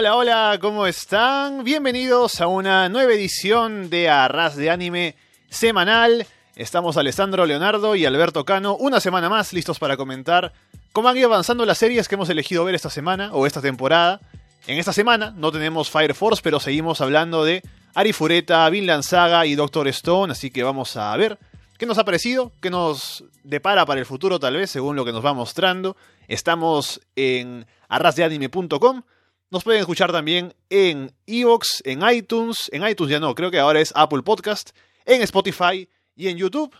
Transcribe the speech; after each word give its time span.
Hola, 0.00 0.14
hola, 0.14 0.58
¿cómo 0.60 0.86
están? 0.86 1.64
Bienvenidos 1.64 2.40
a 2.40 2.46
una 2.46 2.88
nueva 2.88 3.12
edición 3.14 3.90
de 3.90 4.08
Arras 4.08 4.54
de 4.54 4.70
Anime 4.70 5.16
semanal. 5.50 6.24
Estamos 6.54 6.96
Alessandro 6.96 7.44
Leonardo 7.44 7.96
y 7.96 8.06
Alberto 8.06 8.44
Cano, 8.44 8.76
una 8.76 9.00
semana 9.00 9.28
más 9.28 9.52
listos 9.52 9.80
para 9.80 9.96
comentar 9.96 10.52
cómo 10.92 11.08
han 11.08 11.16
ido 11.16 11.26
avanzando 11.26 11.66
las 11.66 11.78
series 11.78 12.06
que 12.06 12.14
hemos 12.14 12.30
elegido 12.30 12.64
ver 12.64 12.76
esta 12.76 12.90
semana 12.90 13.32
o 13.32 13.44
esta 13.44 13.60
temporada. 13.60 14.20
En 14.68 14.78
esta 14.78 14.92
semana 14.92 15.34
no 15.36 15.50
tenemos 15.50 15.90
Fire 15.90 16.14
Force, 16.14 16.42
pero 16.44 16.60
seguimos 16.60 17.00
hablando 17.00 17.42
de 17.42 17.64
Arifureta, 17.92 18.70
Vinland 18.70 19.02
Saga 19.02 19.46
y 19.46 19.56
Doctor 19.56 19.88
Stone, 19.88 20.30
así 20.30 20.52
que 20.52 20.62
vamos 20.62 20.96
a 20.96 21.16
ver 21.16 21.40
qué 21.76 21.86
nos 21.86 21.98
ha 21.98 22.04
parecido, 22.04 22.52
qué 22.60 22.70
nos 22.70 23.24
depara 23.42 23.84
para 23.84 23.98
el 23.98 24.06
futuro 24.06 24.38
tal 24.38 24.54
vez, 24.54 24.70
según 24.70 24.94
lo 24.94 25.04
que 25.04 25.10
nos 25.10 25.26
va 25.26 25.34
mostrando. 25.34 25.96
Estamos 26.28 27.00
en 27.16 27.66
arrasdeanime.com. 27.88 29.02
Nos 29.50 29.64
pueden 29.64 29.80
escuchar 29.80 30.12
también 30.12 30.54
en 30.68 31.10
Evox, 31.26 31.80
en 31.84 32.06
iTunes, 32.06 32.68
en 32.70 32.86
iTunes 32.86 33.10
ya 33.10 33.18
no, 33.18 33.34
creo 33.34 33.50
que 33.50 33.58
ahora 33.58 33.80
es 33.80 33.92
Apple 33.96 34.22
Podcast, 34.22 34.72
en 35.06 35.22
Spotify 35.22 35.88
y 36.14 36.28
en 36.28 36.36
YouTube. 36.36 36.74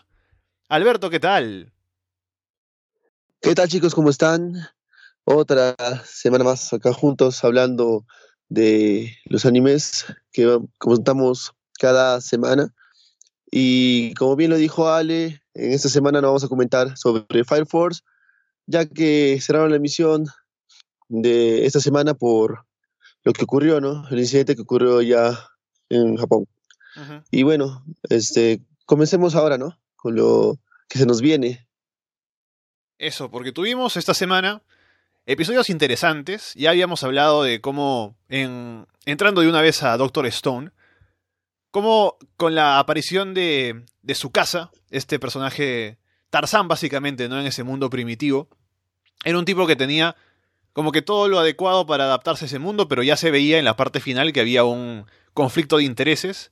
Alberto, 0.67 1.09
¿qué 1.09 1.19
tal? 1.19 1.73
¿Qué 3.41 3.55
tal 3.55 3.69
chicos? 3.69 3.95
¿Cómo 3.95 4.11
están? 4.11 4.53
Otra 5.23 5.75
semana 6.05 6.43
más 6.43 6.71
acá 6.71 6.93
juntos 6.93 7.43
hablando 7.43 8.05
de 8.49 9.17
los 9.25 9.47
animes 9.47 10.05
que 10.31 10.59
comentamos 10.77 11.53
cada 11.79 12.21
semana. 12.21 12.71
Y 13.49 14.13
como 14.13 14.35
bien 14.35 14.51
lo 14.51 14.57
dijo 14.57 14.89
Ale, 14.89 15.41
en 15.55 15.71
esta 15.71 15.89
semana 15.89 16.21
nos 16.21 16.29
vamos 16.29 16.43
a 16.43 16.49
comentar 16.49 16.95
sobre 16.99 17.43
Fire 17.45 17.65
Force, 17.65 18.03
ya 18.67 18.85
que 18.85 19.39
cerraron 19.41 19.71
la 19.71 19.77
emisión 19.77 20.27
de 21.09 21.65
esta 21.65 21.79
semana 21.79 22.13
por 22.13 22.68
lo 23.29 23.33
que 23.33 23.43
ocurrió, 23.43 23.79
¿no? 23.79 24.07
El 24.09 24.17
incidente 24.17 24.55
que 24.55 24.63
ocurrió 24.63 25.03
ya 25.03 25.51
en 25.89 26.17
Japón. 26.17 26.47
Y 27.29 27.43
bueno, 27.43 27.85
este, 28.09 28.61
comencemos 28.85 29.35
ahora, 29.35 29.59
¿no? 29.59 29.79
Con 29.95 30.15
lo 30.15 30.57
que 30.89 30.97
se 30.97 31.05
nos 31.05 31.21
viene. 31.21 31.67
Eso, 32.97 33.29
porque 33.29 33.51
tuvimos 33.51 33.95
esta 33.97 34.15
semana 34.15 34.63
episodios 35.27 35.69
interesantes. 35.69 36.53
Ya 36.55 36.71
habíamos 36.71 37.03
hablado 37.03 37.43
de 37.43 37.61
cómo, 37.61 38.17
en, 38.29 38.87
entrando 39.05 39.41
de 39.41 39.49
una 39.49 39.61
vez 39.61 39.83
a 39.83 39.95
Doctor 39.95 40.25
Stone, 40.25 40.71
cómo 41.69 42.17
con 42.35 42.55
la 42.55 42.79
aparición 42.79 43.35
de, 43.35 43.85
de 44.01 44.15
su 44.15 44.31
casa, 44.31 44.71
este 44.89 45.19
personaje 45.19 45.99
Tarzán 46.31 46.67
básicamente, 46.67 47.29
¿no? 47.29 47.39
En 47.39 47.45
ese 47.45 47.63
mundo 47.63 47.91
primitivo, 47.91 48.49
era 49.23 49.37
un 49.37 49.45
tipo 49.45 49.67
que 49.67 49.75
tenía 49.75 50.15
como 50.73 50.91
que 50.91 51.01
todo 51.01 51.27
lo 51.27 51.39
adecuado 51.39 51.85
para 51.85 52.05
adaptarse 52.05 52.45
a 52.45 52.47
ese 52.47 52.59
mundo, 52.59 52.87
pero 52.87 53.03
ya 53.03 53.17
se 53.17 53.31
veía 53.31 53.57
en 53.57 53.65
la 53.65 53.75
parte 53.75 53.99
final 53.99 54.33
que 54.33 54.41
había 54.41 54.63
un 54.63 55.05
conflicto 55.33 55.77
de 55.77 55.83
intereses. 55.83 56.51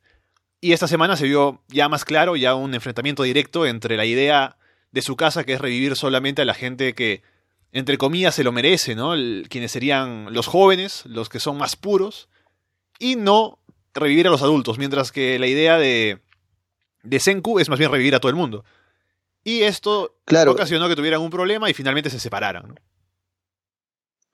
Y 0.60 0.74
esta 0.74 0.88
semana 0.88 1.16
se 1.16 1.26
vio 1.26 1.62
ya 1.68 1.88
más 1.88 2.04
claro, 2.04 2.36
ya 2.36 2.56
un 2.56 2.74
enfrentamiento 2.74 3.24
directo 3.24 3.66
entre 3.66 3.96
la 3.96 4.06
idea 4.06 4.58
de 4.92 5.02
su 5.02 5.16
casa, 5.16 5.44
que 5.44 5.54
es 5.54 5.62
revivir 5.62 5.96
solamente 5.96 6.42
a 6.42 6.46
la 6.46 6.56
gente 6.56 6.94
que, 6.94 7.22
entre 7.72 7.98
comillas, 7.98 8.36
se 8.36 8.44
lo 8.44 8.52
merece, 8.52 8.96
¿no? 8.96 9.14
quienes 9.50 9.72
serían 9.72 10.34
los 10.34 10.48
jóvenes, 10.48 11.04
los 11.06 11.30
que 11.30 11.40
son 11.40 11.58
más 11.58 11.76
puros, 11.76 12.30
y 12.98 13.16
no 13.16 13.60
revivir 13.94 14.28
a 14.28 14.32
los 14.32 14.42
adultos, 14.42 14.80
mientras 14.80 15.12
que 15.12 15.38
la 15.38 15.48
idea 15.48 15.78
de, 15.78 16.20
de 17.04 17.20
Senku 17.20 17.60
es 17.60 17.70
más 17.70 17.78
bien 17.78 17.92
revivir 17.92 18.16
a 18.16 18.20
todo 18.20 18.30
el 18.30 18.36
mundo. 18.36 18.66
Y 19.44 19.62
esto 19.62 20.18
claro. 20.26 20.52
ocasionó 20.52 20.90
que 20.90 20.96
tuvieran 20.96 21.22
un 21.22 21.30
problema 21.30 21.70
y 21.70 21.74
finalmente 21.74 22.10
se 22.10 22.20
separaran. 22.20 22.68
¿no? 22.70 22.76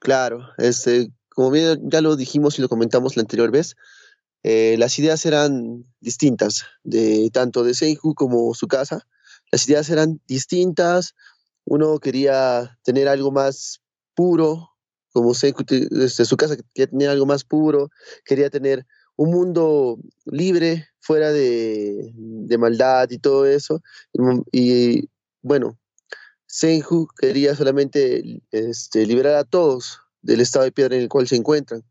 Claro, 0.04 0.50
este, 0.58 1.14
como 1.30 1.50
bien 1.50 1.90
ya 1.90 2.02
lo 2.02 2.18
dijimos 2.18 2.60
y 2.60 2.62
lo 2.62 2.68
comentamos 2.68 3.16
la 3.16 3.22
anterior 3.22 3.52
vez, 3.52 3.76
eh, 4.44 4.76
las 4.78 5.00
ideas 5.00 5.26
eran 5.26 5.86
distintas, 6.02 6.66
de 6.84 7.30
tanto 7.32 7.64
de 7.64 7.74
Senku 7.74 8.14
como 8.14 8.54
su 8.54 8.68
casa. 8.68 9.08
Las 9.50 9.66
ideas 9.70 9.90
eran 9.90 10.20
distintas. 10.28 11.16
Uno 11.64 12.00
quería 12.00 12.78
tener 12.84 13.08
algo 13.08 13.32
más 13.32 13.80
puro, 14.14 14.72
como 15.14 15.34
Senku, 15.34 15.64
desde 15.66 16.26
su 16.26 16.36
casa 16.36 16.58
quería 16.74 16.92
tener 16.92 17.10
algo 17.10 17.26
más 17.26 17.46
puro, 17.46 17.90
quería 18.26 18.50
tener 18.50 18.86
un 19.16 19.32
mundo 19.32 20.00
libre, 20.26 20.86
fuera 21.00 21.32
de, 21.32 22.12
de 22.14 22.58
maldad 22.58 23.10
y 23.10 23.20
todo 23.20 23.46
eso. 23.46 23.82
Y, 24.52 24.98
y 24.98 25.10
bueno, 25.42 25.80
Senju 26.54 27.08
quería 27.18 27.56
solamente 27.56 28.44
este, 28.52 29.08
liberar 29.08 29.38
a 29.38 29.44
todos 29.44 30.02
del 30.22 30.40
estado 30.40 30.66
de 30.66 30.72
piedra 30.72 30.96
en 30.96 31.02
el 31.02 31.10
cual 31.10 31.28
se 31.28 31.36
encuentran. 31.36 31.84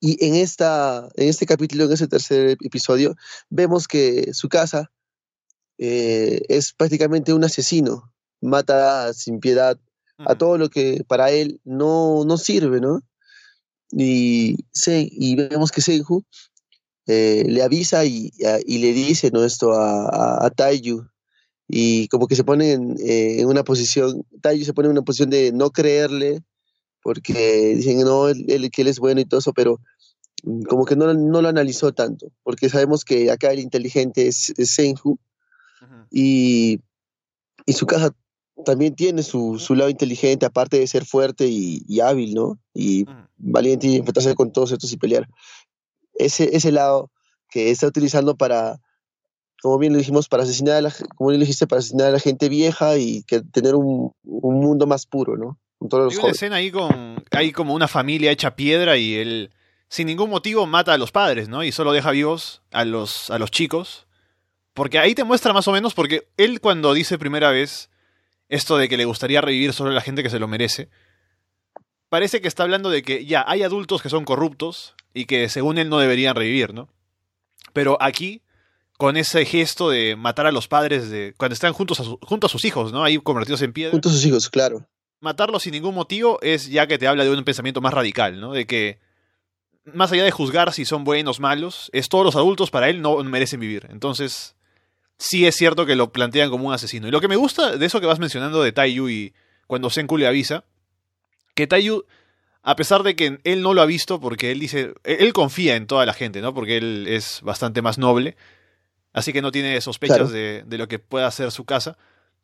Y 0.00 0.24
en, 0.24 0.34
esta, 0.34 1.10
en 1.14 1.28
este 1.28 1.44
capítulo, 1.44 1.84
en 1.84 1.92
ese 1.92 2.08
tercer 2.08 2.56
episodio, 2.62 3.16
vemos 3.50 3.86
que 3.86 4.32
su 4.32 4.48
casa 4.48 4.90
eh, 5.76 6.40
es 6.48 6.72
prácticamente 6.72 7.34
un 7.34 7.44
asesino, 7.44 8.10
mata 8.40 9.12
sin 9.12 9.40
piedad 9.40 9.78
a 10.16 10.34
todo 10.34 10.56
lo 10.56 10.70
que 10.70 11.04
para 11.06 11.30
él 11.30 11.60
no, 11.64 12.24
no 12.24 12.38
sirve, 12.38 12.80
¿no? 12.80 13.02
Y, 13.90 14.56
y 14.86 15.36
vemos 15.36 15.70
que 15.70 15.82
Senju 15.82 16.24
eh, 17.06 17.44
le 17.46 17.62
avisa 17.62 18.06
y, 18.06 18.32
y, 18.64 18.78
le 18.78 18.92
dice 18.94 19.30
¿no? 19.30 19.44
esto 19.44 19.74
a, 19.74 20.08
a, 20.08 20.46
a 20.46 20.50
Taiyu, 20.50 21.06
y 21.68 22.08
como 22.08 22.26
que 22.26 22.34
se 22.34 22.44
pone 22.44 22.72
en, 22.72 22.96
eh, 22.98 23.40
en, 23.40 23.46
una 23.46 23.62
posición, 23.62 24.24
Taiyu 24.40 24.64
se 24.64 24.72
pone 24.72 24.86
en 24.86 24.92
una 24.92 25.02
posición 25.02 25.28
de 25.28 25.52
no 25.52 25.70
creerle, 25.70 26.42
porque 27.02 27.74
dicen 27.76 28.00
no, 28.00 28.28
él, 28.28 28.70
que 28.72 28.82
él 28.82 28.88
es 28.88 28.98
bueno 28.98 29.20
y 29.20 29.26
todo 29.26 29.40
eso, 29.40 29.52
pero 29.52 29.78
mm, 30.44 30.62
como 30.62 30.86
que 30.86 30.96
no, 30.96 31.12
no 31.12 31.42
lo 31.42 31.48
analizó 31.48 31.92
tanto, 31.92 32.32
porque 32.42 32.70
sabemos 32.70 33.04
que 33.04 33.30
acá 33.30 33.52
el 33.52 33.60
inteligente 33.60 34.26
es, 34.26 34.54
es 34.56 34.74
Senju, 34.74 35.18
y, 36.10 36.80
y, 37.66 37.72
su 37.74 37.86
casa 37.86 38.12
también 38.64 38.96
tiene 38.96 39.22
su, 39.22 39.58
su, 39.58 39.74
lado 39.74 39.90
inteligente, 39.90 40.46
aparte 40.46 40.78
de 40.78 40.86
ser 40.86 41.04
fuerte 41.04 41.46
y, 41.46 41.84
y 41.86 42.00
hábil, 42.00 42.34
¿no? 42.34 42.58
Y 42.74 43.04
valiente 43.36 43.86
y 43.86 43.96
enfrentarse 43.96 44.34
con 44.34 44.52
todos 44.52 44.72
estos 44.72 44.92
y 44.92 44.96
pelear. 44.96 45.28
Ese, 46.14 46.56
ese 46.56 46.72
lado 46.72 47.12
que 47.50 47.70
está 47.70 47.86
utilizando 47.86 48.36
para, 48.36 48.80
como 49.62 49.78
bien 49.78 49.92
lo 49.92 49.98
dijimos, 49.98 50.28
para 50.28 50.44
asesinar 50.44 50.76
a 50.76 50.80
la, 50.80 50.94
como 51.16 51.30
bien 51.30 51.40
lo 51.40 51.44
dijiste, 51.44 51.66
para 51.66 51.80
asesinar 51.80 52.08
a 52.08 52.12
la 52.12 52.20
gente 52.20 52.48
vieja 52.48 52.96
y 52.96 53.22
que 53.24 53.40
tener 53.40 53.74
un, 53.74 54.12
un 54.24 54.60
mundo 54.60 54.86
más 54.86 55.06
puro, 55.06 55.36
¿no? 55.36 55.58
Con 55.78 55.88
todos 55.88 56.04
los 56.04 56.14
Hay 56.14 56.20
una 56.20 56.30
escena 56.30 56.56
ahí 56.56 56.70
con, 56.70 57.22
hay 57.30 57.52
como 57.52 57.74
una 57.74 57.88
familia 57.88 58.30
hecha 58.30 58.56
piedra 58.56 58.96
y 58.96 59.14
él, 59.14 59.50
sin 59.88 60.06
ningún 60.06 60.30
motivo, 60.30 60.66
mata 60.66 60.92
a 60.92 60.98
los 60.98 61.12
padres, 61.12 61.48
¿no? 61.48 61.64
Y 61.64 61.72
solo 61.72 61.92
deja 61.92 62.10
vivos 62.10 62.62
a 62.72 62.84
los, 62.84 63.30
a 63.30 63.38
los 63.38 63.50
chicos. 63.50 64.06
Porque 64.74 64.98
ahí 64.98 65.14
te 65.14 65.24
muestra 65.24 65.52
más 65.52 65.66
o 65.66 65.72
menos, 65.72 65.94
porque 65.94 66.28
él 66.36 66.60
cuando 66.60 66.94
dice 66.94 67.18
primera 67.18 67.50
vez 67.50 67.90
esto 68.48 68.78
de 68.78 68.88
que 68.88 68.96
le 68.96 69.04
gustaría 69.04 69.40
revivir 69.40 69.72
solo 69.72 69.90
a 69.90 69.94
la 69.94 70.00
gente 70.00 70.22
que 70.22 70.30
se 70.30 70.38
lo 70.38 70.48
merece, 70.48 70.88
parece 72.08 72.40
que 72.40 72.48
está 72.48 72.62
hablando 72.62 72.88
de 72.88 73.02
que 73.02 73.26
ya 73.26 73.44
hay 73.46 73.62
adultos 73.62 74.02
que 74.02 74.08
son 74.08 74.24
corruptos 74.24 74.94
y 75.12 75.26
que 75.26 75.48
según 75.48 75.78
él 75.78 75.88
no 75.88 75.98
deberían 75.98 76.36
revivir, 76.36 76.74
¿no? 76.74 76.88
Pero 77.72 77.98
aquí 78.00 78.42
con 78.98 79.16
ese 79.16 79.44
gesto 79.44 79.90
de 79.90 80.16
matar 80.16 80.46
a 80.46 80.52
los 80.52 80.66
padres 80.66 81.08
de 81.08 81.32
cuando 81.38 81.54
están 81.54 81.72
juntos 81.72 82.00
a, 82.00 82.04
su, 82.04 82.18
junto 82.20 82.48
a 82.48 82.50
sus 82.50 82.64
hijos, 82.64 82.92
¿no? 82.92 83.04
Ahí 83.04 83.16
convertidos 83.18 83.62
en 83.62 83.72
piedra. 83.72 83.92
Junto 83.92 84.08
a 84.08 84.12
sus 84.12 84.26
hijos, 84.26 84.50
claro. 84.50 84.84
Matarlos 85.20 85.62
sin 85.62 85.72
ningún 85.72 85.94
motivo 85.94 86.40
es 86.42 86.68
ya 86.68 86.88
que 86.88 86.98
te 86.98 87.06
habla 87.06 87.24
de 87.24 87.30
un 87.30 87.44
pensamiento 87.44 87.80
más 87.80 87.94
radical, 87.94 88.40
¿no? 88.40 88.52
De 88.52 88.66
que 88.66 88.98
más 89.84 90.10
allá 90.10 90.24
de 90.24 90.32
juzgar 90.32 90.72
si 90.72 90.84
son 90.84 91.04
buenos 91.04 91.38
o 91.38 91.42
malos, 91.42 91.90
es 91.92 92.08
todos 92.08 92.24
los 92.24 92.34
adultos 92.34 92.72
para 92.72 92.88
él 92.88 93.00
no 93.00 93.22
merecen 93.22 93.60
vivir. 93.60 93.86
Entonces, 93.88 94.56
sí 95.16 95.46
es 95.46 95.54
cierto 95.54 95.86
que 95.86 95.94
lo 95.94 96.12
plantean 96.12 96.50
como 96.50 96.66
un 96.66 96.74
asesino. 96.74 97.06
Y 97.06 97.12
lo 97.12 97.20
que 97.20 97.28
me 97.28 97.36
gusta 97.36 97.76
de 97.76 97.86
eso 97.86 98.00
que 98.00 98.06
vas 98.06 98.18
mencionando 98.18 98.64
de 98.64 98.72
Taiyu 98.72 99.08
y 99.08 99.32
cuando 99.68 99.90
Senku 99.90 100.18
le 100.18 100.26
avisa, 100.26 100.64
que 101.54 101.68
Taiyu, 101.68 102.04
a 102.64 102.74
pesar 102.74 103.04
de 103.04 103.14
que 103.14 103.38
él 103.44 103.62
no 103.62 103.74
lo 103.74 103.80
ha 103.80 103.86
visto 103.86 104.20
porque 104.20 104.50
él 104.50 104.58
dice, 104.58 104.92
él 105.04 105.32
confía 105.32 105.76
en 105.76 105.86
toda 105.86 106.04
la 106.04 106.14
gente, 106.14 106.40
¿no? 106.40 106.52
Porque 106.52 106.78
él 106.78 107.06
es 107.08 107.40
bastante 107.42 107.80
más 107.80 107.96
noble 107.96 108.36
así 109.18 109.32
que 109.32 109.42
no 109.42 109.52
tiene 109.52 109.80
sospechas 109.80 110.16
claro. 110.16 110.32
de, 110.32 110.64
de, 110.66 110.78
lo 110.78 110.88
que 110.88 110.98
pueda 110.98 111.26
hacer 111.26 111.50
su 111.50 111.64
casa. 111.64 111.98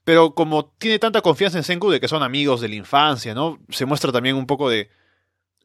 Pero 0.05 0.35
como 0.35 0.67
tiene 0.79 0.99
tanta 0.99 1.23
confianza 1.23 1.59
en 1.59 1.65
Senku 1.65 1.91
de 1.91 2.01
que 2.01 2.09
son 2.09 2.23
amigos 2.23 2.61
de 2.61 2.69
la 2.69 2.75
infancia, 2.75 3.35
¿no? 3.35 3.59
Se 3.71 3.87
muestra 3.87 4.13
también 4.13 4.37
un 4.37 4.47
poco 4.47 4.69
de 4.69 4.91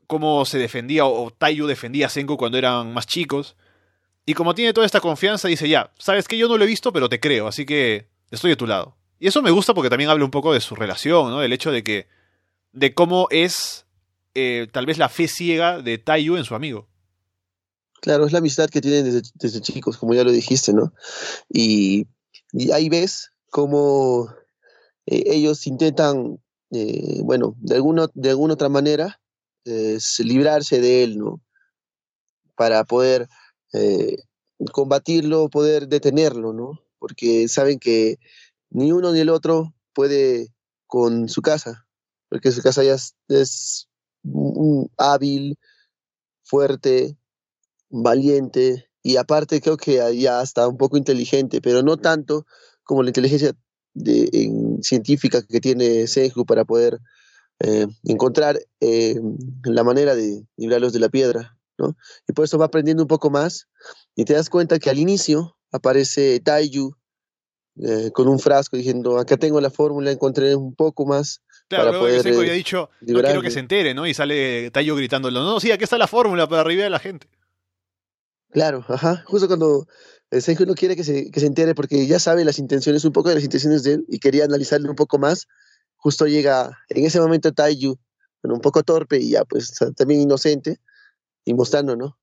cómo 0.07 0.43
se 0.45 0.57
defendía 0.57 1.05
o 1.05 1.29
Taiyu 1.29 1.67
defendía 1.67 2.07
a 2.07 2.09
Senku 2.09 2.37
cuando 2.37 2.57
eran 2.57 2.93
más 2.93 3.05
chicos. 3.05 3.55
Y 4.25 4.33
como 4.33 4.55
tiene 4.55 4.73
toda 4.73 4.85
esta 4.85 5.01
confianza, 5.01 5.47
dice 5.47 5.67
ya, 5.69 5.91
sabes 5.97 6.27
que 6.27 6.37
yo 6.37 6.47
no 6.47 6.57
lo 6.57 6.63
he 6.63 6.67
visto, 6.67 6.91
pero 6.93 7.09
te 7.09 7.19
creo, 7.19 7.47
así 7.47 7.65
que 7.65 8.09
estoy 8.31 8.51
de 8.51 8.55
tu 8.55 8.65
lado. 8.65 8.95
Y 9.19 9.27
eso 9.27 9.41
me 9.41 9.51
gusta 9.51 9.73
porque 9.73 9.89
también 9.89 10.09
habla 10.09 10.25
un 10.25 10.31
poco 10.31 10.53
de 10.53 10.61
su 10.61 10.75
relación, 10.75 11.29
¿no? 11.29 11.39
Del 11.39 11.53
hecho 11.53 11.71
de 11.71 11.83
que. 11.83 12.07
de 12.71 12.93
cómo 12.93 13.27
es 13.29 13.85
eh, 14.33 14.67
tal 14.71 14.85
vez 14.85 14.97
la 14.97 15.09
fe 15.09 15.27
ciega 15.27 15.81
de 15.81 15.97
Taiyu 15.97 16.37
en 16.37 16.45
su 16.45 16.55
amigo. 16.55 16.88
Claro, 18.01 18.25
es 18.25 18.31
la 18.31 18.39
amistad 18.39 18.69
que 18.69 18.81
tienen 18.81 19.21
desde, 19.35 19.61
chicos, 19.61 19.97
como 19.97 20.13
ya 20.13 20.23
lo 20.23 20.31
dijiste, 20.31 20.73
¿no? 20.73 20.93
Y, 21.49 22.07
ahí 22.73 22.89
ves 22.89 23.31
cómo 23.51 24.29
eh, 25.05 25.23
ellos 25.27 25.67
intentan, 25.67 26.39
eh, 26.71 27.21
bueno, 27.23 27.55
de 27.59 27.75
alguna, 27.75 28.07
de 28.13 28.29
alguna 28.29 28.53
otra 28.53 28.69
manera, 28.69 29.19
es 29.65 30.19
librarse 30.19 30.79
de 30.79 31.03
él, 31.03 31.17
¿no? 31.17 31.41
Para 32.55 32.83
poder 32.85 33.27
eh, 33.73 34.17
combatirlo, 34.71 35.49
poder 35.49 35.87
detenerlo, 35.87 36.53
¿no? 36.53 36.79
Porque 36.97 37.47
saben 37.47 37.79
que 37.79 38.17
ni 38.69 38.91
uno 38.91 39.11
ni 39.11 39.19
el 39.19 39.29
otro 39.29 39.73
puede 39.93 40.53
con 40.87 41.29
su 41.29 41.41
casa, 41.41 41.87
porque 42.29 42.51
su 42.51 42.61
casa 42.61 42.83
ya 42.83 42.95
es, 42.95 43.87
hábil, 44.97 45.57
fuerte, 46.43 47.18
valiente 47.89 48.89
y 49.01 49.17
aparte 49.17 49.61
creo 49.61 49.77
que 49.77 50.17
ya 50.17 50.41
está 50.41 50.67
un 50.67 50.77
poco 50.77 50.97
inteligente, 50.97 51.61
pero 51.61 51.81
no 51.83 51.97
tanto 51.97 52.45
como 52.83 53.03
la 53.03 53.09
inteligencia 53.09 53.53
de, 53.93 54.29
en, 54.33 54.81
científica 54.83 55.41
que 55.41 55.59
tiene 55.59 56.07
Senju 56.07 56.45
para 56.45 56.65
poder 56.65 56.99
eh, 57.59 57.87
encontrar 58.03 58.59
eh, 58.79 59.15
la 59.63 59.83
manera 59.83 60.15
de 60.15 60.43
librarlos 60.57 60.93
de 60.93 60.99
la 60.99 61.09
piedra, 61.09 61.57
¿no? 61.77 61.95
Y 62.27 62.33
por 62.33 62.45
eso 62.45 62.57
va 62.57 62.65
aprendiendo 62.65 63.03
un 63.03 63.07
poco 63.07 63.29
más 63.29 63.67
y 64.15 64.25
te 64.25 64.33
das 64.33 64.49
cuenta 64.49 64.79
que 64.79 64.89
al 64.89 64.99
inicio 64.99 65.57
aparece 65.71 66.39
Taiyu 66.39 66.93
eh, 67.81 68.11
con 68.11 68.27
un 68.27 68.39
frasco 68.39 68.75
diciendo, 68.75 69.17
acá 69.17 69.37
tengo 69.37 69.61
la 69.61 69.69
fórmula, 69.69 70.11
encontré 70.11 70.55
un 70.55 70.75
poco 70.75 71.05
más. 71.05 71.41
Claro, 71.69 71.85
para 71.85 71.91
luego 71.91 72.05
poder, 72.05 72.17
que 72.17 72.23
Senku 72.23 72.39
eh, 72.39 72.43
había 72.43 72.53
dicho, 72.53 72.89
no 72.99 73.07
liberarme". 73.07 73.27
quiero 73.29 73.41
que 73.41 73.51
se 73.51 73.59
entere, 73.59 73.93
¿no? 73.93 74.05
Y 74.05 74.13
sale 74.13 74.69
Tayo 74.71 74.95
gritándolo, 74.95 75.43
no, 75.43 75.59
sí, 75.59 75.71
aquí 75.71 75.83
está 75.85 75.97
la 75.97 76.07
fórmula 76.07 76.47
para 76.49 76.61
arriba 76.61 76.83
de 76.83 76.89
la 76.89 76.99
gente. 76.99 77.27
Claro, 78.51 78.83
ajá, 78.87 79.23
justo 79.27 79.47
cuando 79.47 79.87
eh, 80.31 80.41
Senju 80.41 80.65
no 80.65 80.73
quiere 80.73 80.95
que 80.95 81.03
se, 81.03 81.29
que 81.29 81.39
se 81.39 81.45
entere 81.45 81.75
porque 81.75 82.07
ya 82.07 82.19
sabe 82.19 82.43
las 82.43 82.57
intenciones, 82.57 83.05
un 83.05 83.11
poco 83.13 83.29
de 83.29 83.35
las 83.35 83.43
intenciones 83.43 83.83
de 83.83 83.93
él 83.93 84.05
y 84.07 84.19
quería 84.19 84.45
analizarle 84.45 84.89
un 84.89 84.95
poco 84.95 85.19
más, 85.19 85.47
justo 85.97 86.25
llega 86.25 86.71
en 86.89 87.05
ese 87.05 87.19
momento 87.19 87.51
Taiyu, 87.51 87.95
bueno, 88.41 88.55
un 88.55 88.61
poco 88.61 88.81
torpe 88.83 89.17
y 89.19 89.31
ya 89.31 89.45
pues 89.45 89.73
también 89.95 90.21
inocente 90.21 90.79
y 91.45 91.53
mostrando, 91.53 91.95
¿no? 91.95 92.17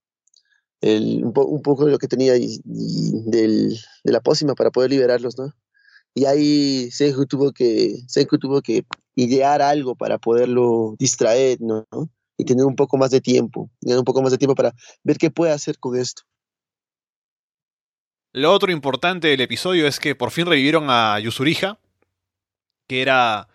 El, 0.81 1.25
un, 1.25 1.33
po- 1.33 1.47
un 1.47 1.63
poco 1.63 1.87
de 1.87 1.93
lo 1.93 1.99
que 1.99 2.09
tenía 2.09 2.35
del, 2.35 3.79
de 4.05 4.13
la 4.13 4.21
pócima 4.21 4.55
para 4.55 4.71
poder 4.71 4.91
liberarlos, 4.91 5.39
¿no? 5.39 5.55
Y 6.15 6.27
ahí 6.27 6.91
Senju 6.93 7.27
tuvo 7.27 7.53
que, 7.53 8.03
Senju 8.09 8.39
tuvo 8.39 8.63
que 8.63 8.85
idear 9.17 9.63
algo 9.63 9.97
para 9.97 10.19
poderlo 10.19 10.97
distraer, 10.99 11.61
¿no? 11.61 11.87
Y 12.37 12.45
tener 12.45 12.65
un 12.65 12.77
poco 12.77 12.99
más 12.99 13.11
de 13.11 13.21
tiempo, 13.21 13.71
tener 13.81 13.99
un 13.99 14.05
poco 14.05 14.23
más 14.23 14.31
de 14.31 14.39
tiempo 14.39 14.55
para 14.55 14.75
ver 15.03 15.17
qué 15.17 15.31
puede 15.31 15.53
hacer 15.53 15.79
con 15.79 15.97
esto. 15.97 16.23
Lo 18.33 18.53
otro 18.53 18.71
importante 18.71 19.29
del 19.29 19.41
episodio 19.41 19.87
es 19.87 19.99
que 19.99 20.15
por 20.15 20.31
fin 20.31 20.45
revivieron 20.45 20.91
a 20.91 21.19
Yusuriha, 21.19 21.79
que 22.87 23.01
era, 23.01 23.49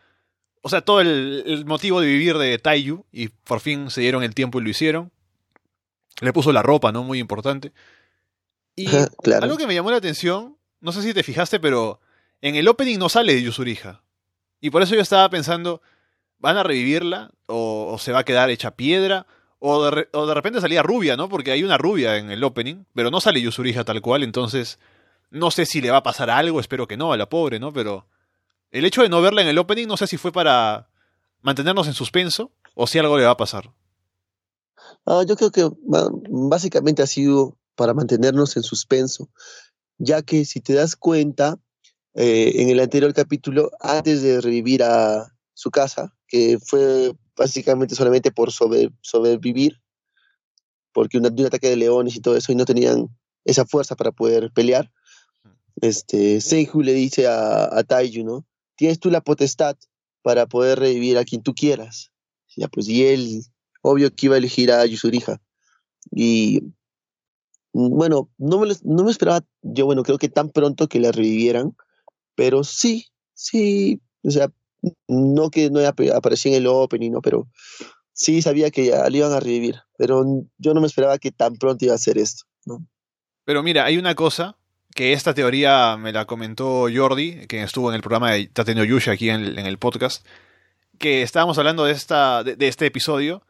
o 0.62 0.70
sea, 0.70 0.82
todo 0.82 1.02
el, 1.02 1.44
el 1.46 1.66
motivo 1.66 2.02
de 2.02 2.08
vivir 2.08 2.38
de 2.40 2.58
Taiyu, 2.58 3.06
y 3.12 3.28
por 3.28 3.60
fin 3.60 3.92
se 3.92 4.02
dieron 4.02 4.24
el 4.24 4.34
tiempo 4.34 4.60
y 4.60 4.64
lo 4.64 4.70
hicieron. 4.70 5.12
Le 6.20 6.34
puso 6.34 6.52
la 6.52 6.64
ropa, 6.64 6.92
¿no? 6.92 7.04
Muy 7.04 7.20
importante. 7.20 7.72
Y 8.76 8.88
claro. 8.88 9.44
algo 9.44 9.58
que 9.58 9.68
me 9.68 9.76
llamó 9.76 9.92
la 9.92 9.98
atención, 9.98 10.58
no 10.80 10.92
sé 10.92 11.02
si 11.02 11.14
te 11.14 11.24
fijaste, 11.24 11.60
pero 11.60 12.00
en 12.42 12.56
el 12.56 12.68
opening 12.68 12.98
no 12.98 13.10
sale 13.10 13.34
de 13.34 13.44
Yusuriha. 13.44 14.04
Y 14.60 14.70
por 14.70 14.82
eso 14.82 14.96
yo 14.96 15.02
estaba 15.02 15.30
pensando, 15.30 15.82
¿van 16.42 16.58
a 16.58 16.64
revivirla? 16.64 17.32
¿O, 17.48 17.98
se 18.00 18.12
va 18.12 18.20
a 18.20 18.26
quedar 18.26 18.50
hecha 18.50 18.72
piedra? 18.72 19.26
O 19.60 19.84
de, 19.84 20.34
repente 20.34 20.60
salía 20.60 20.82
rubia, 20.82 21.16
¿no? 21.16 21.30
Porque 21.30 21.52
hay 21.52 21.64
una 21.64 21.78
rubia 21.78 22.18
en 22.18 22.32
el 22.32 22.44
opening, 22.44 22.84
pero 22.96 23.12
no 23.12 23.22
sale 23.22 23.42
Yusuriha 23.42 23.84
tal 23.84 24.02
cual, 24.02 24.24
entonces 24.24 24.80
no 25.30 25.52
sé 25.52 25.68
si 25.68 25.82
le 25.82 25.92
va 25.92 25.98
a 25.98 26.04
pasar 26.04 26.32
algo, 26.32 26.60
espero 26.60 26.88
que 26.88 26.98
no, 26.98 27.14
a 27.14 27.18
la 27.18 27.30
pobre, 27.30 27.60
¿no? 27.60 27.72
Pero 27.72 28.08
el 28.72 28.86
hecho 28.86 29.04
de 29.04 29.10
no 29.10 29.22
verla 29.22 29.44
en 29.44 29.48
el 29.48 29.60
opening 29.60 29.88
no 29.88 29.98
sé 29.98 30.08
si 30.08 30.18
fue 30.18 30.32
para 30.32 30.90
mantenernos 31.42 31.88
en 31.88 31.94
suspenso 31.94 32.52
o 32.74 32.88
si 32.88 32.98
algo 32.98 33.18
le 33.18 33.26
va 33.26 33.32
a 33.32 33.38
pasar. 33.38 33.72
Ah, 35.06 35.24
yo 35.28 35.36
creo 35.36 35.52
que 35.52 35.70
básicamente 35.86 37.04
ha 37.04 37.08
sido 37.08 37.58
para 37.76 37.94
mantenernos 37.94 38.58
en 38.58 38.64
suspenso, 38.64 39.30
ya 40.00 40.24
que 40.24 40.46
si 40.46 40.60
te 40.60 40.74
das 40.74 40.96
cuenta, 40.96 41.60
eh, 42.16 42.54
en 42.56 42.70
el 42.70 42.80
anterior 42.80 43.14
capítulo, 43.14 43.72
antes 43.80 44.24
de 44.24 44.42
revivir 44.42 44.84
a 44.84 45.34
su 45.54 45.70
casa, 45.70 46.16
que 46.32 46.58
fue 46.66 47.14
básicamente 47.36 47.94
solamente 47.94 48.32
por 48.32 48.52
sobre- 48.52 48.90
sobrevivir, 49.02 49.82
porque 50.94 51.20
de 51.20 51.42
un 51.42 51.46
ataque 51.46 51.70
de 51.70 51.76
leones 51.76 52.16
y 52.16 52.22
todo 52.22 52.38
eso, 52.38 52.52
y 52.52 52.56
no 52.56 52.66
tenían 52.66 53.10
esa 53.44 53.66
fuerza 53.66 53.96
para 53.96 54.14
poder 54.14 54.52
pelear, 54.54 54.90
este, 55.82 56.40
Senju 56.40 56.82
le 56.82 56.94
dice 56.94 57.28
a, 57.28 57.66
a 57.66 57.84
Taiyu, 57.84 58.24
¿no? 58.24 58.46
Tienes 58.76 59.00
tú 59.00 59.12
la 59.12 59.22
potestad 59.22 59.76
para 60.22 60.46
poder 60.46 60.80
revivir 60.80 61.18
a 61.18 61.26
quien 61.26 61.44
tú 61.44 61.54
quieras. 61.54 62.12
Ya, 62.56 62.68
pues, 62.68 62.88
y 62.88 63.06
él, 63.06 63.44
obvio 63.82 64.14
que 64.16 64.28
iba 64.28 64.36
a 64.36 64.38
elegir 64.38 64.72
a 64.72 64.86
Yusuriha. 64.86 65.42
Y 66.12 66.62
bueno, 67.74 68.30
no 68.38 68.60
me, 68.60 68.74
no 68.84 69.04
me 69.04 69.12
esperaba, 69.12 69.46
yo 69.62 69.86
bueno, 69.86 70.04
creo 70.04 70.18
que 70.18 70.30
tan 70.30 70.50
pronto 70.50 70.88
que 70.88 71.00
la 71.00 71.12
revivieran, 71.12 71.76
pero 72.36 72.64
sí, 72.64 73.08
sí, 73.34 74.02
o 74.24 74.32
sea, 74.32 74.52
no 75.08 75.50
que 75.50 75.70
no 75.70 75.80
ap- 75.80 76.16
aparecía 76.16 76.52
en 76.52 76.58
el 76.58 76.68
opening, 76.68 77.12
¿no? 77.12 77.22
Pero 77.22 77.48
sí 78.14 78.42
sabía 78.42 78.72
que 78.72 78.88
ya 78.88 79.10
la 79.10 79.18
iban 79.18 79.32
a 79.32 79.40
revivir, 79.40 79.76
pero 79.98 80.24
yo 80.58 80.74
no 80.74 80.82
me 80.82 80.88
esperaba 80.88 81.18
que 81.18 81.32
tan 81.32 81.56
pronto 81.56 81.86
iba 81.86 81.94
a 81.94 81.96
hacer 81.96 82.18
esto, 82.18 82.44
¿no? 82.66 82.86
Pero 83.46 83.64
mira, 83.64 83.86
hay 83.86 83.98
una 83.98 84.16
cosa 84.16 84.58
que 84.94 85.14
esta 85.14 85.34
teoría 85.34 85.98
me 85.98 86.12
la 86.12 86.26
comentó 86.26 86.88
Jordi, 86.94 87.48
que 87.48 87.64
estuvo 87.64 87.90
en 87.90 87.96
el 87.96 88.02
programa 88.02 88.32
de 88.32 88.48
Tateno 88.48 88.84
Yusha 88.84 89.12
aquí 89.12 89.30
en 89.30 89.58
el, 89.58 89.78
podcast, 89.78 90.26
que 91.00 91.22
estábamos 91.22 91.58
hablando 91.58 91.86
de, 91.86 91.94
esta, 91.94 92.44
de, 92.44 92.56
de 92.56 92.68
este 92.68 92.86
episodio, 92.86 93.44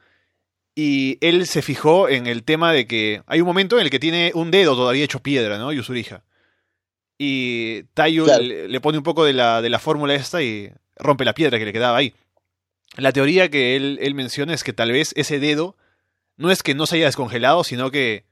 y 0.76 1.18
él 1.20 1.48
se 1.48 1.62
fijó 1.62 2.08
en 2.08 2.28
el 2.28 2.44
tema 2.44 2.72
de 2.72 2.88
que 2.88 3.24
hay 3.26 3.42
un 3.42 3.48
momento 3.48 3.78
en 3.78 3.84
el 3.84 3.90
que 3.90 4.00
tiene 4.00 4.32
un 4.36 4.52
dedo 4.52 4.76
todavía 4.76 5.04
hecho 5.04 5.20
piedra, 5.20 5.58
¿no? 5.58 5.74
Yusuriha. 5.74 6.24
Y 7.24 7.84
Claro. 7.94 8.42
le, 8.42 8.68
le 8.68 8.82
pone 8.82 8.98
un 8.98 9.04
poco 9.04 9.24
de 9.24 9.34
la, 9.34 9.62
de 9.62 9.70
la 9.70 9.78
fórmula 9.78 10.16
esta 10.16 10.42
y 10.42 10.72
rompe 10.96 11.24
la 11.24 11.36
piedra 11.36 11.60
que 11.60 11.66
le 11.66 11.72
quedaba 11.74 11.96
ahí. 11.98 12.16
La 12.98 13.12
teoría 13.12 13.48
que 13.52 13.76
él, 13.76 14.00
él 14.02 14.16
menciona 14.16 14.56
es 14.56 14.64
que 14.64 14.74
tal 14.74 14.92
vez 14.92 15.14
ese 15.16 15.40
dedo 15.40 15.76
no 16.38 16.50
es 16.50 16.64
que 16.64 16.74
no 16.74 16.88
se 16.88 16.96
haya 16.96 17.06
descongelado, 17.06 17.64
sino 17.64 17.92
que 17.92 18.26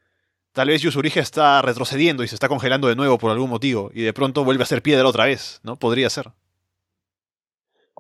tal 0.54 0.70
vez 0.70 0.82
Yusuriha 0.82 1.22
está 1.22 1.62
retrocediendo 1.62 2.24
y 2.24 2.28
se 2.28 2.34
está 2.34 2.48
congelando 2.48 2.88
de 2.88 2.96
nuevo 2.96 3.20
por 3.20 3.30
algún 3.30 3.52
motivo 3.52 3.92
y 3.94 4.02
de 4.02 4.12
pronto 4.12 4.44
vuelve 4.44 4.64
a 4.64 4.66
ser 4.66 4.82
piedra 4.82 5.08
otra 5.08 5.26
vez, 5.26 5.60
¿no? 5.62 5.78
Podría 5.78 6.10
ser. 6.10 6.32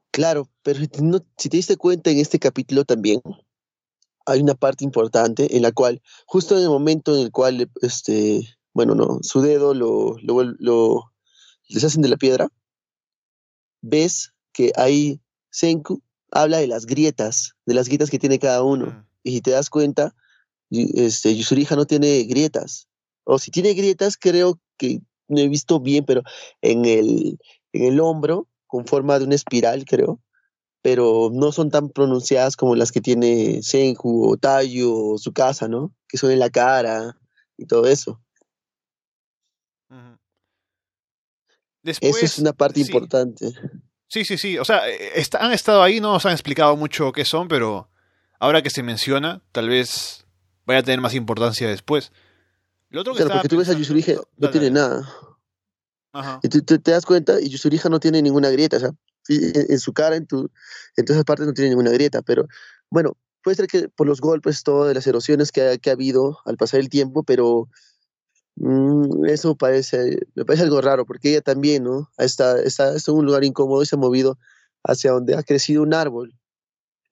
Claro, 0.09 0.49
pero 0.63 0.79
si 0.79 0.87
te, 0.87 1.03
no- 1.03 1.23
si 1.37 1.49
te 1.49 1.57
diste 1.57 1.77
cuenta 1.77 2.09
en 2.09 2.17
este 2.17 2.39
capítulo 2.39 2.83
también, 2.83 3.21
hay 4.25 4.41
una 4.41 4.55
parte 4.55 4.83
importante 4.83 5.55
en 5.55 5.61
la 5.61 5.71
cual, 5.71 6.01
justo 6.25 6.57
en 6.57 6.63
el 6.63 6.69
momento 6.69 7.15
en 7.15 7.21
el 7.21 7.31
cual, 7.31 7.69
este, 7.83 8.41
bueno, 8.73 8.95
no, 8.95 9.19
su 9.21 9.41
dedo 9.41 9.73
lo, 9.73 10.17
lo, 10.21 11.11
deshacen 11.69 12.01
de 12.01 12.09
la 12.09 12.17
piedra, 12.17 12.49
ves 13.81 14.33
que 14.53 14.71
ahí 14.75 15.21
Senku 15.49 16.01
habla 16.31 16.57
de 16.57 16.67
las 16.67 16.85
grietas, 16.85 17.55
de 17.65 17.73
las 17.73 17.87
grietas 17.87 18.09
que 18.09 18.19
tiene 18.19 18.39
cada 18.39 18.63
uno. 18.63 18.87
Mm. 18.87 19.05
Y 19.23 19.31
si 19.31 19.41
te 19.41 19.51
das 19.51 19.69
cuenta, 19.69 20.15
este, 20.69 21.35
Yusuriha 21.35 21.75
no 21.75 21.85
tiene 21.85 22.23
grietas. 22.23 22.87
O 23.23 23.39
si 23.39 23.51
tiene 23.51 23.73
grietas, 23.73 24.17
creo 24.17 24.59
que 24.77 25.01
no 25.27 25.39
he 25.39 25.47
visto 25.47 25.79
bien, 25.79 26.05
pero 26.05 26.23
en 26.61 26.85
el, 26.85 27.39
en 27.73 27.83
el 27.83 27.99
hombro, 27.99 28.47
con 28.67 28.85
forma 28.85 29.19
de 29.19 29.25
una 29.25 29.35
espiral, 29.35 29.85
creo. 29.85 30.19
Pero 30.81 31.29
no 31.33 31.51
son 31.51 31.69
tan 31.71 31.89
pronunciadas 31.89 32.55
como 32.55 32.75
las 32.75 32.91
que 32.91 33.01
tiene 33.01 33.61
Senju 33.61 34.31
o 34.31 34.37
Taiyu 34.37 35.13
o 35.13 35.17
su 35.17 35.33
casa, 35.33 35.67
¿no? 35.67 35.93
Que 36.07 36.17
son 36.17 36.31
en 36.31 36.39
la 36.39 36.49
cara 36.49 37.17
y 37.57 37.65
todo 37.65 37.85
eso. 37.85 38.21
Después, 41.81 42.15
eso 42.17 42.25
es 42.25 42.39
una 42.39 42.53
parte 42.53 42.83
sí. 42.83 42.91
importante. 42.91 43.53
Sí, 44.07 44.25
sí, 44.25 44.37
sí. 44.37 44.57
O 44.57 44.65
sea, 44.65 44.89
eh, 44.89 45.11
est- 45.19 45.35
han 45.35 45.51
estado 45.51 45.81
ahí, 45.81 45.99
no 45.99 46.11
nos 46.13 46.25
han 46.25 46.33
explicado 46.33 46.75
mucho 46.75 47.11
qué 47.11 47.25
son, 47.25 47.47
pero 47.47 47.89
ahora 48.39 48.61
que 48.61 48.69
se 48.69 48.83
menciona, 48.83 49.41
tal 49.51 49.69
vez 49.69 50.25
vaya 50.65 50.79
a 50.79 50.83
tener 50.83 50.99
más 51.01 51.13
importancia 51.13 51.67
después. 51.67 52.11
Lo 52.89 53.01
otro 53.01 53.13
que 53.13 53.19
Claro, 53.23 53.33
porque 53.35 53.49
tú 53.49 53.57
ves 53.57 53.69
a 53.69 53.73
Yusuriha, 53.73 54.13
no 54.15 54.23
Dale, 54.37 54.51
tiene 54.51 54.71
dale. 54.71 54.89
nada. 54.95 55.13
Ajá. 56.11 56.39
Y 56.43 56.49
tú, 56.49 56.61
tú 56.63 56.79
te 56.79 56.91
das 56.91 57.05
cuenta, 57.05 57.39
y 57.39 57.49
Yusuriha 57.49 57.87
no 57.89 57.99
tiene 57.99 58.21
ninguna 58.21 58.49
grieta, 58.49 58.77
o 58.77 58.79
sea, 58.79 58.89
en, 59.29 59.65
en 59.71 59.79
su 59.79 59.93
cara, 59.93 60.15
en, 60.15 60.25
tu, 60.25 60.49
en 60.97 61.05
todas 61.05 61.17
esas 61.17 61.25
partes 61.25 61.45
no 61.45 61.53
tiene 61.53 61.69
ninguna 61.69 61.91
grieta, 61.91 62.23
pero 62.23 62.47
bueno, 62.89 63.15
puede 63.43 63.55
ser 63.55 63.67
que 63.67 63.89
por 63.89 64.07
los 64.07 64.19
golpes, 64.21 64.63
todo 64.63 64.85
de 64.87 64.95
las 64.95 65.05
erosiones 65.05 65.51
que 65.51 65.61
ha, 65.61 65.77
que 65.77 65.91
ha 65.91 65.93
habido 65.93 66.39
al 66.45 66.57
pasar 66.57 66.79
el 66.79 66.89
tiempo, 66.89 67.21
pero 67.23 67.69
eso 69.27 69.55
parece, 69.55 70.19
me 70.35 70.45
parece 70.45 70.63
algo 70.63 70.81
raro, 70.81 71.05
porque 71.05 71.29
ella 71.29 71.41
también, 71.41 71.83
¿no? 71.83 72.09
Está, 72.17 72.59
está, 72.61 72.91
en 72.91 73.13
un 73.13 73.25
lugar 73.25 73.43
incómodo 73.43 73.81
y 73.81 73.85
se 73.85 73.95
ha 73.95 73.99
movido 73.99 74.37
hacia 74.83 75.11
donde 75.11 75.35
ha 75.35 75.43
crecido 75.43 75.83
un 75.83 75.93
árbol. 75.93 76.33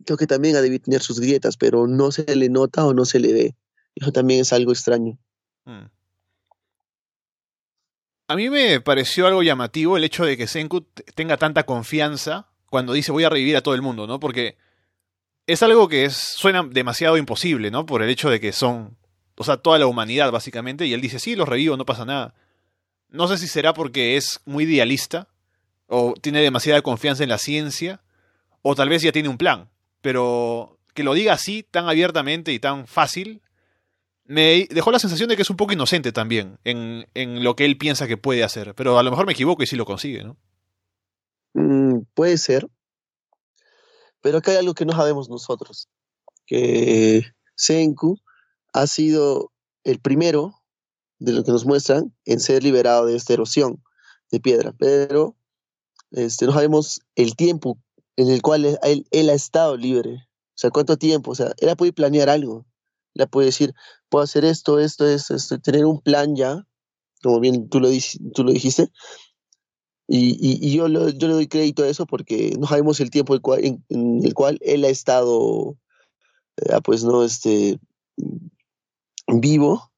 Creo 0.06 0.18
que 0.18 0.28
también 0.28 0.56
ha 0.56 0.62
de 0.62 0.80
tener 0.80 1.02
sus 1.02 1.20
grietas, 1.20 1.58
pero 1.58 1.88
no 1.88 2.12
se 2.12 2.36
le 2.36 2.50
nota 2.50 2.86
o 2.86 2.94
no 2.94 3.06
se 3.06 3.20
le 3.20 3.34
ve. 3.34 3.56
Eso 3.96 4.12
también 4.12 4.42
es 4.42 4.54
algo 4.54 4.72
extraño. 4.72 5.18
Mm. 5.66 5.86
A 8.30 8.36
mí 8.36 8.50
me 8.50 8.82
pareció 8.82 9.26
algo 9.26 9.42
llamativo 9.42 9.96
el 9.96 10.04
hecho 10.04 10.26
de 10.26 10.36
que 10.36 10.48
Senku 10.48 10.82
tenga 11.16 11.38
tanta 11.38 11.66
confianza 11.66 12.50
cuando 12.70 12.92
dice 12.92 13.14
voy 13.14 13.24
a 13.24 13.30
revivir 13.30 13.56
a 13.56 13.62
todo 13.62 13.74
el 13.74 13.82
mundo, 13.82 14.06
¿no? 14.06 14.20
Porque 14.20 14.58
es 15.46 15.64
algo 15.64 15.88
que 15.88 16.04
es, 16.04 16.16
suena 16.16 16.64
demasiado 16.64 17.16
imposible, 17.16 17.72
¿no? 17.72 17.86
Por 17.86 18.04
el 18.04 18.10
hecho 18.10 18.30
de 18.30 18.42
que 18.42 18.52
son, 18.52 18.98
o 19.38 19.44
sea, 19.44 19.58
toda 19.58 19.78
la 19.78 19.88
humanidad 19.88 20.32
básicamente, 20.32 20.86
y 20.86 20.94
él 20.94 21.02
dice, 21.02 21.20
sí, 21.20 21.36
los 21.36 21.48
revivo, 21.48 21.78
no 21.78 21.86
pasa 21.86 22.06
nada. 22.06 22.34
No 23.10 23.28
sé 23.28 23.38
si 23.38 23.48
será 23.48 23.74
porque 23.74 24.18
es 24.18 24.42
muy 24.46 24.64
idealista, 24.64 25.28
o 25.88 26.16
tiene 26.20 26.42
demasiada 26.42 26.82
confianza 26.82 27.24
en 27.24 27.30
la 27.30 27.38
ciencia, 27.38 28.02
o 28.64 28.76
tal 28.76 28.90
vez 28.90 29.04
ya 29.04 29.12
tiene 29.12 29.30
un 29.30 29.38
plan, 29.38 29.70
pero 30.02 30.80
que 30.94 31.04
lo 31.04 31.14
diga 31.14 31.34
así, 31.34 31.64
tan 31.64 31.88
abiertamente 31.88 32.52
y 32.52 32.60
tan 32.60 32.88
fácil, 32.88 33.42
me 34.26 34.68
dejó 34.72 34.92
la 34.92 35.00
sensación 35.00 35.30
de 35.30 35.36
que 35.36 35.44
es 35.44 35.50
un 35.50 35.56
poco 35.56 35.72
inocente 35.72 36.12
también 36.12 36.58
en, 36.64 37.08
en 37.14 37.44
lo 37.44 37.56
que 37.56 37.64
él 37.64 37.78
piensa 37.78 38.08
que 38.08 38.18
puede 38.18 38.44
hacer, 38.44 38.74
pero 38.74 38.98
a 38.98 39.04
lo 39.04 39.12
mejor 39.12 39.28
me 39.28 39.34
equivoco 39.34 39.64
y 39.64 39.68
sí 39.68 39.76
lo 39.76 39.86
consigue, 39.86 40.24
¿no? 40.24 40.36
Mm, 41.54 42.02
puede 42.16 42.38
ser, 42.38 42.68
pero 44.22 44.40
acá 44.40 44.52
hay 44.52 44.58
algo 44.58 44.74
que 44.74 44.86
no 44.86 44.94
sabemos 44.94 45.30
nosotros, 45.30 45.88
que 46.46 47.24
Senku 47.56 48.20
ha 48.82 48.88
sido 48.88 49.52
el 49.84 50.00
primero 50.00 50.62
de 51.20 51.34
lo 51.34 51.44
que 51.44 51.52
nos 51.52 51.66
muestran 51.66 52.14
en 52.26 52.40
ser 52.40 52.64
liberado 52.64 53.08
de 53.08 53.16
esta 53.16 53.34
erosión 53.34 53.82
de 54.32 54.40
piedra, 54.40 54.74
pero 54.78 55.36
este, 56.12 56.46
no 56.46 56.54
sabemos 56.54 57.02
el 57.16 57.36
tiempo 57.36 57.80
en 58.18 58.30
el 58.30 58.42
cual 58.42 58.66
él, 58.66 59.08
él, 59.10 59.30
ha 59.30 59.34
estado 59.34 59.78
libre, 59.78 60.12
o 60.14 60.58
sea, 60.58 60.70
cuánto 60.70 60.98
tiempo, 60.98 61.32
o 61.32 61.36
sea, 61.36 61.54
él 61.58 61.70
ha 61.70 61.76
podido 61.76 61.96
planear 61.96 62.30
algo, 62.30 62.68
él 63.16 63.24
ha 63.24 63.28
podido 63.28 63.48
decir, 63.48 63.74
puedo 64.10 64.24
hacer 64.24 64.46
esto, 64.46 64.80
esto, 64.80 65.08
esto, 65.08 65.36
esto, 65.36 65.60
tener 65.60 65.86
un 65.86 66.00
plan 66.02 66.36
ya, 66.36 66.64
como 67.24 67.40
bien 67.40 67.70
tú 67.70 67.80
lo, 67.80 67.90
dijiste, 67.90 68.92
y, 70.08 70.38
y, 70.40 70.76
yo, 70.76 70.88
yo 70.88 71.28
le 71.28 71.34
doy 71.34 71.48
crédito 71.48 71.84
a 71.84 71.90
eso 71.90 72.06
porque 72.06 72.54
no 72.60 72.68
sabemos 72.68 73.00
el 73.00 73.10
tiempo 73.10 73.36
en, 73.58 73.84
el 74.24 74.34
cual 74.36 74.60
él 74.62 74.86
ha 74.86 74.90
estado, 74.90 75.78
eh, 76.58 76.80
pues 76.84 77.04
no, 77.04 77.24
este, 77.24 77.80
vivo 79.28 79.92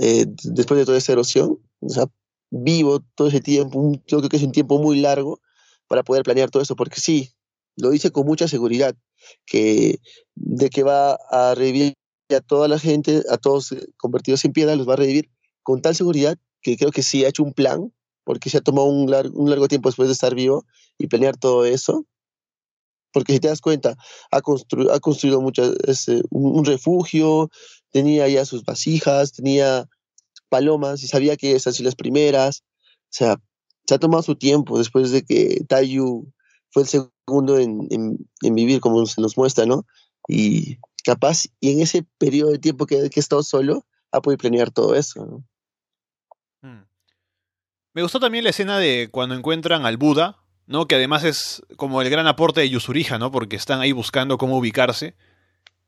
eh, 0.00 0.26
después 0.44 0.78
de 0.78 0.86
toda 0.86 0.98
esa 0.98 1.12
erosión, 1.12 1.58
o 1.80 1.88
sea, 1.88 2.06
vivo 2.50 3.00
todo 3.14 3.28
ese 3.28 3.40
tiempo, 3.40 3.92
yo 4.06 4.18
creo 4.18 4.28
que 4.28 4.36
es 4.36 4.42
un 4.42 4.52
tiempo 4.52 4.78
muy 4.78 5.00
largo 5.00 5.40
para 5.88 6.02
poder 6.02 6.22
planear 6.22 6.50
todo 6.50 6.62
eso, 6.62 6.76
porque 6.76 7.00
sí, 7.00 7.30
lo 7.76 7.90
dice 7.90 8.10
con 8.10 8.26
mucha 8.26 8.48
seguridad, 8.48 8.94
que 9.46 9.98
de 10.34 10.70
que 10.70 10.82
va 10.82 11.18
a 11.30 11.54
revivir 11.54 11.94
a 12.30 12.40
toda 12.40 12.68
la 12.68 12.78
gente, 12.78 13.22
a 13.28 13.36
todos 13.36 13.72
eh, 13.72 13.86
convertidos 13.96 14.44
en 14.44 14.52
piedra, 14.52 14.76
los 14.76 14.88
va 14.88 14.94
a 14.94 14.96
revivir 14.96 15.30
con 15.62 15.82
tal 15.82 15.94
seguridad 15.94 16.38
que 16.62 16.76
creo 16.76 16.90
que 16.90 17.02
sí 17.02 17.24
ha 17.24 17.28
hecho 17.28 17.42
un 17.42 17.52
plan 17.52 17.92
porque 18.24 18.50
se 18.50 18.58
ha 18.58 18.60
tomado 18.60 18.86
un, 18.86 19.12
un 19.34 19.50
largo 19.50 19.68
tiempo 19.68 19.88
después 19.88 20.08
de 20.08 20.12
estar 20.12 20.34
vivo 20.34 20.64
y 20.98 21.08
planear 21.08 21.36
todo 21.36 21.64
eso. 21.64 22.06
Porque 23.12 23.32
si 23.32 23.40
te 23.40 23.48
das 23.48 23.60
cuenta, 23.60 23.96
ha, 24.30 24.36
ha 24.36 25.00
construido 25.00 25.40
muchas, 25.40 25.74
este, 25.88 26.22
un, 26.30 26.64
refugio, 26.64 27.50
tenía 27.90 28.28
ya 28.28 28.44
sus 28.44 28.64
vasijas, 28.64 29.32
tenía 29.32 29.88
palomas 30.48 31.02
y 31.02 31.08
sabía 31.08 31.36
que 31.36 31.54
esas 31.54 31.76
son 31.76 31.86
las 31.86 31.94
primeras. 31.94 32.62
O 33.04 33.12
sea, 33.12 33.36
se 33.86 33.94
ha 33.94 33.98
tomado 33.98 34.22
su 34.22 34.36
tiempo 34.36 34.78
después 34.78 35.10
de 35.10 35.24
que 35.24 35.64
Tayu 35.68 36.32
fue 36.70 36.82
el 36.82 36.88
segundo 36.88 37.58
en, 37.58 37.88
en, 37.90 38.54
vivir, 38.54 38.80
como 38.80 39.04
se 39.06 39.20
nos 39.20 39.36
muestra, 39.36 39.66
¿no? 39.66 39.84
Y 40.28 40.78
capaz, 41.04 41.46
y 41.60 41.72
en 41.72 41.80
ese 41.80 42.04
periodo 42.18 42.52
de 42.52 42.58
tiempo 42.58 42.86
que, 42.86 43.10
que 43.10 43.20
ha 43.20 43.22
estado 43.22 43.42
solo, 43.42 43.84
ha 44.12 44.20
podido 44.20 44.38
planear 44.38 44.70
todo 44.70 44.94
eso, 44.94 45.26
¿no? 45.26 45.44
Hmm. 46.62 46.84
Me 47.94 48.02
gustó 48.02 48.20
también 48.20 48.44
la 48.44 48.50
escena 48.50 48.78
de 48.78 49.08
cuando 49.10 49.34
encuentran 49.34 49.84
al 49.84 49.96
Buda, 49.96 50.38
¿no? 50.66 50.86
Que 50.86 50.94
además 50.94 51.24
es 51.24 51.62
como 51.76 52.00
el 52.02 52.10
gran 52.10 52.28
aporte 52.28 52.60
de 52.60 52.70
Yusurija, 52.70 53.18
¿no? 53.18 53.32
Porque 53.32 53.56
están 53.56 53.80
ahí 53.80 53.90
buscando 53.90 54.38
cómo 54.38 54.56
ubicarse. 54.58 55.16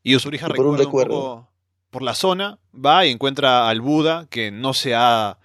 Y 0.02 0.12
Yusurija 0.12 0.48
recuerda 0.48 0.84
un, 0.84 0.90
poco 0.90 1.51
por 1.92 2.02
la 2.02 2.14
zona, 2.14 2.58
va 2.74 3.04
y 3.04 3.10
encuentra 3.10 3.68
al 3.68 3.82
Buda, 3.82 4.26
que 4.30 4.50
no 4.50 4.72
se 4.72 4.94
ha 4.94 5.38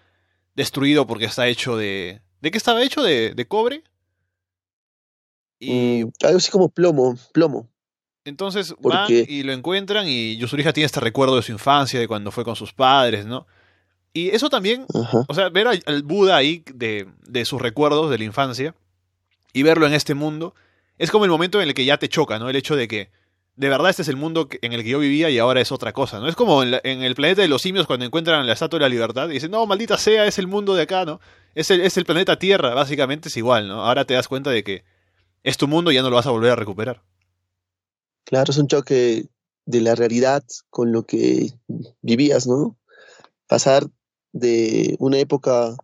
destruido 0.56 1.06
porque 1.06 1.26
está 1.26 1.48
hecho 1.48 1.76
de... 1.76 2.22
¿De 2.40 2.52
qué 2.52 2.58
estaba 2.58 2.82
hecho? 2.82 3.04
¿De, 3.04 3.34
de 3.36 3.48
cobre? 3.48 3.84
Y... 5.60 6.06
Mm, 6.06 6.12
algo 6.26 6.38
así 6.38 6.50
como 6.50 6.70
plomo, 6.70 7.18
plomo. 7.34 7.70
Entonces 8.24 8.74
van 8.80 9.08
y 9.10 9.44
lo 9.44 9.52
encuentran 9.52 10.08
y 10.08 10.38
Yusurija 10.38 10.72
tiene 10.72 10.86
este 10.86 11.02
recuerdo 11.02 11.36
de 11.36 11.42
su 11.42 11.52
infancia, 11.52 12.00
de 12.00 12.08
cuando 12.08 12.32
fue 12.32 12.46
con 12.46 12.56
sus 12.56 12.74
padres, 12.74 13.26
¿no? 13.26 13.46
Y 14.14 14.30
eso 14.30 14.50
también, 14.50 14.86
o 15.28 15.34
sea, 15.34 15.50
ver 15.50 15.68
al, 15.68 16.04
Buda 16.04 16.38
ahí 16.38 16.64
de, 16.74 17.08
de, 17.28 17.46
sus 17.46 17.62
recuerdos 17.62 18.10
de 18.10 18.18
la 18.18 18.24
infancia 18.24 18.74
y 19.54 19.64
verlo 19.64 19.86
en 19.86 19.94
este 19.94 20.14
mundo, 20.14 20.56
es 20.98 21.12
como 21.12 21.26
el 21.26 21.32
momento 21.32 21.62
en 21.62 21.68
el 21.68 21.74
que 21.74 21.86
ya 21.86 21.98
te 21.98 22.10
choca, 22.10 22.40
¿no? 22.40 22.50
El 22.50 22.56
hecho 22.56 22.76
de 22.76 22.88
que 22.88 23.12
de 23.58 23.70
verdad 23.70 23.90
este 23.90 24.04
es 24.04 24.08
el 24.08 24.18
mundo 24.18 24.48
en 24.62 24.72
el 24.72 24.84
que 24.84 24.90
yo 24.90 25.00
vivía 25.00 25.32
y 25.32 25.40
ahora 25.40 25.60
es 25.60 25.72
otra 25.72 25.92
cosa, 25.92 26.20
¿no? 26.20 26.28
Es 26.28 26.36
como 26.36 26.62
en, 26.62 26.76
el 26.84 27.16
planeta 27.16 27.42
de 27.42 27.48
los 27.48 27.64
simios 27.64 27.88
cuando 27.88 28.06
encuentran 28.06 28.46
la 28.46 28.54
Estatua 28.54 28.78
de 28.78 28.86
la 28.86 28.90
Libertad 28.90 29.28
y 29.30 29.34
dicen, 29.34 29.50
no, 29.50 29.66
maldita 29.66 29.98
sea, 29.98 30.28
es 30.28 30.38
el 30.38 30.46
mundo 30.46 30.76
de 30.76 30.84
acá, 30.84 31.06
¿no? 31.06 31.20
Es 31.56 31.72
el, 31.72 31.82
es 31.82 31.98
el 31.98 32.06
planeta 32.06 32.38
Tierra, 32.38 32.76
básicamente 32.76 33.30
es 33.30 33.38
igual, 33.38 33.68
¿no? 33.68 33.84
Ahora 33.84 34.06
te 34.06 34.14
das 34.14 34.28
cuenta 34.28 34.52
de 34.52 34.64
que 34.64 34.84
es 35.44 35.58
tu 35.58 35.68
mundo 35.68 35.92
y 35.92 35.96
ya 35.96 36.04
no 36.04 36.12
lo 36.12 36.18
vas 36.18 36.28
a 36.28 36.32
volver 36.32 36.52
a 36.52 36.56
recuperar. 36.56 37.02
Claro, 38.26 38.52
es 38.52 38.58
un 38.60 38.68
choque 38.68 39.26
de 39.66 39.82
la 39.82 39.96
realidad 39.96 40.44
con 40.70 40.92
lo 40.92 41.08
que 41.08 41.52
vivías, 42.02 42.46
¿no? 42.46 42.78
Pasar 43.48 43.88
de 44.34 44.96
una 45.00 45.18
época 45.18 45.76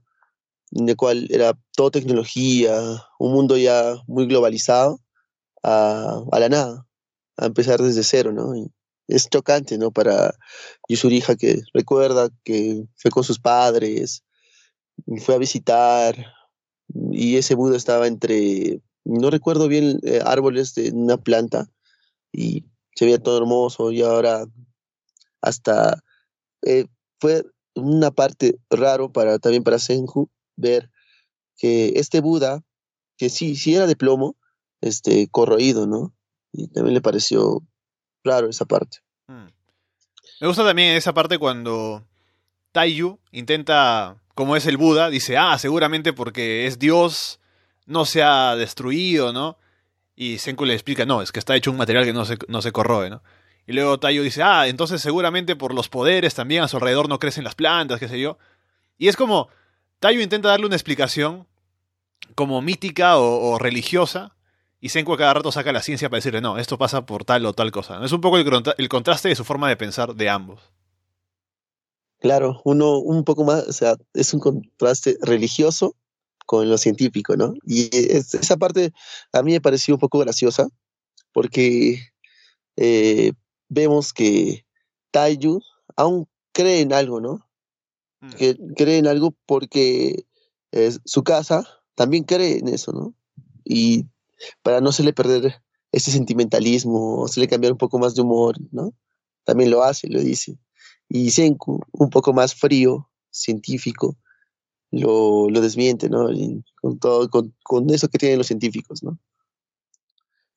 en 0.73 0.85
la 0.85 0.93
cual 0.93 1.27
era 1.31 1.57
todo 1.75 1.89
tecnología, 1.89 2.79
un 3.17 3.33
mundo 3.33 3.57
ya 3.57 3.95
muy 4.05 4.27
globalizado, 4.27 4.99
a, 5.63 6.21
a 6.31 6.39
la 6.39 6.49
nada, 6.49 6.85
a 7.37 7.45
empezar 7.45 7.81
desde 7.81 8.03
cero, 8.03 8.31
¿no? 8.31 8.53
Es 9.07 9.29
chocante, 9.29 9.77
¿no? 9.77 9.91
Para 9.91 10.33
Yusurija 10.87 11.35
que 11.35 11.61
recuerda 11.73 12.29
que 12.43 12.85
fue 12.95 13.11
con 13.11 13.23
sus 13.23 13.39
padres, 13.39 14.23
fue 15.23 15.35
a 15.35 15.39
visitar, 15.39 16.15
y 17.11 17.37
ese 17.37 17.55
Buda 17.55 17.77
estaba 17.77 18.07
entre, 18.07 18.81
no 19.03 19.29
recuerdo 19.29 19.67
bien, 19.67 19.99
eh, 20.03 20.21
árboles 20.23 20.73
de 20.75 20.91
una 20.91 21.17
planta, 21.17 21.69
y 22.31 22.65
se 22.95 23.05
veía 23.05 23.19
todo 23.19 23.37
hermoso, 23.37 23.91
y 23.91 24.01
ahora 24.01 24.45
hasta 25.41 26.01
eh, 26.61 26.85
fue 27.19 27.43
una 27.75 28.11
parte 28.11 28.59
raro 28.69 29.11
para 29.11 29.39
también 29.39 29.63
para 29.63 29.79
Senju 29.79 30.29
ver 30.55 30.89
que 31.57 31.93
este 31.95 32.21
Buda, 32.21 32.63
que 33.17 33.29
sí, 33.29 33.55
sí 33.55 33.75
era 33.75 33.87
de 33.87 33.95
plomo, 33.95 34.35
este, 34.81 35.27
corroído, 35.29 35.87
¿no? 35.87 36.13
Y 36.53 36.67
también 36.67 36.93
le 36.93 37.01
pareció 37.01 37.61
raro 38.23 38.47
esa 38.49 38.65
parte. 38.65 38.99
Hmm. 39.27 39.47
Me 40.39 40.47
gusta 40.47 40.63
también 40.63 40.95
esa 40.95 41.13
parte 41.13 41.37
cuando 41.37 42.05
Taiyu 42.71 43.19
intenta, 43.31 44.21
como 44.35 44.55
es 44.55 44.65
el 44.65 44.77
Buda, 44.77 45.09
dice, 45.09 45.37
ah, 45.37 45.57
seguramente 45.57 46.13
porque 46.13 46.67
es 46.67 46.79
Dios, 46.79 47.39
no 47.85 48.05
se 48.05 48.23
ha 48.23 48.55
destruido, 48.55 49.33
¿no? 49.33 49.57
Y 50.15 50.37
Senku 50.37 50.65
le 50.65 50.73
explica, 50.73 51.05
no, 51.05 51.21
es 51.21 51.31
que 51.31 51.39
está 51.39 51.55
hecho 51.55 51.71
un 51.71 51.77
material 51.77 52.05
que 52.05 52.13
no 52.13 52.25
se, 52.25 52.37
no 52.47 52.61
se 52.61 52.71
corroe, 52.71 53.09
¿no? 53.09 53.23
Y 53.65 53.73
luego 53.73 53.99
Tayo 53.99 54.23
dice, 54.23 54.43
ah, 54.43 54.67
entonces 54.67 55.01
seguramente 55.01 55.55
por 55.55 55.73
los 55.73 55.89
poderes 55.89 56.35
también 56.35 56.63
a 56.63 56.67
su 56.67 56.77
alrededor 56.77 57.09
no 57.09 57.19
crecen 57.19 57.43
las 57.43 57.55
plantas, 57.55 57.99
qué 57.99 58.07
sé 58.07 58.19
yo. 58.19 58.37
Y 58.97 59.07
es 59.07 59.15
como, 59.15 59.49
Tayo 59.99 60.21
intenta 60.21 60.49
darle 60.49 60.65
una 60.65 60.75
explicación 60.75 61.47
como 62.35 62.61
mítica 62.61 63.17
o, 63.17 63.57
religiosa, 63.57 64.35
y 64.83 64.89
Senku 64.89 65.13
a 65.13 65.17
cada 65.17 65.35
rato 65.35 65.49
saca 65.49 65.71
la 65.71 65.81
ciencia 65.81 66.09
para 66.09 66.17
decirle, 66.17 66.41
no, 66.41 66.57
esto 66.57 66.77
pasa 66.77 67.05
por 67.05 67.23
tal 67.23 67.45
o 67.45 67.53
tal 67.53 67.71
cosa. 67.71 68.03
Es 68.03 68.11
un 68.11 68.19
poco 68.19 68.37
el, 68.37 68.89
contraste 68.89 69.29
de 69.29 69.35
su 69.35 69.45
forma 69.45 69.69
de 69.69 69.77
pensar 69.77 70.13
de 70.13 70.27
ambos. 70.27 70.59
Claro, 72.19 72.59
uno 72.65 72.97
un 72.97 73.23
poco 73.23 73.45
más, 73.45 73.65
o 73.65 73.71
sea, 73.71 73.95
es 74.13 74.33
un 74.33 74.41
contraste 74.41 75.17
religioso 75.21 75.95
con 76.45 76.69
lo 76.69 76.77
científico, 76.77 77.37
¿no? 77.37 77.53
Y 77.65 77.95
esa 77.95 78.57
parte 78.57 78.91
a 79.31 79.41
mí 79.41 79.53
me 79.53 79.61
pareció 79.61 79.93
un 79.93 80.01
poco 80.01 80.19
graciosa, 80.19 80.67
porque 81.31 82.09
eh, 82.75 83.31
vemos 83.69 84.11
que 84.11 84.65
Taiyu 85.11 85.61
aún 85.95 86.27
cree 86.51 86.81
en 86.81 86.91
algo, 86.91 87.21
¿no? 87.21 87.47
Mm. 88.19 88.31
Que 88.31 88.57
cree 88.75 88.97
en 88.97 89.07
algo 89.07 89.33
porque 89.45 90.25
su 91.05 91.23
casa 91.23 91.65
también 91.95 92.25
cree 92.25 92.57
en 92.57 92.67
eso, 92.67 92.91
¿no? 92.91 93.13
Y 93.63 94.07
para 94.61 94.81
no 94.81 94.91
se 94.91 95.03
le 95.03 95.13
perder 95.13 95.61
ese 95.91 96.11
sentimentalismo, 96.11 97.27
se 97.27 97.39
le 97.39 97.47
cambiar 97.47 97.71
un 97.71 97.77
poco 97.77 97.99
más 97.99 98.15
de 98.15 98.21
humor, 98.21 98.57
¿no? 98.71 98.93
También 99.43 99.69
lo 99.69 99.83
hace, 99.83 100.07
lo 100.09 100.19
dice. 100.19 100.57
Y 101.07 101.31
Senku, 101.31 101.81
un 101.91 102.09
poco 102.09 102.33
más 102.33 102.55
frío, 102.55 103.09
científico, 103.29 104.17
lo, 104.91 105.49
lo 105.49 105.61
desmiente, 105.61 106.09
¿no? 106.09 106.27
con 106.81 106.99
todo, 106.99 107.29
con, 107.29 107.53
con, 107.63 107.89
eso 107.89 108.07
que 108.07 108.17
tienen 108.17 108.37
los 108.37 108.47
científicos, 108.47 109.03
¿no? 109.03 109.19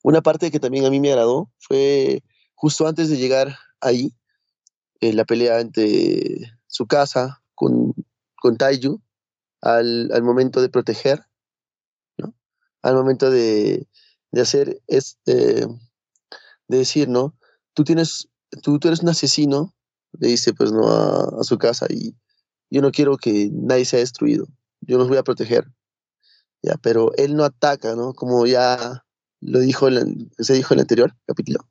Una 0.03 0.21
parte 0.21 0.51
que 0.51 0.59
también 0.59 0.85
a 0.85 0.89
mí 0.89 0.99
me 0.99 1.09
agradó 1.09 1.51
fue 1.57 2.23
justo 2.53 2.87
antes 2.87 3.09
de 3.09 3.17
llegar 3.17 3.57
ahí, 3.81 4.13
en 4.99 5.15
la 5.17 5.25
pelea 5.25 5.59
entre 5.59 6.51
su 6.67 6.87
casa 6.87 7.43
con, 7.55 7.93
con 8.35 8.57
Taiju, 8.57 9.01
al, 9.61 10.11
al 10.11 10.23
momento 10.23 10.61
de 10.61 10.69
proteger. 10.69 11.26
Al 12.87 12.95
momento 12.95 13.29
de, 13.29 13.87
de 14.31 14.41
hacer 14.41 14.81
este, 14.87 15.67
de 16.67 16.77
decir, 16.77 17.09
¿no? 17.09 17.35
Tú 17.73 17.83
tienes, 17.83 18.29
tú, 18.63 18.79
eres 18.83 19.01
un 19.01 19.09
asesino, 19.09 19.75
le 20.19 20.29
dice 20.29 20.53
pues 20.53 20.71
no 20.71 20.87
a, 20.87 21.43
su 21.43 21.57
casa 21.57 21.85
y 21.89 22.15
yo 22.69 22.81
no 22.81 22.91
quiero 22.91 23.17
que 23.17 23.49
nadie 23.51 23.85
sea 23.85 23.99
destruido, 23.99 24.47
yo 24.81 24.97
los 24.97 25.07
voy 25.07 25.17
a 25.17 25.23
proteger. 25.23 25.67
Ya, 26.63 26.75
pero 26.81 27.11
él 27.17 27.35
no 27.35 27.43
ataca, 27.43 27.95
¿no? 27.95 28.13
Como 28.13 28.45
ya 28.47 29.05
lo 29.41 29.59
dijo 29.59 29.87
se 30.39 30.53
dijo 30.53 30.73
en 30.73 30.79
el 30.79 30.83
anterior 30.83 31.15
capítulo. 31.25 31.69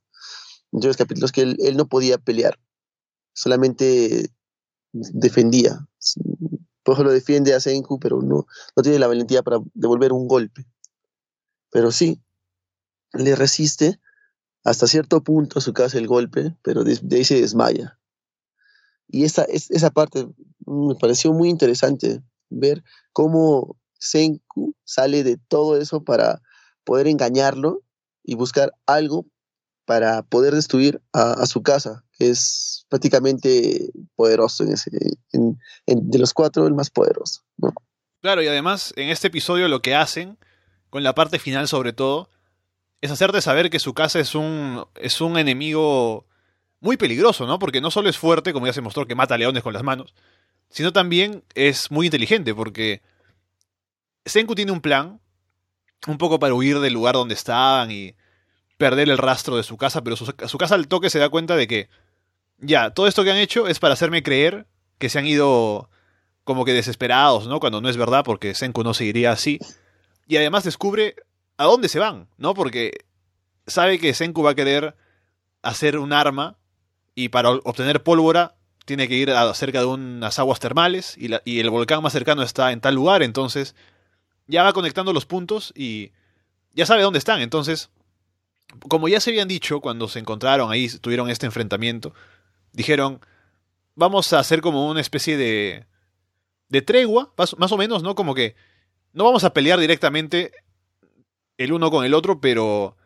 En 0.73 0.81
los 0.87 0.97
capítulos 0.97 1.33
que 1.33 1.43
él, 1.43 1.57
él 1.61 1.77
no 1.77 1.89
podía 1.89 2.19
pelear, 2.19 2.59
solamente 3.33 4.31
defendía. 4.93 5.89
Por 6.85 6.93
ejemplo, 6.93 7.13
defiende 7.13 7.55
a 7.55 7.61
Senku, 7.61 7.99
pero 7.99 8.23
no, 8.23 8.47
no 8.77 8.83
tiene 8.83 8.99
la 8.99 9.09
valentía 9.09 9.43
para 9.43 9.59
devolver 9.75 10.13
un 10.13 10.29
golpe. 10.29 10.67
Pero 11.71 11.93
sí, 11.93 12.21
le 13.13 13.35
resiste 13.35 14.01
hasta 14.65 14.87
cierto 14.87 15.23
punto 15.23 15.59
a 15.59 15.63
su 15.63 15.73
casa 15.73 15.99
el 15.99 16.07
golpe, 16.07 16.55
pero 16.63 16.85
de, 16.85 16.99
ahí 17.13 17.25
se 17.25 17.41
desmaya. 17.41 17.99
Y 19.09 19.25
esa, 19.25 19.45
esa 19.45 19.91
parte 19.91 20.27
me 20.67 20.95
pareció 20.97 21.33
muy 21.33 21.49
interesante, 21.49 22.23
ver 22.51 22.83
cómo 23.13 23.77
Senku 23.99 24.75
sale 24.85 25.23
de 25.23 25.37
todo 25.37 25.81
eso 25.81 26.03
para 26.03 26.43
poder 26.85 27.07
engañarlo 27.07 27.83
y 28.25 28.35
buscar 28.35 28.73
algo 28.87 29.27
para 29.87 30.23
poder 30.25 30.53
destruir 30.55 31.01
a, 31.13 31.47
su 31.47 31.63
casa, 31.63 32.05
que 32.19 32.31
es 32.31 32.87
prácticamente 32.89 33.93
poderoso 34.17 34.65
en 34.65 34.73
ese, 34.73 34.91
de 34.91 36.19
los 36.19 36.35
cuatro 36.35 36.67
el 36.67 36.75
más 36.75 36.91
poderoso. 36.91 37.43
Claro, 38.21 38.43
y 38.43 38.49
además 38.49 38.93
en 38.97 39.11
este 39.11 39.29
episodio 39.29 39.69
lo 39.69 39.81
que 39.81 39.95
hacen, 39.95 40.39
con 40.97 41.03
la 41.03 41.15
parte 41.15 41.39
final 41.39 41.69
sobre 41.69 41.93
todo, 41.93 42.31
es 43.03 43.11
hacerte 43.11 43.43
saber 43.43 43.69
que 43.69 43.79
su 43.79 43.93
casa 43.93 44.19
es 44.19 44.35
un, 44.35 44.83
es 44.95 45.21
un 45.21 45.37
enemigo 45.37 46.25
muy 46.81 46.97
peligroso, 46.97 47.47
¿no? 47.47 47.59
Porque 47.59 47.83
no 47.83 47.91
solo 47.91 48.09
es 48.09 48.17
fuerte, 48.17 48.55
como 48.55 48.65
ya 48.65 48.73
se 48.73 48.81
mostró, 48.81 49.07
que 49.07 49.15
mata 49.15 49.37
leones 49.37 49.63
con 49.63 49.75
las 49.75 49.83
manos, 49.83 50.15
sino 50.71 50.95
también 50.95 51.45
es 51.55 51.91
muy 51.91 52.07
inteligente, 52.07 52.55
porque 52.55 53.03
Senku 54.25 54.55
tiene 54.55 54.73
un 54.73 54.81
plan, 54.81 55.21
un 56.07 56.17
poco 56.17 56.39
para 56.39 56.55
huir 56.55 56.79
del 56.81 56.95
lugar 56.95 57.15
donde 57.15 57.35
estaban 57.35 57.91
y 57.91 58.15
perder 58.79 59.11
el 59.11 59.19
rastro 59.19 59.59
de 59.59 59.65
su 59.65 59.77
casa, 59.77 60.03
pero 60.03 60.17
su, 60.17 60.33
su 60.47 60.57
casa 60.57 60.77
al 60.77 60.89
toque 60.89 61.11
se 61.11 61.19
da 61.19 61.29
cuenta 61.29 61.57
de 61.57 61.67
que, 61.67 61.91
ya, 62.57 62.89
todo 62.89 63.07
esto 63.07 63.23
que 63.23 63.33
han 63.33 63.37
hecho 63.37 63.69
es 63.69 63.81
para 63.81 63.93
hacerme 63.93 64.23
creer 64.23 64.67
que 64.97 65.11
se 65.11 65.19
han 65.19 65.27
ido 65.27 65.91
como 66.45 66.65
que 66.65 66.73
desesperados, 66.73 67.49
¿no? 67.49 67.61
Cuando 67.61 67.83
no 67.83 67.91
es 67.91 67.99
verdad, 67.99 68.25
porque 68.25 68.55
Senku 68.55 68.83
no 68.83 68.95
seguiría 68.95 69.33
así. 69.33 69.59
Y 70.27 70.37
además 70.37 70.65
descubre 70.65 71.17
a 71.57 71.65
dónde 71.65 71.89
se 71.89 71.99
van, 71.99 72.29
¿no? 72.37 72.55
Porque 72.55 73.05
sabe 73.67 73.99
que 73.99 74.15
Senku 74.15 74.43
va 74.43 74.51
a 74.51 74.55
querer 74.55 74.97
hacer 75.63 75.99
un 75.99 76.13
arma 76.13 76.57
y 77.15 77.29
para 77.29 77.51
obtener 77.51 78.03
pólvora 78.03 78.57
tiene 78.85 79.09
que 79.09 79.15
ir 79.15 79.31
a 79.31 79.53
cerca 79.55 79.81
de 79.81 79.87
unas 79.87 80.39
aguas 80.39 80.61
termales 80.61 81.17
y, 81.19 81.31
y, 81.45 81.61
el 81.61 81.71
volcán 81.71 82.03
más 82.03 82.13
cercano 82.13 82.43
está 82.43 82.71
en 82.71 82.81
tal 82.81 82.95
lugar, 82.95 83.23
entonces 83.23 83.75
ya 84.47 84.63
va 84.63 84.73
conectando 84.73 85.13
los 85.13 85.27
puntos 85.27 85.73
y 85.75 86.13
ya 86.73 86.87
sabe 86.87 87.03
dónde 87.03 87.19
están, 87.19 87.41
entonces 87.41 87.91
como 88.89 89.09
ya 89.09 89.21
se 89.21 89.31
habían 89.31 89.49
dicho 89.49 89.81
cuando 89.81 90.09
se 90.09 90.21
encontraron 90.21 90.71
ahí, 90.71 90.89
tuvieron 91.01 91.31
este 91.31 91.47
enfrentamiento, 91.47 92.15
dijeron, 92.73 93.21
vamos 93.97 94.33
a 94.33 94.39
hacer 94.39 94.61
como 94.61 94.89
una 94.89 95.01
especie 95.01 95.37
de 95.37 95.87
de 96.69 96.83
tregua, 96.83 97.33
más 97.37 97.73
o 97.73 97.77
menos, 97.77 98.03
¿no? 98.03 98.15
Como 98.15 98.35
que 98.35 98.57
no 99.17 99.25
vamos 99.25 99.45
a 99.45 99.55
pelear 99.55 99.81
directamente 99.81 100.53
el 101.57 101.73
uno 101.73 101.91
con 101.91 102.05
el 102.05 102.13
otro, 102.13 102.39
pero 102.39 102.99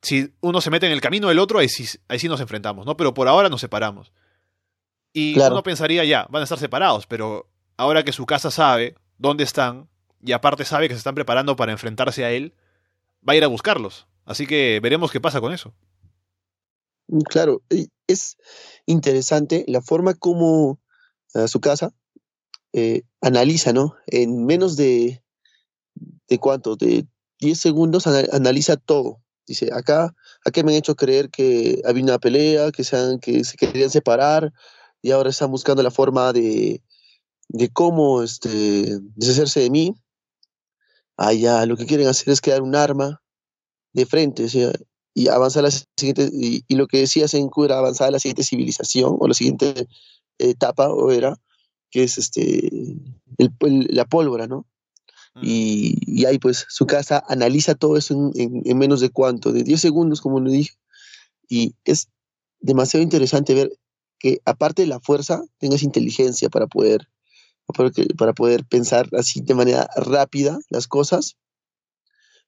si 0.00 0.32
uno 0.40 0.62
se 0.62 0.70
mete 0.70 0.86
en 0.86 0.92
el 0.92 1.02
camino 1.02 1.28
del 1.28 1.38
otro, 1.38 1.58
ahí 1.58 1.68
sí, 1.68 1.84
ahí 2.08 2.18
sí 2.18 2.26
nos 2.26 2.40
enfrentamos, 2.40 2.86
¿no? 2.86 2.96
Pero 2.96 3.12
por 3.12 3.28
ahora 3.28 3.50
nos 3.50 3.60
separamos. 3.60 4.10
Y 5.12 5.38
uno 5.38 5.62
pensaría, 5.62 6.06
ya, 6.06 6.26
van 6.30 6.40
a 6.40 6.44
estar 6.44 6.58
separados, 6.58 7.06
pero 7.06 7.50
ahora 7.76 8.02
que 8.02 8.12
su 8.12 8.24
casa 8.24 8.50
sabe 8.50 8.94
dónde 9.18 9.44
están, 9.44 9.90
y 10.24 10.32
aparte 10.32 10.64
sabe 10.64 10.88
que 10.88 10.94
se 10.94 10.98
están 10.98 11.14
preparando 11.14 11.54
para 11.54 11.72
enfrentarse 11.72 12.24
a 12.24 12.30
él, 12.30 12.54
va 13.28 13.34
a 13.34 13.36
ir 13.36 13.44
a 13.44 13.48
buscarlos. 13.48 14.06
Así 14.24 14.46
que 14.46 14.80
veremos 14.82 15.12
qué 15.12 15.20
pasa 15.20 15.38
con 15.38 15.52
eso. 15.52 15.74
Mm, 17.08 17.20
claro, 17.28 17.60
es 18.06 18.38
interesante 18.86 19.66
la 19.68 19.82
forma 19.82 20.14
como 20.14 20.80
eh, 21.34 21.46
su 21.46 21.60
casa 21.60 21.92
eh, 22.72 23.02
analiza, 23.20 23.74
¿no? 23.74 23.96
En 24.06 24.46
menos 24.46 24.76
de, 24.76 25.22
de 26.28 26.38
cuánto, 26.38 26.76
de 26.76 27.06
10 27.40 27.58
segundos 27.58 28.06
analiza 28.06 28.76
todo. 28.76 29.20
Dice, 29.46 29.70
acá, 29.72 30.14
acá 30.44 30.62
me 30.62 30.72
han 30.72 30.78
hecho 30.78 30.94
creer 30.94 31.30
que 31.30 31.80
había 31.86 32.04
una 32.04 32.18
pelea, 32.18 32.70
que, 32.70 32.84
sean, 32.84 33.18
que 33.18 33.44
se 33.44 33.56
querían 33.56 33.90
separar 33.90 34.52
y 35.00 35.10
ahora 35.10 35.30
están 35.30 35.50
buscando 35.50 35.82
la 35.82 35.90
forma 35.90 36.32
de, 36.32 36.82
de 37.48 37.68
cómo 37.70 38.22
este, 38.22 38.98
deshacerse 39.16 39.60
de 39.60 39.70
mí. 39.70 39.94
Allá 41.16 41.64
lo 41.66 41.76
que 41.76 41.86
quieren 41.86 42.08
hacer 42.08 42.32
es 42.32 42.40
crear 42.40 42.62
un 42.62 42.76
arma 42.76 43.22
de 43.92 44.06
frente 44.06 44.46
y 45.14 45.28
avanzar 45.28 45.64
a 45.64 45.68
la 45.68 45.70
siguiente, 45.70 46.28
y, 46.32 46.62
lo 46.74 46.86
que 46.86 46.98
decía 46.98 47.26
Senku 47.26 47.64
era 47.64 47.78
avanzar 47.78 48.08
a 48.08 48.10
la 48.12 48.18
siguiente 48.20 48.44
civilización 48.44 49.16
o 49.18 49.26
la 49.26 49.34
siguiente 49.34 49.88
etapa 50.38 50.90
o 50.90 51.10
era, 51.10 51.40
que 51.90 52.04
es 52.04 52.18
este, 52.18 52.70
la 53.58 54.04
pólvora, 54.04 54.46
¿no? 54.46 54.66
Y, 55.42 56.24
ahí 56.26 56.38
pues 56.38 56.66
su 56.68 56.86
casa 56.86 57.22
analiza 57.28 57.74
todo 57.74 57.96
eso 57.96 58.32
en, 58.34 58.78
menos 58.78 59.00
de 59.00 59.10
cuánto, 59.10 59.52
de 59.52 59.62
10 59.62 59.80
segundos, 59.80 60.20
como 60.20 60.40
lo 60.40 60.50
dije. 60.50 60.74
Y 61.48 61.74
es 61.84 62.08
demasiado 62.60 63.02
interesante 63.02 63.54
ver 63.54 63.70
que 64.18 64.40
aparte 64.44 64.82
de 64.82 64.88
la 64.88 65.00
fuerza, 65.00 65.42
tengas 65.58 65.82
inteligencia 65.82 66.48
para 66.48 66.66
poder, 66.66 67.08
para 68.16 68.32
poder 68.32 68.64
pensar 68.64 69.08
así 69.16 69.40
de 69.40 69.54
manera 69.54 69.88
rápida 69.96 70.58
las 70.70 70.88
cosas. 70.88 71.36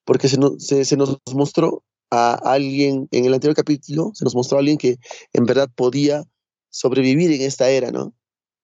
Porque 0.05 0.29
se 0.29 0.39
nos, 0.39 0.65
se, 0.65 0.97
nos 0.97 1.19
mostró 1.33 1.85
a 2.11 2.35
alguien, 2.35 3.07
en 3.13 3.25
el 3.25 3.35
anterior 3.35 3.55
capítulo, 3.55 4.11
se 4.15 4.25
nos 4.25 4.35
mostró 4.35 4.57
a 4.57 4.61
alguien 4.61 4.79
que 4.79 4.99
en 5.33 5.45
verdad 5.45 5.71
podía 5.75 6.25
sobrevivir 6.71 7.31
en 7.33 7.43
esta 7.43 7.71
era, 7.71 7.93
¿no? 7.93 8.15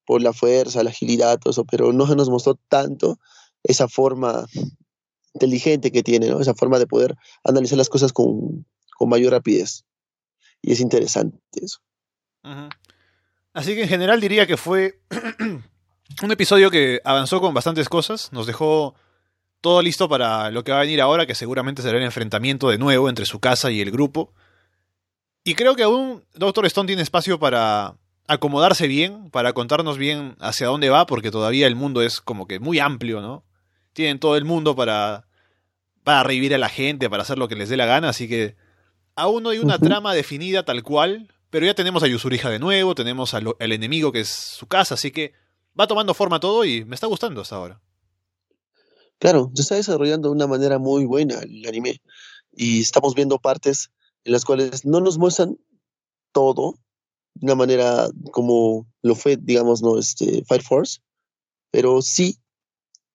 Por 0.05 0.23
la 0.23 0.33
fuerza, 0.33 0.83
la 0.83 0.91
agilidad, 0.91 1.39
todo 1.39 1.51
eso, 1.51 1.65
pero 1.65 1.93
no 1.93 2.07
se 2.07 2.17
nos 2.17 2.31
mostró 2.31 2.59
tanto 2.69 3.19
esa 3.67 3.89
forma 3.89 4.47
inteligente 5.35 5.93
que 5.93 6.03
tiene, 6.03 6.29
esa 6.41 6.55
forma 6.55 6.79
de 6.79 6.87
poder 6.87 7.17
analizar 7.45 7.77
las 7.77 7.89
cosas 7.89 8.13
con, 8.13 8.67
mayor 9.01 9.33
rapidez. 9.33 9.85
Y 10.63 10.73
es 10.73 10.81
interesante 10.81 11.39
eso. 11.53 11.79
Así 13.53 13.75
que 13.75 13.83
en 13.83 13.89
general 13.89 14.21
diría 14.21 14.47
que 14.47 14.57
fue 14.57 15.01
un 16.23 16.31
episodio 16.31 16.71
que 16.71 17.01
avanzó 17.05 17.41
con 17.41 17.55
bastantes 17.55 17.89
cosas, 17.89 18.33
nos 18.33 18.47
dejó 18.47 18.95
todo 19.61 19.83
listo 19.83 20.09
para 20.09 20.51
lo 20.51 20.65
que 20.65 20.73
va 20.73 20.79
a 20.79 20.83
venir 20.83 21.01
ahora, 21.01 21.27
que 21.27 21.35
seguramente 21.35 21.83
será 21.83 21.99
el 21.99 22.05
enfrentamiento 22.05 22.69
de 22.69 22.79
nuevo 22.79 23.09
entre 23.09 23.27
su 23.27 23.41
casa 23.41 23.71
y 23.71 23.81
el 23.81 23.91
grupo. 23.91 24.33
Y 25.45 25.55
creo 25.55 25.77
que 25.77 25.83
aún 25.83 26.25
Doctor 26.35 26.67
Stone 26.67 26.87
tiene 26.87 27.03
espacio 27.03 27.39
para 27.39 27.97
acomodarse 28.29 28.89
bien, 28.89 29.31
para 29.31 29.53
contarnos 29.53 29.99
bien 29.99 30.37
hacia 30.41 30.67
dónde 30.67 30.91
va, 30.91 31.07
porque 31.07 31.31
todavía 31.31 31.67
el 31.67 31.77
mundo 31.77 32.03
es 32.03 32.21
como 32.21 32.47
que 32.47 32.61
muy 32.61 32.79
amplio, 32.79 33.21
¿no? 33.21 33.46
Tienen 33.97 34.21
todo 34.21 34.37
el 34.37 34.45
mundo 34.45 34.77
para, 34.77 35.27
para 36.05 36.23
revivir 36.23 36.55
a 36.55 36.59
la 36.59 36.69
gente, 36.69 37.09
para 37.09 37.23
hacer 37.23 37.39
lo 37.39 37.49
que 37.49 37.57
les 37.57 37.71
dé 37.71 37.79
la 37.79 37.87
gana, 37.87 38.11
así 38.11 38.29
que 38.29 38.55
aún 39.15 39.43
no 39.43 39.49
hay 39.49 39.59
una 39.59 39.79
trama 39.79 40.13
definida 40.13 40.67
tal 40.67 40.83
cual, 40.83 41.35
pero 41.49 41.65
ya 41.65 41.75
tenemos 41.75 42.03
a 42.03 42.07
Yusurija 42.07 42.51
de 42.51 42.59
nuevo, 42.59 42.95
tenemos 42.95 43.33
al, 43.33 43.55
enemigo 43.59 44.13
que 44.13 44.21
es 44.21 44.29
su 44.29 44.67
casa, 44.67 44.95
así 44.95 45.11
que 45.11 45.33
va 45.79 45.87
tomando 45.87 46.13
forma 46.13 46.41
todo 46.41 46.67
y 46.67 46.85
me 46.85 46.95
está 46.95 47.07
gustando 47.07 47.41
hasta 47.41 47.57
ahora. 47.57 47.81
Claro, 49.19 49.51
se 49.55 49.63
está 49.63 49.77
desarrollando 49.77 50.29
de 50.29 50.35
una 50.35 50.47
manera 50.47 50.79
muy 50.79 51.07
buena 51.07 51.39
el 51.39 51.67
anime 51.67 52.03
y 52.53 52.83
estamos 52.83 53.15
viendo 53.15 53.39
partes 53.39 53.91
en 54.25 54.33
las 54.33 54.45
cuales 54.45 54.85
no 54.85 55.01
nos 55.01 55.17
muestran 55.17 55.57
todo 56.33 56.75
de 57.33 57.47
una 57.47 57.55
manera 57.55 58.09
como 58.31 58.87
lo 59.01 59.15
fue, 59.15 59.39
digamos, 59.39 59.81
no 59.81 59.99
este 59.99 60.45
Fire 60.45 60.63
Force, 60.63 61.01
pero 61.71 62.03
sí 62.03 62.39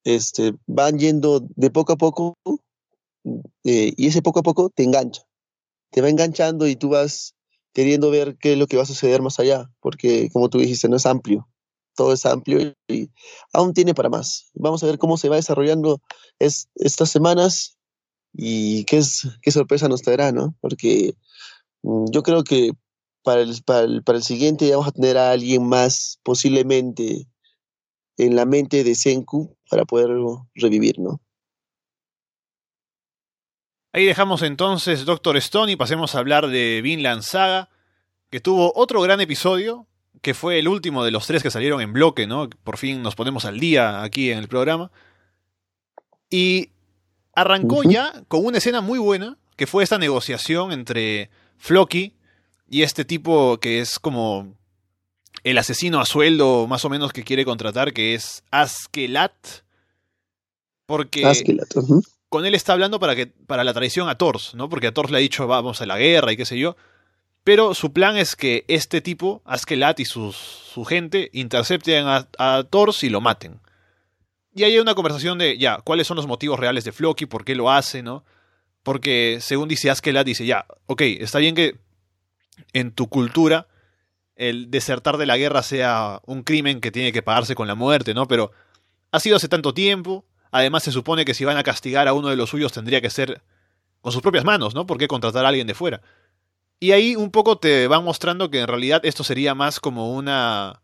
este, 0.04 0.54
van 0.68 1.00
yendo 1.00 1.46
de 1.56 1.70
poco 1.70 1.94
a 1.94 1.98
poco 1.98 2.38
eh, 3.64 3.94
y 3.96 4.08
ese 4.08 4.22
poco 4.22 4.40
a 4.40 4.44
poco 4.44 4.70
te 4.70 4.84
engancha. 4.84 5.24
Te 5.92 6.02
va 6.02 6.10
enganchando 6.10 6.68
y 6.68 6.76
tú 6.76 6.90
vas 6.90 7.36
queriendo 7.74 8.10
ver 8.10 8.38
qué 8.38 8.54
es 8.54 8.58
lo 8.58 8.68
que 8.68 8.78
va 8.78 8.84
a 8.84 8.88
suceder 8.88 9.22
más 9.22 9.40
allá, 9.40 9.70
porque 9.80 10.30
como 10.32 10.50
tú 10.50 10.60
dijiste, 10.60 10.90
no 10.90 10.98
es 10.98 11.06
amplio, 11.06 11.48
todo 11.96 12.14
es 12.14 12.26
amplio 12.26 12.74
y, 12.88 13.10
aún 13.54 13.74
tiene 13.74 13.94
para 13.94 14.10
más. 14.10 14.50
Vamos 14.54 14.84
a 14.84 14.88
ver 14.88 14.98
cómo 14.98 15.18
se 15.18 15.30
va 15.30 15.36
desarrollando 15.36 16.02
es, 16.40 16.70
estas 16.76 17.10
semanas 17.10 17.78
y 18.34 18.86
qué, 18.86 18.98
es, 18.98 19.28
qué 19.42 19.52
sorpresa 19.52 19.88
nos 19.88 20.02
traerá, 20.02 20.32
¿no? 20.32 20.56
Porque 20.62 21.16
mm, 21.84 22.06
yo 22.12 22.24
creo 22.24 22.44
que 22.44 22.72
para 23.24 23.42
el, 23.42 23.62
para 23.64 23.82
el, 23.82 24.04
para 24.04 24.18
el 24.18 24.24
siguiente 24.24 24.72
vamos 24.72 24.88
a 24.88 24.92
tener 24.92 25.18
a 25.18 25.32
alguien 25.32 25.66
más 25.68 26.20
posiblemente 26.24 27.28
en 28.18 28.36
la 28.36 28.46
mente 28.46 28.84
de 28.84 28.96
Senku 28.96 29.56
para 29.70 29.86
poderlo 29.86 30.48
revivir, 30.56 31.00
¿no? 31.00 31.22
Ahí 33.94 34.06
dejamos 34.06 34.42
entonces 34.42 35.06
Doctor 35.06 35.36
Stone 35.38 35.72
y 35.72 35.76
pasemos 35.76 36.16
a 36.16 36.20
hablar 36.20 36.48
de 36.48 36.82
Vinland 36.82 37.24
Saga, 37.24 37.70
que 38.30 38.40
tuvo 38.40 38.72
otro 38.76 39.02
gran 39.02 39.20
episodio, 39.20 39.86
que 40.22 40.34
fue 40.34 40.60
el 40.60 40.70
último 40.70 41.04
de 41.04 41.12
los 41.12 41.28
tres 41.28 41.44
que 41.44 41.52
salieron 41.52 41.82
en 41.82 41.92
bloque, 41.92 42.26
¿no? 42.26 42.50
Por 42.64 42.78
fin 42.78 43.02
nos 43.02 43.16
ponemos 43.16 43.44
al 43.44 43.60
día 43.60 44.02
aquí 44.04 44.32
en 44.32 44.38
el 44.38 44.48
programa. 44.48 44.92
Y 46.30 46.70
arrancó 47.34 47.84
ya 47.84 48.24
con 48.30 48.46
una 48.46 48.60
escena 48.60 48.80
muy 48.80 49.00
buena, 49.00 49.38
que 49.58 49.68
fue 49.68 49.84
esta 49.84 49.98
negociación 49.98 50.72
entre 50.72 51.30
Floki 51.58 52.16
y 52.70 52.84
este 52.84 53.04
tipo 53.04 53.60
que 53.60 53.82
es 53.82 54.00
como 54.00 54.56
el 55.44 55.58
asesino 55.58 56.00
a 56.00 56.06
sueldo 56.06 56.68
más 56.68 56.86
o 56.86 56.90
menos 56.90 57.14
que 57.14 57.24
quiere 57.24 57.46
contratar, 57.46 57.94
que 57.94 58.14
es 58.14 58.44
Askelat. 58.52 59.34
Porque 60.86 61.24
con 62.30 62.46
él 62.46 62.56
está 62.56 62.74
hablando 62.74 63.00
para, 63.00 63.16
que, 63.16 63.28
para 63.28 63.64
la 63.64 63.74
traición 63.74 64.10
a 64.10 64.18
Thors, 64.18 64.54
¿no? 64.56 64.70
Porque 64.70 64.88
a 64.88 64.94
Thors 64.94 65.12
le 65.12 65.18
ha 65.18 65.22
dicho 65.22 65.48
vamos 65.48 65.82
a 65.82 65.86
la 65.86 65.98
guerra 65.98 66.32
y 66.32 66.38
qué 66.38 66.46
sé 66.46 66.58
yo. 66.58 66.76
Pero 67.44 67.74
su 67.74 67.92
plan 67.92 68.18
es 68.18 68.36
que 68.36 68.66
este 68.68 69.02
tipo, 69.02 69.42
Askelat 69.46 70.00
y 70.00 70.06
sus, 70.06 70.36
su 70.36 70.86
gente, 70.86 71.30
intercepten 71.34 72.06
a, 72.06 72.28
a 72.38 72.64
Thors 72.70 73.04
y 73.04 73.10
lo 73.10 73.20
maten. 73.20 73.60
Y 74.54 74.64
hay 74.64 74.78
una 74.80 74.96
conversación 74.96 75.38
de, 75.38 75.58
ya, 75.58 75.78
¿cuáles 75.78 76.08
son 76.08 76.18
los 76.18 76.28
motivos 76.28 76.60
reales 76.60 76.84
de 76.84 76.92
Floki? 76.92 77.26
¿Por 77.26 77.46
qué 77.46 77.56
lo 77.56 77.72
hace, 77.72 78.04
no? 78.04 78.24
Porque, 78.84 79.40
según 79.42 79.70
dice 79.70 79.90
Askelat, 79.90 80.26
dice, 80.26 80.46
ya, 80.46 80.66
ok, 80.88 81.02
está 81.02 81.40
bien 81.40 81.56
que 81.56 81.80
en 82.74 82.92
tu 82.92 83.08
cultura 83.08 83.68
el 84.42 84.72
desertar 84.72 85.18
de 85.18 85.28
la 85.28 85.38
guerra 85.38 85.62
sea 85.62 86.20
un 86.26 86.42
crimen 86.42 86.82
que 86.82 86.90
tiene 86.90 87.12
que 87.12 87.22
pagarse 87.22 87.54
con 87.54 87.68
la 87.68 87.76
muerte, 87.76 88.16
¿no? 88.16 88.28
Pero 88.28 88.52
ha 89.12 89.20
sido 89.20 89.36
hace 89.36 89.48
tanto 89.48 89.74
tiempo, 89.74 90.26
además 90.50 90.82
se 90.82 90.92
supone 90.92 91.26
que 91.26 91.36
si 91.36 91.46
van 91.46 91.58
a 91.58 91.64
castigar 91.64 92.08
a 92.08 92.14
uno 92.14 92.30
de 92.30 92.36
los 92.36 92.50
suyos 92.50 92.74
tendría 92.74 93.02
que 93.02 93.12
ser 93.12 93.44
con 94.02 94.12
sus 94.12 94.24
propias 94.24 94.44
manos, 94.44 94.74
¿no? 94.74 94.88
¿Por 94.88 94.98
qué 94.98 95.08
contratar 95.08 95.46
a 95.46 95.50
alguien 95.50 95.68
de 95.68 95.76
fuera? 95.76 96.02
Y 96.80 96.92
ahí 96.94 97.16
un 97.16 97.30
poco 97.30 97.60
te 97.60 97.86
van 97.86 98.04
mostrando 98.04 98.50
que 98.50 98.62
en 98.62 98.68
realidad 98.68 99.06
esto 99.06 99.24
sería 99.24 99.54
más 99.54 99.80
como 99.80 100.12
una 100.12 100.82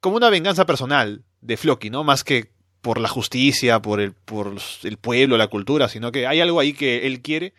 como 0.00 0.16
una 0.16 0.30
venganza 0.30 0.64
personal 0.64 1.24
de 1.40 1.56
Floki, 1.56 1.90
¿no? 1.90 2.04
Más 2.04 2.22
que 2.22 2.52
por 2.80 3.00
la 3.00 3.08
justicia, 3.08 3.82
por 3.82 3.98
el, 3.98 4.12
por 4.12 4.54
el 4.84 4.96
pueblo, 4.98 5.36
la 5.36 5.48
cultura, 5.48 5.88
sino 5.88 6.12
que 6.12 6.28
hay 6.28 6.40
algo 6.40 6.60
ahí 6.60 6.74
que 6.74 7.08
él 7.08 7.22
quiere. 7.22 7.54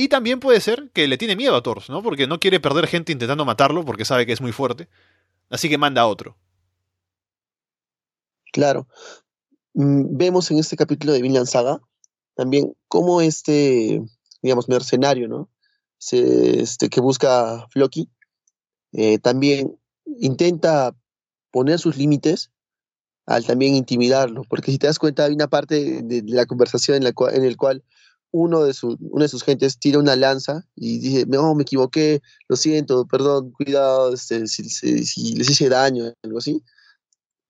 Y 0.00 0.06
también 0.06 0.38
puede 0.38 0.60
ser 0.60 0.90
que 0.94 1.08
le 1.08 1.18
tiene 1.18 1.34
miedo 1.34 1.56
a 1.56 1.62
Thor, 1.64 1.82
¿no? 1.88 2.04
Porque 2.04 2.28
no 2.28 2.38
quiere 2.38 2.60
perder 2.60 2.86
gente 2.86 3.10
intentando 3.10 3.44
matarlo, 3.44 3.84
porque 3.84 4.04
sabe 4.04 4.26
que 4.26 4.32
es 4.32 4.40
muy 4.40 4.52
fuerte. 4.52 4.88
Así 5.50 5.68
que 5.68 5.76
manda 5.76 6.02
a 6.02 6.06
otro. 6.06 6.36
Claro. 8.52 8.86
Mm, 9.74 10.16
vemos 10.16 10.52
en 10.52 10.58
este 10.60 10.76
capítulo 10.76 11.12
de 11.12 11.20
Vinland 11.20 11.48
Saga 11.48 11.80
también 12.36 12.76
cómo 12.86 13.20
este, 13.22 14.00
digamos, 14.40 14.68
mercenario, 14.68 15.26
¿no? 15.26 15.50
este, 16.12 16.90
que 16.90 17.00
busca 17.00 17.66
Floki, 17.70 18.08
eh, 18.92 19.18
también 19.18 19.80
intenta 20.20 20.94
poner 21.50 21.80
sus 21.80 21.96
límites 21.96 22.52
al 23.26 23.44
también 23.44 23.74
intimidarlo, 23.74 24.44
porque 24.48 24.70
si 24.70 24.78
te 24.78 24.86
das 24.86 25.00
cuenta 25.00 25.24
hay 25.24 25.34
una 25.34 25.48
parte 25.48 26.02
de, 26.04 26.22
la 26.24 26.46
conversación 26.46 26.98
en 26.98 27.02
la 27.02 27.12
en 27.32 27.54
cual 27.56 27.82
uno 28.30 28.62
de, 28.64 28.74
su, 28.74 28.96
una 29.00 29.24
de 29.24 29.28
sus 29.28 29.42
gentes 29.42 29.78
tira 29.78 29.98
una 29.98 30.16
lanza 30.16 30.66
y 30.76 30.98
dice, 30.98 31.26
no, 31.26 31.54
me 31.54 31.62
equivoqué, 31.62 32.20
lo 32.48 32.56
siento, 32.56 33.06
perdón, 33.06 33.52
cuidado, 33.52 34.12
este, 34.12 34.46
si, 34.46 35.34
les 35.34 35.50
hice 35.50 35.68
daño, 35.68 36.12
algo 36.22 36.38
así. 36.38 36.62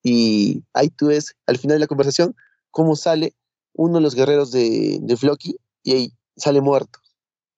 Y 0.02 0.62
ahí 0.72 0.88
tú 0.90 1.08
ves, 1.08 1.34
al 1.46 1.58
final 1.58 1.76
de 1.76 1.80
la 1.80 1.86
conversación, 1.86 2.36
cómo 2.70 2.96
sale 2.96 3.34
uno 3.72 3.96
de 3.96 4.00
los 4.02 4.14
guerreros 4.14 4.52
de, 4.52 4.98
de 5.02 5.16
Floki 5.16 5.56
y 5.82 5.92
ahí 5.92 6.12
sale 6.36 6.60
muerto. 6.60 7.00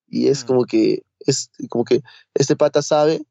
Y 0.09 0.28
es 0.28 0.44
mm. 0.44 0.46
como 0.46 0.64
que, 0.64 1.02
es 1.20 1.50
como 1.68 1.85
que 1.85 2.02
este 2.35 2.56
pata 2.56 2.83
sabe 2.83 3.22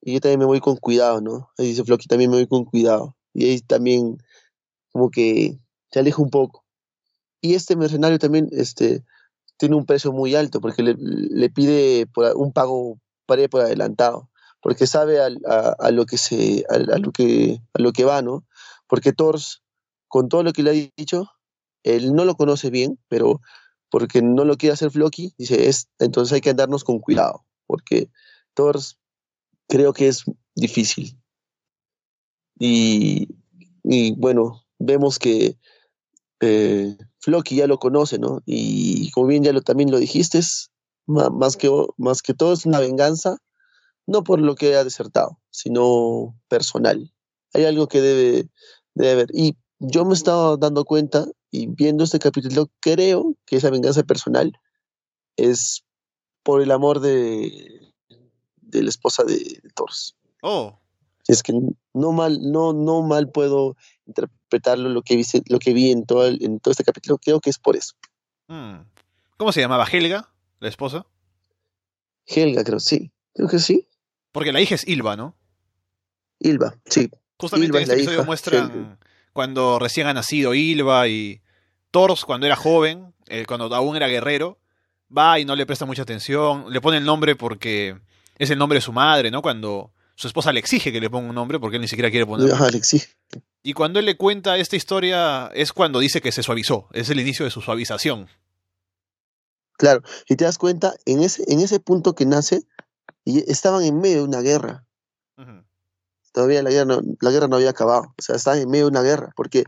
y 0.00 0.14
yo 0.14 0.20
también 0.20 0.40
me 0.40 0.44
voy 0.44 0.60
con 0.60 0.76
cuidado, 0.76 1.20
¿no? 1.20 1.50
Ahí 1.56 1.68
dice 1.68 1.84
Floki, 1.84 2.06
también 2.08 2.30
me 2.30 2.36
voy 2.36 2.46
con 2.46 2.64
cuidado 2.64 3.16
y 3.32 3.46
ahí 3.46 3.60
también 3.60 4.18
como 4.92 5.10
que 5.10 5.58
se 5.90 5.98
aleja 5.98 6.22
un 6.22 6.30
poco. 6.30 6.63
Y 7.44 7.54
este 7.54 7.76
mercenario 7.76 8.18
también 8.18 8.48
este, 8.52 9.04
tiene 9.58 9.76
un 9.76 9.84
precio 9.84 10.12
muy 10.12 10.34
alto 10.34 10.62
porque 10.62 10.82
le, 10.82 11.50
pide 11.50 12.08
un 12.36 12.54
pago 12.54 12.98
para 13.26 13.46
por 13.48 13.60
adelantado, 13.60 14.30
porque 14.62 14.86
sabe 14.86 15.20
a, 15.20 15.90
lo 15.90 16.06
que 16.06 16.16
se 16.16 16.64
a, 16.70 16.78
lo 16.78 17.12
que 17.12 17.60
a 17.74 17.82
lo 17.82 17.92
que 17.92 18.04
va, 18.04 18.22
¿no? 18.22 18.46
Porque 18.86 19.12
Thors 19.12 19.62
con 20.08 20.30
todo 20.30 20.42
lo 20.42 20.54
que 20.54 20.62
le 20.62 20.70
ha 20.70 20.90
dicho, 20.96 21.28
él 21.82 22.14
no 22.14 22.24
lo 22.24 22.34
conoce 22.34 22.70
bien, 22.70 22.98
pero 23.08 23.42
porque 23.90 24.22
no 24.22 24.46
lo 24.46 24.56
quiere 24.56 24.72
hacer 24.72 24.90
Floki, 24.90 25.34
dice, 25.36 25.68
es, 25.68 25.90
entonces 25.98 26.32
hay 26.32 26.40
que 26.40 26.48
andarnos 26.48 26.82
con 26.82 26.98
cuidado, 26.98 27.44
porque 27.66 28.08
Thors 28.54 28.98
creo 29.68 29.92
que 29.92 30.08
es 30.08 30.24
difícil. 30.54 31.20
Y, 32.58 33.28
bueno, 34.16 34.64
vemos 34.78 35.18
que 35.18 35.58
eh, 36.44 36.96
Floki 37.20 37.56
ya 37.56 37.66
lo 37.66 37.78
conoce, 37.78 38.18
¿no? 38.18 38.40
Y 38.46 39.10
como 39.12 39.28
bien 39.28 39.42
ya 39.42 39.52
lo, 39.52 39.62
también 39.62 39.90
lo 39.90 39.98
dijiste, 39.98 40.40
más, 41.06 41.56
que, 41.56 41.70
más 41.96 42.22
que 42.22 42.34
todo 42.34 42.52
es 42.52 42.66
una 42.66 42.80
venganza, 42.80 43.38
no 44.06 44.24
por 44.24 44.40
lo 44.40 44.54
que 44.54 44.76
ha 44.76 44.84
desertado, 44.84 45.40
sino 45.50 46.38
personal. 46.48 47.12
Hay 47.52 47.64
algo 47.64 47.88
que 47.88 48.00
debe, 48.00 48.48
debe 48.94 49.12
haber. 49.12 49.28
Y 49.32 49.56
yo 49.78 50.04
me 50.04 50.12
he 50.12 50.14
estado 50.14 50.56
dando 50.56 50.84
cuenta 50.84 51.26
y 51.50 51.66
viendo 51.66 52.04
este 52.04 52.18
capítulo, 52.18 52.70
creo 52.80 53.34
que 53.46 53.56
esa 53.56 53.70
venganza 53.70 54.02
personal 54.02 54.52
es 55.36 55.84
por 56.42 56.62
el 56.62 56.70
amor 56.70 57.00
de, 57.00 57.92
de 58.60 58.82
la 58.82 58.88
esposa 58.88 59.24
de, 59.24 59.38
de 59.38 59.70
Thors. 59.74 60.16
Oh, 60.42 60.78
es 61.28 61.42
que 61.42 61.52
no 61.94 62.12
mal, 62.12 62.38
no, 62.50 62.72
no 62.72 63.02
mal 63.02 63.30
puedo 63.30 63.76
interpretarlo 64.54 64.88
lo 64.88 65.02
que 65.02 65.16
vi, 65.16 65.24
lo 65.48 65.58
que 65.58 65.72
vi 65.72 65.90
en 65.90 66.06
todo, 66.06 66.26
en 66.26 66.60
todo 66.60 66.72
este 66.72 66.84
capítulo, 66.84 67.18
creo 67.18 67.40
que 67.40 67.50
es 67.50 67.58
por 67.58 67.76
eso. 67.76 67.94
Hmm. 68.48 68.82
¿Cómo 69.36 69.52
se 69.52 69.60
llamaba? 69.60 69.86
¿Helga? 69.90 70.30
¿La 70.60 70.68
esposa? 70.68 71.06
Helga, 72.26 72.64
creo, 72.64 72.80
sí. 72.80 73.12
Creo 73.34 73.48
que 73.48 73.58
sí. 73.58 73.88
Porque 74.32 74.52
la 74.52 74.60
hija 74.60 74.74
es 74.74 74.86
Ilva, 74.86 75.16
¿no? 75.16 75.36
Ilva, 76.38 76.76
sí. 76.86 77.10
Justamente 77.38 77.76
en 77.76 77.82
este 77.82 77.94
episodio 77.94 78.24
muestran 78.24 78.98
cuando 79.32 79.78
recién 79.78 80.06
ha 80.06 80.14
nacido 80.14 80.54
Ilva 80.54 81.08
y 81.08 81.40
Thors, 81.90 82.24
cuando 82.24 82.46
era 82.46 82.56
joven, 82.56 83.12
eh, 83.28 83.44
cuando 83.46 83.74
aún 83.74 83.96
era 83.96 84.08
guerrero, 84.08 84.58
va 85.16 85.38
y 85.38 85.44
no 85.44 85.56
le 85.56 85.66
presta 85.66 85.84
mucha 85.84 86.02
atención, 86.02 86.66
le 86.72 86.80
pone 86.80 86.98
el 86.98 87.04
nombre 87.04 87.34
porque 87.34 87.96
es 88.38 88.50
el 88.50 88.58
nombre 88.58 88.78
de 88.78 88.82
su 88.82 88.92
madre, 88.92 89.30
¿no? 89.30 89.42
Cuando 89.42 89.92
su 90.14 90.28
esposa 90.28 90.52
le 90.52 90.60
exige 90.60 90.92
que 90.92 91.00
le 91.00 91.10
ponga 91.10 91.28
un 91.28 91.34
nombre 91.34 91.58
porque 91.58 91.76
él 91.76 91.82
ni 91.82 91.88
siquiera 91.88 92.10
quiere 92.10 92.26
ponerlo. 92.26 92.54
Ajá, 92.54 92.70
le 92.70 92.78
exige. 92.78 93.08
Y 93.66 93.72
cuando 93.72 93.98
él 93.98 94.04
le 94.04 94.18
cuenta 94.18 94.58
esta 94.58 94.76
historia 94.76 95.46
es 95.54 95.72
cuando 95.72 95.98
dice 95.98 96.20
que 96.20 96.32
se 96.32 96.42
suavizó, 96.42 96.86
es 96.92 97.08
el 97.08 97.18
inicio 97.18 97.46
de 97.46 97.50
su 97.50 97.62
suavización. 97.62 98.28
Claro, 99.78 100.02
si 100.28 100.36
te 100.36 100.44
das 100.44 100.58
cuenta, 100.58 100.94
en 101.06 101.22
ese, 101.22 101.44
en 101.50 101.60
ese 101.60 101.80
punto 101.80 102.14
que 102.14 102.26
nace, 102.26 102.66
estaban 103.24 103.82
en 103.82 103.98
medio 104.02 104.18
de 104.18 104.22
una 104.24 104.42
guerra. 104.42 104.86
Todavía 106.32 106.62
la 106.62 106.70
guerra, 106.70 106.84
no, 106.84 107.00
la 107.20 107.30
guerra 107.30 107.48
no 107.48 107.56
había 107.56 107.70
acabado, 107.70 108.12
o 108.18 108.22
sea, 108.22 108.36
estaban 108.36 108.60
en 108.60 108.68
medio 108.68 108.84
de 108.84 108.90
una 108.90 109.02
guerra, 109.02 109.32
porque 109.34 109.64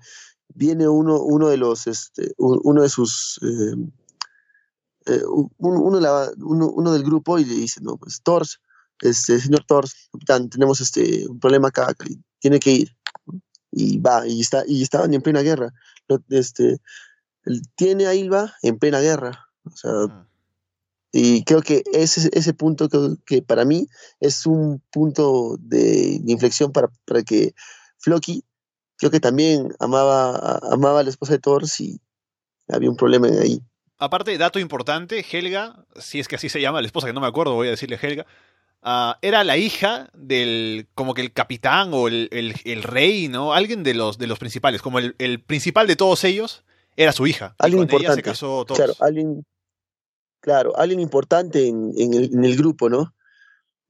viene 0.49 0.87
uno, 0.87 1.19
uno 1.23 1.49
de 1.49 1.57
los, 1.57 1.87
este, 1.87 2.33
uno 2.37 2.83
de 2.83 2.91
sus, 2.91 3.41
eh, 3.43 3.77
eh, 5.07 5.23
uno, 5.59 5.81
uno, 5.81 6.71
uno, 6.75 6.93
del 6.93 7.03
grupo 7.03 7.39
y 7.39 7.47
le 7.47 7.55
dice, 7.55 7.81
no, 7.83 7.97
pues 7.97 8.21
Thors, 8.23 8.61
este, 9.01 9.41
señor 9.41 9.65
Thor, 9.65 9.87
capitán, 10.13 10.51
tenemos 10.51 10.83
este, 10.83 11.27
un 11.29 11.41
problema 11.41 11.69
acá, 11.69 11.95
tiene 12.41 12.61
que 12.61 12.73
ir. 12.73 12.97
Y 13.79 13.99
va, 13.99 14.27
y, 14.27 14.41
está, 14.41 14.65
y 14.67 14.83
estaban 14.83 15.13
en 15.13 15.21
plena 15.21 15.43
guerra. 15.43 15.75
Este, 16.31 16.79
tiene 17.75 18.07
a 18.07 18.15
Ilva 18.15 18.55
en 18.63 18.79
plena 18.79 19.01
guerra. 19.01 19.51
O 19.65 19.77
sea, 19.77 19.93
mm. 19.93 20.27
y 21.13 21.45
creo 21.45 21.61
que 21.61 21.83
ese, 21.93 22.31
ese 22.33 22.55
punto 22.55 22.89
que, 22.89 23.17
que, 23.27 23.43
para 23.43 23.67
mí 23.67 23.87
es 24.19 24.47
un 24.47 24.83
punto 24.91 25.59
de, 25.61 26.23
inflexión 26.25 26.73
para, 26.73 26.89
para, 27.05 27.23
que 27.23 27.55
Floki, 27.99 28.43
creo 28.97 29.11
que 29.11 29.21
también 29.21 29.75
amaba, 29.79 30.59
amaba 30.73 31.01
a 31.01 31.03
la 31.03 31.11
esposa 31.11 31.35
de 31.35 31.41
Thor 31.41 31.65
y 31.79 32.01
había 32.69 32.89
un 32.89 32.97
problema 32.97 33.29
ahí. 33.29 33.61
Aparte, 33.99 34.39
dato 34.39 34.59
importante, 34.59 35.23
Helga, 35.31 35.85
si 35.97 36.19
es 36.19 36.29
que 36.29 36.37
así 36.37 36.49
se 36.49 36.63
llama, 36.63 36.81
la 36.81 36.87
esposa 36.87 37.09
que 37.09 37.13
no 37.13 37.21
me 37.21 37.27
acuerdo, 37.27 37.53
voy 37.53 37.69
a 37.69 37.73
decirle 37.73 37.99
Helga, 38.01 38.25
Ah, 38.89 39.19
era 39.21 39.43
la 39.43 39.57
hija 39.57 40.09
del, 40.15 40.87
como 40.95 41.13
que 41.13 41.21
el 41.21 41.33
capitán 41.33 41.91
o 41.93 42.07
el, 42.07 42.29
el, 42.31 42.83
rey, 42.85 43.27
¿no? 43.27 43.53
Alguien 43.53 43.83
de 43.83 43.95
los, 43.95 44.17
de 44.17 44.29
los 44.29 44.39
principales, 44.39 44.81
como 44.81 45.01
el, 45.01 45.17
el 45.19 45.43
principal 45.43 45.89
de 45.89 45.97
todos 45.97 46.23
ellos 46.23 46.63
era 46.95 47.11
su 47.11 47.27
hija. 47.27 47.57
Alguien 47.59 47.83
importante. 47.83 48.15
se 48.15 48.23
casó 48.23 48.65
Claro, 48.65 48.93
alguien, 49.01 49.45
claro, 50.39 50.77
alguien 50.79 51.01
importante 51.01 51.67
en, 51.67 51.95
en, 51.97 52.15
el, 52.15 52.33
en, 52.33 52.45
el, 52.45 52.57
grupo, 52.57 52.89
¿no? 52.89 53.13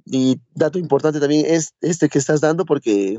Y 0.06 0.40
dato 0.54 0.78
importante 0.78 1.20
también 1.20 1.44
es 1.44 1.74
este 1.82 2.08
que 2.08 2.18
estás 2.18 2.40
dando 2.40 2.64
porque, 2.64 3.18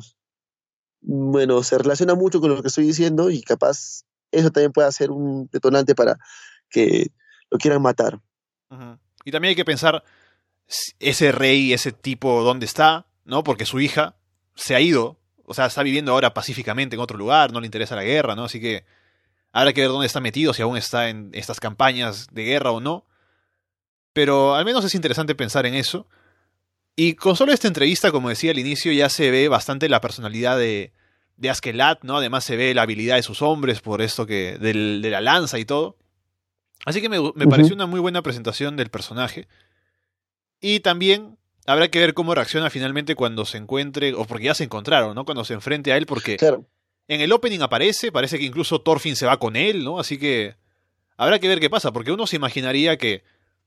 bueno, 1.02 1.62
se 1.62 1.78
relaciona 1.78 2.16
mucho 2.16 2.42
con 2.42 2.50
lo 2.50 2.63
que 2.63 2.70
estoy 2.70 2.88
diciendo 2.88 3.30
y 3.30 3.44
capaz 3.44 4.02
eso 4.32 4.50
también 4.50 4.72
puede 4.72 4.92
ser 4.94 5.12
un 5.12 5.48
detonante 5.52 5.94
para 5.94 6.18
que 6.72 7.12
lo 7.52 7.60
quieran 7.60 7.84
matar. 7.84 8.20
Y 9.24 9.32
también 9.32 9.50
hay 9.50 9.56
que 9.56 9.63
pensar 9.63 10.04
ese 10.99 11.32
rey, 11.32 11.73
ese 11.73 11.91
tipo, 11.91 12.43
dónde 12.43 12.65
está, 12.65 13.08
¿no? 13.25 13.43
Porque 13.43 13.65
su 13.65 13.80
hija 13.80 14.15
se 14.56 14.75
ha 14.75 14.80
ido, 14.80 15.19
o 15.45 15.53
sea, 15.53 15.67
está 15.67 15.84
viviendo 15.84 16.12
ahora 16.12 16.34
pacíficamente 16.34 16.95
en 16.95 17.01
otro 17.01 17.17
lugar, 17.17 17.51
no 17.51 17.62
le 17.62 17.67
interesa 17.67 17.95
la 17.95 18.03
guerra, 18.03 18.36
¿no? 18.36 18.45
Así 18.45 18.60
que 18.60 18.86
habrá 19.51 19.73
que 19.73 19.82
ver 19.82 19.89
dónde 19.89 20.08
está 20.08 20.19
metido, 20.19 20.53
si 20.53 20.62
aún 20.62 20.77
está 20.77 21.10
en 21.10 21.30
estas 21.34 21.60
campañas 21.60 22.27
de 22.32 22.43
guerra 22.43 22.71
o 22.71 22.80
no. 22.80 23.06
Pero 24.13 24.56
al 24.56 24.65
menos 24.65 24.84
es 24.84 24.95
interesante 24.95 25.36
pensar 25.36 25.65
en 25.65 25.75
eso. 25.75 26.08
Y 26.95 27.13
con 27.13 27.36
solo 27.36 27.53
esta 27.53 27.67
entrevista, 27.67 28.12
como 28.12 28.30
decía 28.30 28.51
al 28.51 28.60
inicio, 28.60 28.91
ya 28.91 29.10
se 29.10 29.30
ve 29.30 29.47
bastante 29.47 29.88
la 29.88 30.01
personalidad 30.01 30.58
de, 30.58 30.91
de 31.38 31.49
Askelat, 31.49 32.03
¿no? 32.03 32.17
Además 32.17 32.43
se 32.43 32.56
ve 32.56 32.73
la 32.73 32.82
habilidad 32.82 33.15
de 33.15 33.23
sus 33.23 33.43
hombres 33.43 33.82
por 33.82 34.01
esto 34.01 34.25
que. 34.25 34.58
de 34.58 35.10
la 35.10 35.21
lanza 35.21 35.60
y 35.60 35.65
todo. 35.65 35.97
Así 36.86 37.01
que 37.01 37.10
me, 37.10 37.47
pareció 37.47 37.75
una 37.75 37.86
muy 37.86 37.99
buena 37.99 38.21
presentación 38.21 38.77
del 38.77 38.89
personaje. 38.89 39.47
Y 40.60 40.80
también 40.80 41.38
habrá 41.65 41.89
que 41.89 42.00
ver 42.00 42.13
cómo 42.13 42.34
reacciona 42.34 42.70
finalmente 42.70 43.15
cuando 43.15 43.46
se 43.46 43.58
encuentre, 43.58 44.13
o 44.13 44.26
porque 44.26 44.46
ya 44.46 44.56
se 44.56 44.63
encontraron, 44.63 45.13
¿no? 45.15 45.26
Cuando 45.26 45.43
se 45.46 45.54
enfrente 45.54 45.91
a 45.91 45.98
él, 45.98 46.06
porque 46.06 46.38
en 47.08 47.22
el 47.22 47.32
opening 47.32 47.62
aparece, 47.62 48.12
parece 48.12 48.39
que 48.39 48.46
incluso 48.46 48.82
Thorfinn 48.82 49.15
se 49.15 49.26
va 49.26 49.38
con 49.38 49.56
él, 49.56 49.84
¿no? 49.84 50.00
Así 50.00 50.17
que 50.17 50.56
habrá 51.17 51.39
que 51.39 51.48
ver 51.48 51.60
qué 51.60 51.70
pasa, 51.70 51.91
porque 51.91 52.12
uno 52.12 52.26
se 52.26 52.38
imaginaría 52.38 52.98
que 52.98 53.24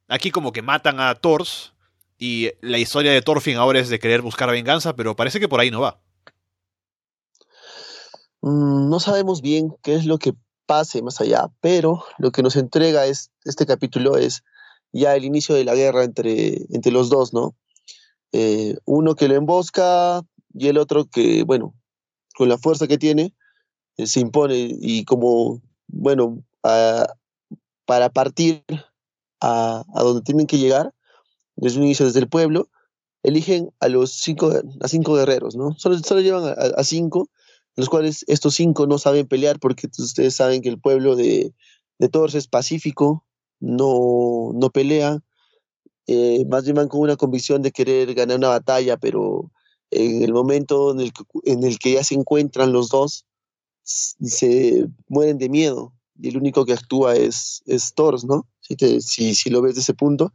aquí 0.09 0.31
como 0.31 0.53
que 0.53 0.63
matan 0.63 1.01
a 1.01 1.15
Thors 1.15 1.75
y 2.19 2.51
la 2.61 2.79
historia 2.79 3.13
de 3.13 3.23
Thorfinn 3.23 3.57
ahora 3.57 3.81
es 3.81 3.89
de 3.89 3.99
querer 3.99 4.23
buscar 4.23 4.51
venganza, 4.51 4.95
pero 4.95 5.17
parece 5.17 5.41
que 5.41 5.49
por 5.49 5.61
ahí 5.61 5.71
no 5.71 5.81
va. 5.81 6.01
Mm, 8.43 8.89
no 8.89 9.01
sabemos 9.01 9.43
bien 9.43 9.75
qué 9.83 9.95
es 9.95 10.07
lo 10.07 10.19
que 10.19 10.35
pase 10.67 11.03
más 11.03 11.21
allá, 11.21 11.49
pero 11.61 12.05
lo 12.19 12.31
que 12.31 12.43
nos 12.43 12.57
entrega 12.57 13.07
es, 13.07 13.31
este 13.45 13.67
capítulo 13.67 14.17
es 14.17 14.45
ya 14.93 15.17
el 15.17 15.25
inicio 15.25 15.55
de 15.55 15.65
la 15.65 15.75
guerra 15.75 16.05
entre, 16.05 16.67
entre 16.71 16.93
los 16.93 17.11
dos, 17.11 17.33
¿no? 17.33 17.55
Eh, 18.33 18.77
uno 18.85 19.15
que 19.15 19.29
lo 19.29 19.35
embosca 19.35 20.23
y 20.55 20.69
el 20.69 20.79
otro 20.79 21.07
que, 21.07 21.45
bueno, 21.45 21.75
con 22.37 22.49
la 22.49 22.59
fuerza 22.59 22.87
que 22.87 22.99
tiene, 22.99 23.35
eh, 23.97 24.07
se 24.07 24.21
impone 24.21 24.77
y 24.81 25.05
como, 25.05 25.61
bueno, 25.89 26.43
para 26.61 28.11
partir 28.11 28.65
a, 29.41 29.85
donde 29.95 30.23
tienen 30.23 30.47
que 30.47 30.59
llegar, 30.59 30.93
desde 31.57 31.79
un 31.79 31.85
inicio, 31.85 32.07
desde 32.07 32.21
el 32.21 32.29
pueblo, 32.29 32.69
eligen 33.23 33.71
a 33.81 33.89
los 33.89 34.13
cinco, 34.13 34.53
a 34.81 34.89
cinco 34.89 35.15
guerreros, 35.15 35.57
¿no? 35.57 35.75
Solo, 35.77 35.99
solo 35.99 36.21
llevan 36.21 36.45
a, 36.45 36.53
a 36.53 36.85
cinco 36.85 37.29
los 37.77 37.89
cuales 37.89 38.25
estos 38.29 38.55
cinco 38.55 38.87
no 38.87 38.99
saben 38.99 39.27
pelear 39.27 39.59
porque 39.59 39.89
ustedes 39.99 40.35
saben 40.35 40.63
que 40.63 40.69
el 40.69 40.81
pueblo 40.81 41.17
de, 41.17 41.55
de 41.99 42.09
Tors 42.09 42.35
es 42.35 42.49
pacífico, 42.49 43.25
no, 43.61 44.53
no 44.55 44.71
pelea, 44.71 45.21
eh, 46.07 46.45
más 46.47 46.65
bien 46.65 46.77
van 46.77 46.89
con 46.89 47.01
una 47.01 47.17
convicción 47.17 47.63
de 47.63 47.73
querer 47.73 48.15
ganar 48.15 48.39
una 48.39 48.49
batalla, 48.49 48.97
pero 48.97 49.51
en 49.91 50.23
el 50.23 50.33
momento 50.33 50.93
en 50.93 51.65
el 51.65 51.79
que, 51.79 51.93
ya 51.93 52.05
se 52.05 52.15
encuentran 52.15 52.73
los 52.73 52.89
dos, 52.89 53.27
se 53.83 54.87
mueren 55.09 55.39
de 55.39 55.49
miedo 55.49 55.93
y 56.21 56.29
el 56.29 56.37
único 56.37 56.65
que 56.65 56.73
actúa 56.73 57.15
es, 57.15 57.63
es 57.67 57.95
Thor, 57.95 58.23
¿no? 58.25 58.47
Si, 58.61 58.77
si, 59.01 59.35
si, 59.35 59.51
lo 59.51 59.63
ves 59.63 59.75
de 59.75 59.81
ese 59.81 59.95
punto, 59.95 60.33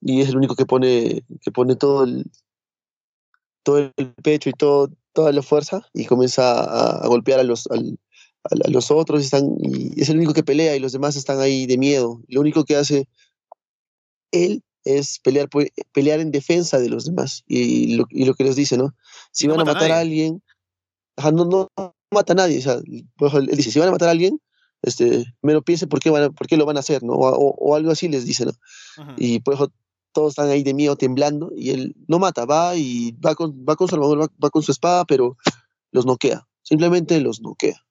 y 0.00 0.20
es 0.22 0.28
el 0.28 0.36
único 0.36 0.56
que 0.56 0.66
pone, 0.66 1.24
que 1.42 1.52
pone 1.52 1.76
todo 1.76 2.04
el, 2.04 2.30
todo 3.62 3.78
el 3.78 4.14
pecho 4.22 4.48
y 4.48 4.52
todo, 4.52 4.90
toda 5.12 5.32
la 5.32 5.42
fuerza 5.42 5.86
y 5.92 6.06
comienza 6.06 7.02
a, 7.02 7.06
golpear 7.06 7.40
a 7.40 7.44
los, 7.44 7.68
a, 8.44 8.70
los 8.70 8.90
otros 8.90 9.22
y, 9.22 9.24
están, 9.24 9.56
y 9.58 10.00
es 10.00 10.08
el 10.08 10.16
único 10.16 10.34
que 10.34 10.42
pelea 10.42 10.76
y 10.76 10.80
los 10.80 10.92
demás 10.92 11.16
están 11.16 11.40
ahí 11.40 11.66
de 11.66 11.78
miedo. 11.78 12.22
Lo 12.28 12.40
único 12.40 12.64
que 12.64 12.76
hace 12.76 13.08
él 14.32 14.62
es 14.84 15.18
pelear, 15.18 15.48
pelear 15.92 16.20
en 16.20 16.30
defensa 16.30 16.78
de 16.78 16.88
los 16.88 17.04
demás 17.04 17.44
y 17.46 17.94
lo, 17.96 18.06
y 18.10 18.24
lo 18.24 18.34
que 18.34 18.44
les 18.44 18.56
dice, 18.56 18.76
¿no? 18.76 18.94
Si 19.32 19.46
van 19.46 19.60
a 19.60 19.64
matar 19.64 19.92
a, 19.92 19.98
alguien, 19.98 20.42
no, 21.16 21.44
no, 21.44 21.68
mata 22.10 22.32
a 22.32 22.36
nadie, 22.36 22.58
o 22.58 22.62
sea, 22.62 22.74
él 22.74 23.46
dice, 23.52 23.70
si 23.70 23.78
van 23.78 23.88
a 23.88 23.92
matar 23.92 24.08
a 24.08 24.12
alguien, 24.12 24.40
este, 24.82 25.24
menos 25.42 25.62
piensen 25.64 25.88
por 25.88 26.00
qué, 26.00 26.10
van 26.10 26.32
por 26.34 26.46
qué 26.46 26.56
lo 26.56 26.64
van 26.64 26.76
a 26.76 26.80
hacer, 26.80 27.02
¿no? 27.02 27.12
O, 27.12 27.74
algo 27.74 27.90
así 27.90 28.08
les 28.08 28.24
dice, 28.24 28.46
¿no? 28.46 28.52
Y 29.16 29.40
por 29.40 29.54
eso 29.54 29.72
todos 30.12 30.30
están 30.30 30.48
ahí 30.48 30.62
de 30.62 30.74
miedo 30.74 30.96
temblando 30.96 31.52
y 31.54 31.70
él 31.70 31.94
no 32.08 32.18
mata, 32.18 32.44
va 32.44 32.76
y 32.76 33.12
va 33.12 33.34
con, 33.34 33.64
va 33.68 33.76
con 33.76 33.88
Salvador, 33.88 34.30
va, 34.42 34.50
con 34.50 34.62
su 34.62 34.72
espada, 34.72 35.04
pero 35.04 35.36
los 35.92 36.06
noquea, 36.06 36.48
simplemente 36.62 37.20
los 37.20 37.40
noquea. 37.40 37.84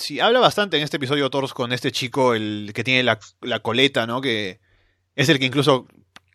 Sí, 0.00 0.18
habla 0.18 0.40
bastante 0.40 0.78
en 0.78 0.82
este 0.82 0.96
episodio 0.96 1.28
Thor 1.28 1.52
con 1.52 1.74
este 1.74 1.92
chico, 1.92 2.34
el 2.34 2.72
que 2.74 2.82
tiene 2.82 3.02
la, 3.02 3.20
la, 3.42 3.60
coleta, 3.60 4.06
¿no? 4.06 4.22
Que 4.22 4.58
es 5.14 5.28
el 5.28 5.38
que 5.38 5.44
incluso 5.44 5.86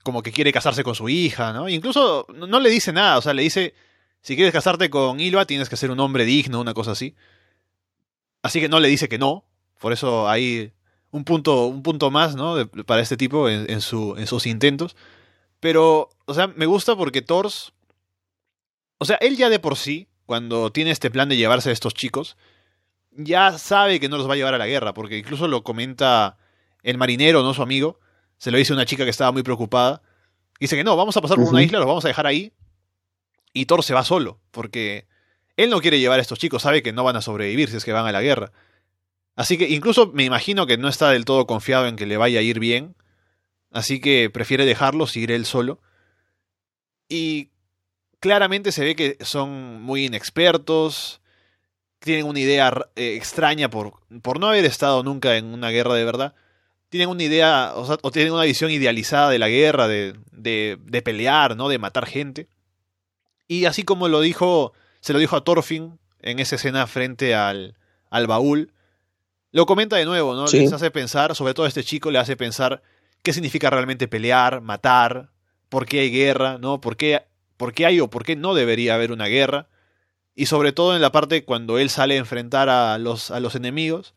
como 0.03 0.21
que 0.21 0.31
quiere 0.31 0.53
casarse 0.53 0.83
con 0.83 0.93
su 0.93 1.09
hija, 1.09 1.51
¿no? 1.51 1.67
Incluso 1.67 2.27
no 2.29 2.59
le 2.59 2.69
dice 2.69 2.93
nada, 2.93 3.17
o 3.17 3.23
sea, 3.23 3.33
le 3.33 3.41
dice, 3.41 3.73
si 4.21 4.35
quieres 4.35 4.53
casarte 4.53 4.91
con 4.91 5.19
Ilva 5.19 5.45
tienes 5.45 5.67
que 5.67 5.77
ser 5.77 5.89
un 5.89 5.99
hombre 5.99 6.25
digno, 6.25 6.61
una 6.61 6.75
cosa 6.75 6.91
así. 6.91 7.15
Así 8.43 8.59
que 8.59 8.69
no 8.69 8.79
le 8.79 8.87
dice 8.87 9.09
que 9.09 9.17
no, 9.17 9.45
por 9.79 9.93
eso 9.93 10.29
ahí 10.29 10.71
un 11.09 11.23
punto, 11.23 11.65
un 11.65 11.81
punto 11.81 12.11
más, 12.11 12.35
¿no? 12.35 12.67
para 12.85 13.01
este 13.01 13.17
tipo 13.17 13.49
en, 13.49 13.81
su, 13.81 14.15
en 14.15 14.27
sus 14.27 14.45
intentos. 14.45 14.95
Pero, 15.59 16.11
o 16.25 16.33
sea, 16.35 16.47
me 16.47 16.67
gusta 16.67 16.95
porque 16.95 17.23
Thors. 17.23 17.73
O 18.99 19.05
sea, 19.05 19.15
él 19.21 19.37
ya 19.37 19.49
de 19.49 19.57
por 19.57 19.75
sí, 19.75 20.07
cuando 20.27 20.71
tiene 20.71 20.91
este 20.91 21.09
plan 21.09 21.29
de 21.29 21.37
llevarse 21.37 21.71
a 21.71 21.73
estos 21.73 21.95
chicos, 21.95 22.37
ya 23.15 23.57
sabe 23.57 23.99
que 23.99 24.09
no 24.09 24.17
los 24.17 24.29
va 24.29 24.33
a 24.33 24.37
llevar 24.37 24.53
a 24.53 24.57
la 24.57 24.67
guerra, 24.67 24.93
porque 24.93 25.17
incluso 25.17 25.47
lo 25.47 25.63
comenta 25.63 26.37
el 26.83 26.97
marinero, 26.97 27.43
¿no? 27.43 27.53
Su 27.53 27.61
amigo. 27.61 27.99
Se 28.37 28.51
lo 28.51 28.57
dice 28.57 28.73
una 28.73 28.85
chica 28.85 29.03
que 29.03 29.09
estaba 29.09 29.31
muy 29.31 29.43
preocupada. 29.43 30.01
Dice 30.59 30.75
que 30.75 30.83
no, 30.83 30.95
vamos 30.95 31.15
a 31.17 31.21
pasar 31.21 31.37
por 31.37 31.47
una 31.47 31.63
isla, 31.63 31.79
los 31.79 31.87
vamos 31.87 32.05
a 32.05 32.09
dejar 32.09 32.27
ahí. 32.27 32.53
Y 33.53 33.65
Thor 33.65 33.83
se 33.83 33.93
va 33.93 34.03
solo, 34.03 34.39
porque 34.51 35.07
él 35.57 35.69
no 35.69 35.79
quiere 35.79 35.99
llevar 35.99 36.19
a 36.19 36.21
estos 36.21 36.39
chicos, 36.39 36.61
sabe 36.61 36.83
que 36.83 36.93
no 36.93 37.03
van 37.03 37.15
a 37.15 37.21
sobrevivir 37.21 37.69
si 37.69 37.77
es 37.77 37.85
que 37.85 37.93
van 37.93 38.05
a 38.05 38.11
la 38.11 38.21
guerra. 38.21 38.51
Así 39.35 39.57
que 39.57 39.69
incluso 39.69 40.11
me 40.13 40.23
imagino 40.23 40.65
que 40.65 40.77
no 40.77 40.87
está 40.87 41.09
del 41.09 41.25
todo 41.25 41.45
confiado 41.45 41.87
en 41.87 41.95
que 41.95 42.05
le 42.05 42.17
vaya 42.17 42.39
a 42.39 42.43
ir 42.43 42.59
bien. 42.59 42.95
Así 43.71 43.99
que 43.99 44.29
prefiere 44.29 44.65
dejarlo, 44.65 45.07
seguir 45.07 45.31
él 45.31 45.45
solo. 45.45 45.81
Y 47.09 47.51
claramente 48.19 48.71
se 48.71 48.83
ve 48.83 48.95
que 48.95 49.17
son 49.21 49.81
muy 49.81 50.05
inexpertos. 50.05 51.21
Tienen 52.05 52.27
una 52.27 52.39
idea 52.39 52.71
eh, 52.95 53.15
extraña 53.15 53.71
por, 53.71 53.93
por 54.21 54.39
no 54.39 54.47
haber 54.47 54.63
estado 54.63 55.01
nunca 55.01 55.37
en 55.37 55.47
una 55.47 55.71
guerra 55.71 55.95
de 55.95 56.05
verdad. 56.05 56.35
Tienen 56.89 57.09
una 57.09 57.23
idea, 57.23 57.73
o, 57.75 58.11
tienen 58.11 58.31
una 58.31 58.43
visión 58.43 58.69
idealizada 58.69 59.31
de 59.31 59.39
la 59.39 59.49
guerra, 59.49 59.87
de, 59.87 60.13
de, 60.31 60.77
de, 60.85 61.01
pelear, 61.01 61.57
¿no? 61.57 61.67
De 61.67 61.79
matar 61.79 62.05
gente. 62.05 62.47
Y 63.47 63.65
así 63.65 63.81
como 63.81 64.07
lo 64.07 64.21
dijo, 64.21 64.73
se 65.01 65.13
lo 65.13 65.19
dijo 65.19 65.35
a 65.35 65.43
Thorfinn 65.43 65.97
en 66.21 66.37
esa 66.37 66.57
escena 66.57 66.85
frente 66.85 67.33
al, 67.33 67.75
al 68.11 68.27
baúl, 68.27 68.71
lo 69.51 69.65
comenta 69.65 69.95
de 69.95 70.05
nuevo, 70.05 70.35
¿no? 70.35 70.45
Les 70.45 70.71
hace 70.71 70.91
pensar, 70.91 71.35
sobre 71.35 71.55
todo 71.55 71.65
a 71.65 71.69
este 71.69 71.83
chico, 71.83 72.11
le 72.11 72.19
hace 72.19 72.37
pensar 72.37 72.83
qué 73.23 73.33
significa 73.33 73.71
realmente 73.71 74.07
pelear, 74.07 74.61
matar, 74.61 75.31
por 75.69 75.87
qué 75.87 76.01
hay 76.01 76.11
guerra, 76.11 76.59
¿no? 76.59 76.79
¿Por 76.81 76.97
qué, 76.97 77.23
por 77.57 77.73
qué 77.73 77.87
hay 77.87 77.99
o 77.99 78.11
por 78.11 78.23
qué 78.23 78.35
no 78.35 78.53
debería 78.53 78.93
haber 78.93 79.11
una 79.11 79.25
guerra? 79.25 79.69
Y 80.35 80.47
sobre 80.47 80.73
todo 80.73 80.95
en 80.95 81.01
la 81.01 81.11
parte 81.11 81.45
cuando 81.45 81.79
él 81.79 81.89
sale 81.89 82.15
a 82.15 82.19
enfrentar 82.19 82.69
a 82.69 82.97
los, 82.97 83.31
a 83.31 83.39
los 83.39 83.55
enemigos, 83.55 84.13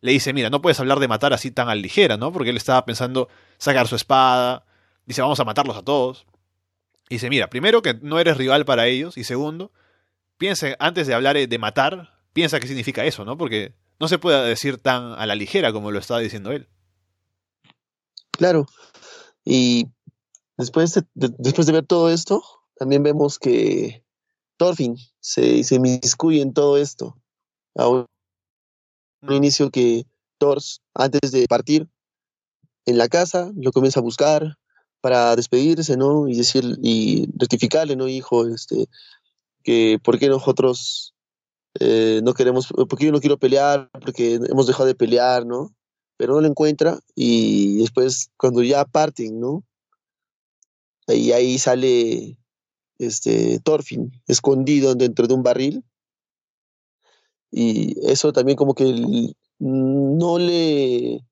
le 0.00 0.12
dice, 0.12 0.32
mira, 0.32 0.48
no 0.48 0.62
puedes 0.62 0.78
hablar 0.78 1.00
de 1.00 1.08
matar 1.08 1.32
así 1.32 1.50
tan 1.50 1.68
a 1.68 1.74
ligera, 1.74 2.16
¿no? 2.16 2.32
Porque 2.32 2.50
él 2.50 2.56
estaba 2.56 2.84
pensando 2.84 3.28
sacar 3.58 3.88
su 3.88 3.96
espada, 3.96 4.64
dice, 5.06 5.22
vamos 5.22 5.40
a 5.40 5.44
matarlos 5.44 5.76
a 5.76 5.82
todos. 5.82 6.26
Y 7.08 7.16
dice, 7.16 7.30
mira, 7.30 7.50
primero 7.50 7.82
que 7.82 7.94
no 7.94 8.18
eres 8.18 8.36
rival 8.36 8.64
para 8.64 8.86
ellos, 8.86 9.16
y 9.16 9.24
segundo, 9.24 9.72
piensa, 10.38 10.76
antes 10.78 11.06
de 11.06 11.14
hablar 11.14 11.36
de 11.36 11.58
matar, 11.58 12.16
piensa 12.32 12.60
qué 12.60 12.68
significa 12.68 13.04
eso, 13.04 13.24
¿no? 13.24 13.36
Porque 13.36 13.74
no 13.98 14.08
se 14.08 14.18
puede 14.18 14.46
decir 14.46 14.78
tan 14.78 15.12
a 15.12 15.26
la 15.26 15.34
ligera 15.34 15.72
como 15.72 15.90
lo 15.90 15.98
estaba 15.98 16.20
diciendo 16.20 16.52
él. 16.52 16.68
Claro. 18.30 18.66
Y 19.44 19.88
después 20.56 20.94
de, 20.94 21.04
después 21.14 21.66
de 21.66 21.72
ver 21.72 21.86
todo 21.86 22.10
esto, 22.10 22.42
también 22.76 23.02
vemos 23.02 23.38
que 23.38 24.04
Thorfinn 24.56 24.96
se, 25.20 25.64
se 25.64 25.74
inmiscuye 25.76 26.40
en 26.40 26.52
todo 26.52 26.76
esto. 26.76 27.16
A 27.74 27.88
un, 27.88 28.06
inicio 29.28 29.70
que 29.70 30.06
Thors, 30.38 30.80
antes 30.94 31.32
de 31.32 31.46
partir 31.48 31.88
en 32.84 32.98
la 32.98 33.08
casa, 33.08 33.50
lo 33.56 33.72
comienza 33.72 34.00
a 34.00 34.02
buscar 34.02 34.56
para 35.00 35.36
despedirse, 35.36 35.96
¿no? 35.96 36.28
Y 36.28 36.36
decir, 36.36 36.78
y 36.82 37.28
rectificarle, 37.36 37.96
¿no, 37.96 38.08
hijo? 38.08 38.46
Este, 38.46 38.86
que 39.62 39.98
por 40.02 40.18
qué 40.18 40.28
nosotros 40.28 41.14
eh, 41.80 42.20
no 42.22 42.34
queremos, 42.34 42.68
porque 42.88 43.06
yo 43.06 43.12
no 43.12 43.20
quiero 43.20 43.38
pelear, 43.38 43.90
porque 43.92 44.34
hemos 44.34 44.66
dejado 44.66 44.86
de 44.86 44.94
pelear, 44.94 45.44
¿no? 45.44 45.74
Pero 46.16 46.34
no 46.34 46.40
lo 46.40 46.46
encuentra 46.46 46.98
y 47.14 47.78
después 47.78 48.30
cuando 48.36 48.62
ya 48.62 48.84
parten, 48.84 49.40
¿no? 49.40 49.64
Y 51.08 51.32
ahí 51.32 51.58
sale 51.58 52.38
este 52.98 53.60
Thorfinn 53.60 54.12
escondido 54.26 54.94
dentro 54.94 55.26
de 55.26 55.34
un 55.34 55.42
barril 55.42 55.84
y 57.50 57.94
eso 58.10 58.32
también 58.32 58.56
como 58.56 58.74
que 58.74 58.84
no 59.58 60.38
le 60.38 61.24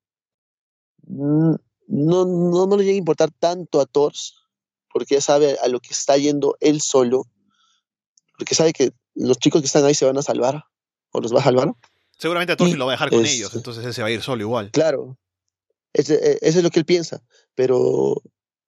no, 1.06 1.58
no, 1.86 2.66
no 2.66 2.76
le 2.76 2.84
llega 2.84 2.94
a 2.94 2.98
importar 2.98 3.30
tanto 3.30 3.80
a 3.80 3.86
Thor, 3.86 4.12
porque 4.92 5.16
ya 5.16 5.20
sabe 5.20 5.56
a 5.62 5.68
lo 5.68 5.80
que 5.80 5.92
está 5.92 6.16
yendo 6.16 6.56
él 6.60 6.80
solo, 6.80 7.26
porque 8.38 8.54
sabe 8.54 8.72
que 8.72 8.92
los 9.14 9.38
chicos 9.38 9.60
que 9.60 9.66
están 9.66 9.84
ahí 9.84 9.94
se 9.94 10.06
van 10.06 10.18
a 10.18 10.22
salvar, 10.22 10.64
o 11.10 11.20
los 11.20 11.34
va 11.34 11.40
a 11.40 11.44
salvar. 11.44 11.72
Seguramente 12.18 12.52
a 12.52 12.56
Thorfinn 12.56 12.78
lo 12.78 12.86
va 12.86 12.92
a 12.92 12.94
dejar 12.94 13.10
con 13.10 13.24
ellos, 13.26 13.54
entonces 13.54 13.84
él 13.84 13.92
se 13.92 14.02
va 14.02 14.08
a 14.08 14.12
ir 14.12 14.22
solo 14.22 14.42
igual. 14.42 14.70
Claro, 14.70 15.18
ese, 15.92 16.14
e, 16.14 16.38
eso 16.42 16.58
es 16.58 16.64
lo 16.64 16.70
que 16.70 16.78
él 16.78 16.86
piensa, 16.86 17.22
pero 17.54 18.22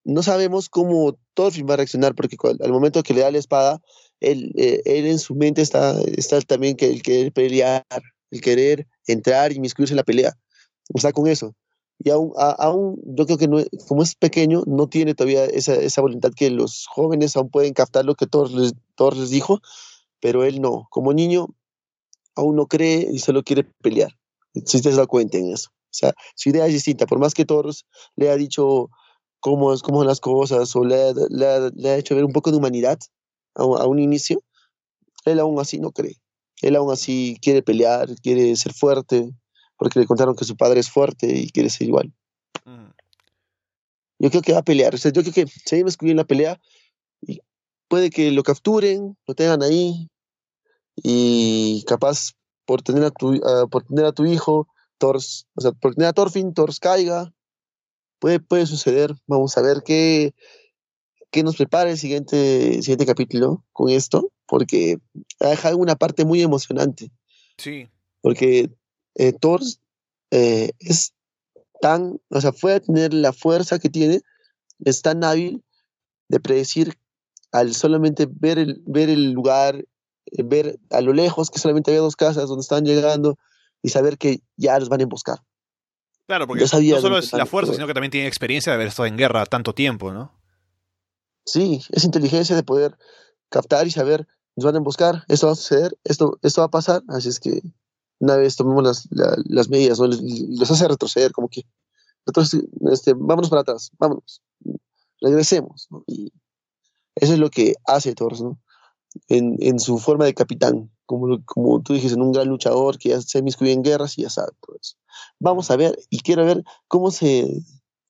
no 0.06 0.22
sabemos 0.22 0.68
cómo 0.68 1.18
Thorfinn 1.34 1.66
va 1.68 1.74
a 1.74 1.78
reaccionar, 1.78 2.14
porque 2.14 2.36
al 2.60 2.72
momento 2.72 3.02
que 3.02 3.12
le 3.12 3.22
da 3.22 3.30
la 3.32 3.38
espada, 3.38 3.82
él, 4.20 4.52
eh, 4.56 4.80
él 4.84 5.06
en 5.06 5.18
su 5.18 5.34
mente 5.34 5.62
está, 5.62 6.00
está 6.16 6.40
también 6.42 6.76
que 6.76 6.88
el 6.88 7.02
querer 7.02 7.32
pelear, 7.32 7.84
el 8.30 8.40
querer 8.40 8.86
entrar 9.08 9.50
y 9.50 9.56
inmiscuirse 9.56 9.92
en 9.92 9.96
la 9.96 10.04
pelea. 10.04 10.38
Está 10.94 11.12
con 11.12 11.26
eso. 11.26 11.54
Y 11.98 12.10
aún, 12.10 12.32
aún 12.36 13.00
yo 13.04 13.26
creo 13.26 13.36
que 13.36 13.48
como 13.88 14.02
es 14.02 14.14
pequeño, 14.14 14.62
no 14.66 14.88
tiene 14.88 15.14
todavía 15.14 15.44
esa, 15.44 15.74
esa 15.74 16.02
voluntad 16.02 16.30
que 16.36 16.50
los 16.50 16.86
jóvenes 16.86 17.36
aún 17.36 17.50
pueden 17.50 17.72
captar 17.72 18.04
lo 18.04 18.14
que 18.14 18.26
Thor 18.26 18.50
les, 18.52 18.74
les 19.16 19.30
dijo, 19.30 19.60
pero 20.20 20.44
él 20.44 20.60
no. 20.60 20.86
Como 20.90 21.12
niño, 21.14 21.48
aún 22.36 22.54
no 22.54 22.66
cree 22.66 23.08
y 23.12 23.18
solo 23.18 23.42
quiere 23.42 23.64
pelear. 23.82 24.12
Si 24.66 24.80
te 24.80 24.92
das 24.92 25.06
cuenta 25.08 25.36
en 25.36 25.52
eso. 25.52 25.70
O 25.70 25.98
sea, 25.98 26.14
su 26.36 26.50
idea 26.50 26.66
es 26.66 26.74
distinta. 26.74 27.06
Por 27.06 27.18
más 27.18 27.34
que 27.34 27.44
Thor 27.44 27.68
le 28.14 28.30
ha 28.30 28.36
dicho 28.36 28.90
cómo, 29.40 29.76
cómo 29.78 29.98
son 29.98 30.06
las 30.06 30.20
cosas 30.20 30.74
o 30.76 30.84
le, 30.84 31.12
le, 31.30 31.70
le 31.74 31.90
ha 31.90 31.96
hecho 31.96 32.14
ver 32.14 32.24
un 32.24 32.32
poco 32.32 32.50
de 32.50 32.56
humanidad, 32.56 32.98
a, 33.56 33.86
un 33.86 33.98
inicio, 33.98 34.42
él 35.24 35.40
aún 35.40 35.58
así 35.58 35.78
no 35.78 35.92
cree. 35.92 36.16
Él 36.62 36.76
aún 36.76 36.92
así 36.92 37.38
quiere 37.42 37.62
pelear, 37.62 38.08
quiere 38.22 38.54
ser 38.56 38.72
fuerte, 38.72 39.30
porque 39.76 40.00
le 40.00 40.06
contaron 40.06 40.36
que 40.36 40.44
su 40.44 40.56
padre 40.56 40.80
es 40.80 40.90
fuerte 40.90 41.26
y 41.26 41.50
quiere 41.50 41.70
ser 41.70 41.88
igual. 41.88 42.12
Mm. 42.64 42.90
Yo 44.18 44.30
creo 44.30 44.42
que 44.42 44.52
va 44.52 44.60
a 44.60 44.64
pelear. 44.64 44.94
O 44.94 44.98
sea, 44.98 45.12
yo 45.12 45.22
creo 45.22 45.34
que 45.34 45.46
se 45.46 45.82
va 45.82 45.90
a 45.90 46.06
en 46.06 46.16
la 46.16 46.24
pelea 46.24 46.60
y 47.20 47.40
puede 47.88 48.10
que 48.10 48.30
lo 48.30 48.42
capturen, 48.42 49.16
lo 49.26 49.34
tengan 49.34 49.62
ahí 49.62 50.08
y 50.96 51.84
capaz 51.86 52.32
por 52.64 52.82
tener 52.82 53.04
a 53.04 53.10
tu, 53.10 53.38
por 53.70 53.84
tener 53.84 54.06
a 54.06 54.12
tu 54.12 54.24
hijo, 54.24 54.68
Tors, 54.98 55.46
o 55.54 55.60
sea, 55.60 55.72
por 55.72 55.94
tener 55.94 56.08
a 56.08 56.12
Thorfinn, 56.14 56.54
Tors 56.54 56.80
caiga. 56.80 57.32
Puede, 58.18 58.40
puede 58.40 58.66
suceder. 58.66 59.14
Vamos 59.26 59.56
a 59.58 59.62
ver 59.62 59.82
qué, 59.84 60.34
que 61.30 61.42
nos 61.42 61.56
prepara 61.56 61.90
el 61.90 61.98
siguiente, 61.98 62.82
siguiente 62.82 63.06
capítulo 63.06 63.64
con 63.72 63.90
esto, 63.90 64.32
porque 64.46 64.98
ha 65.40 65.48
dejado 65.48 65.76
una 65.76 65.96
parte 65.96 66.24
muy 66.24 66.42
emocionante. 66.42 67.10
Sí. 67.58 67.88
Porque 68.22 68.70
eh, 69.14 69.32
Thor 69.32 69.60
eh, 70.30 70.70
es 70.78 71.12
tan, 71.80 72.20
o 72.30 72.40
sea, 72.40 72.52
puede 72.52 72.80
tener 72.80 73.12
la 73.12 73.32
fuerza 73.32 73.78
que 73.78 73.90
tiene, 73.90 74.20
es 74.84 75.02
tan 75.02 75.24
hábil 75.24 75.62
de 76.28 76.40
predecir 76.40 76.98
al 77.52 77.74
solamente 77.74 78.26
ver 78.28 78.58
el, 78.58 78.82
ver 78.86 79.08
el 79.08 79.32
lugar, 79.32 79.84
eh, 80.26 80.42
ver 80.42 80.78
a 80.90 81.00
lo 81.00 81.12
lejos 81.12 81.50
que 81.50 81.58
solamente 81.58 81.90
había 81.90 82.00
dos 82.00 82.16
casas 82.16 82.48
donde 82.48 82.62
están 82.62 82.84
llegando 82.84 83.38
y 83.82 83.90
saber 83.90 84.18
que 84.18 84.40
ya 84.56 84.78
los 84.78 84.88
van 84.88 85.00
a 85.00 85.04
emboscar. 85.04 85.38
Claro, 86.26 86.46
porque 86.46 86.62
no 86.62 87.00
solo 87.00 87.18
es 87.18 87.32
la 87.32 87.46
fuerza, 87.46 87.72
sino 87.72 87.86
que 87.86 87.94
también 87.94 88.10
tiene 88.10 88.26
experiencia 88.26 88.72
de 88.72 88.74
haber 88.74 88.88
estado 88.88 89.06
en 89.06 89.16
guerra 89.16 89.46
tanto 89.46 89.74
tiempo, 89.74 90.12
¿no? 90.12 90.32
Sí, 91.44 91.84
es 91.92 92.04
inteligencia 92.04 92.56
de 92.56 92.64
poder 92.64 92.98
captar 93.48 93.86
y 93.86 93.92
saber, 93.92 94.26
nos 94.56 94.64
van 94.64 94.74
a 94.74 94.78
emboscar, 94.78 95.24
esto 95.28 95.46
va 95.46 95.52
a 95.52 95.56
suceder, 95.56 95.96
esto, 96.02 96.38
esto 96.42 96.60
va 96.62 96.66
a 96.66 96.70
pasar, 96.70 97.02
así 97.08 97.28
es 97.28 97.38
que 97.38 97.62
una 98.18 98.36
vez 98.36 98.56
tomemos 98.56 98.82
las, 98.82 99.08
las 99.44 99.68
medidas, 99.68 100.00
¿no? 100.00 100.06
los 100.08 100.70
hace 100.70 100.88
retroceder, 100.88 101.32
como 101.32 101.48
que 101.48 101.62
nosotros, 102.26 102.64
este, 102.90 103.12
vámonos 103.14 103.50
para 103.50 103.62
atrás, 103.62 103.92
vámonos, 103.98 104.42
regresemos. 105.20 105.88
Y 106.06 106.32
eso 107.14 107.34
es 107.34 107.38
lo 107.38 107.50
que 107.50 107.74
hace 107.86 108.14
Thor, 108.14 108.40
¿no? 108.40 108.60
En, 109.28 109.56
en, 109.60 109.78
su 109.78 109.98
forma 109.98 110.24
de 110.24 110.34
capitán, 110.34 110.90
como, 111.06 111.42
como 111.44 111.80
tú 111.82 111.94
dijiste, 111.94 112.16
en 112.16 112.22
un 112.22 112.32
gran 112.32 112.48
luchador 112.48 112.98
que 112.98 113.10
ya 113.10 113.20
se 113.20 113.42
miscuye 113.42 113.72
en 113.72 113.82
guerras 113.82 114.18
y 114.18 114.22
ya 114.22 114.30
sabe 114.30 114.52
todo 114.60 114.76
eso. 114.80 114.96
Vamos 115.38 115.70
a 115.70 115.76
ver, 115.76 115.98
y 116.10 116.20
quiero 116.20 116.44
ver 116.44 116.64
cómo 116.88 117.10
se 117.10 117.62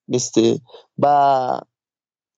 este, 0.08 0.60
va 1.02 1.66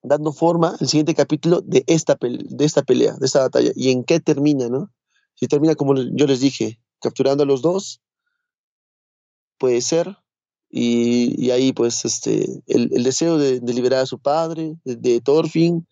dando 0.03 0.33
forma 0.33 0.77
el 0.81 0.89
siguiente 0.89 1.15
capítulo 1.15 1.61
de 1.61 1.85
esta, 1.87 2.19
de 2.21 2.65
esta 2.65 2.83
pelea, 2.83 3.15
de 3.15 3.27
esta 3.27 3.41
batalla, 3.41 3.73
y 3.75 3.91
en 3.91 4.05
qué 4.05 4.21
termina, 4.21 4.69
¿no? 4.69 4.93
Si 5.35 5.47
termina 5.47 5.75
como 5.75 5.95
yo 5.95 6.27
les 6.27 6.41
dije, 6.41 6.81
capturando 7.01 7.45
a 7.45 7.47
los 7.47 7.63
dos, 7.63 8.01
puede 9.59 9.81
ser, 9.81 10.17
y, 10.71 11.51
ahí 11.51 11.73
pues 11.73 12.05
este, 12.05 12.63
el, 12.67 13.03
deseo 13.03 13.39
de, 13.39 13.61
liberar 13.61 14.01
a 14.01 14.07
su 14.07 14.19
padre, 14.19 14.77
de, 14.85 15.21
Thorfinn, 15.21 15.87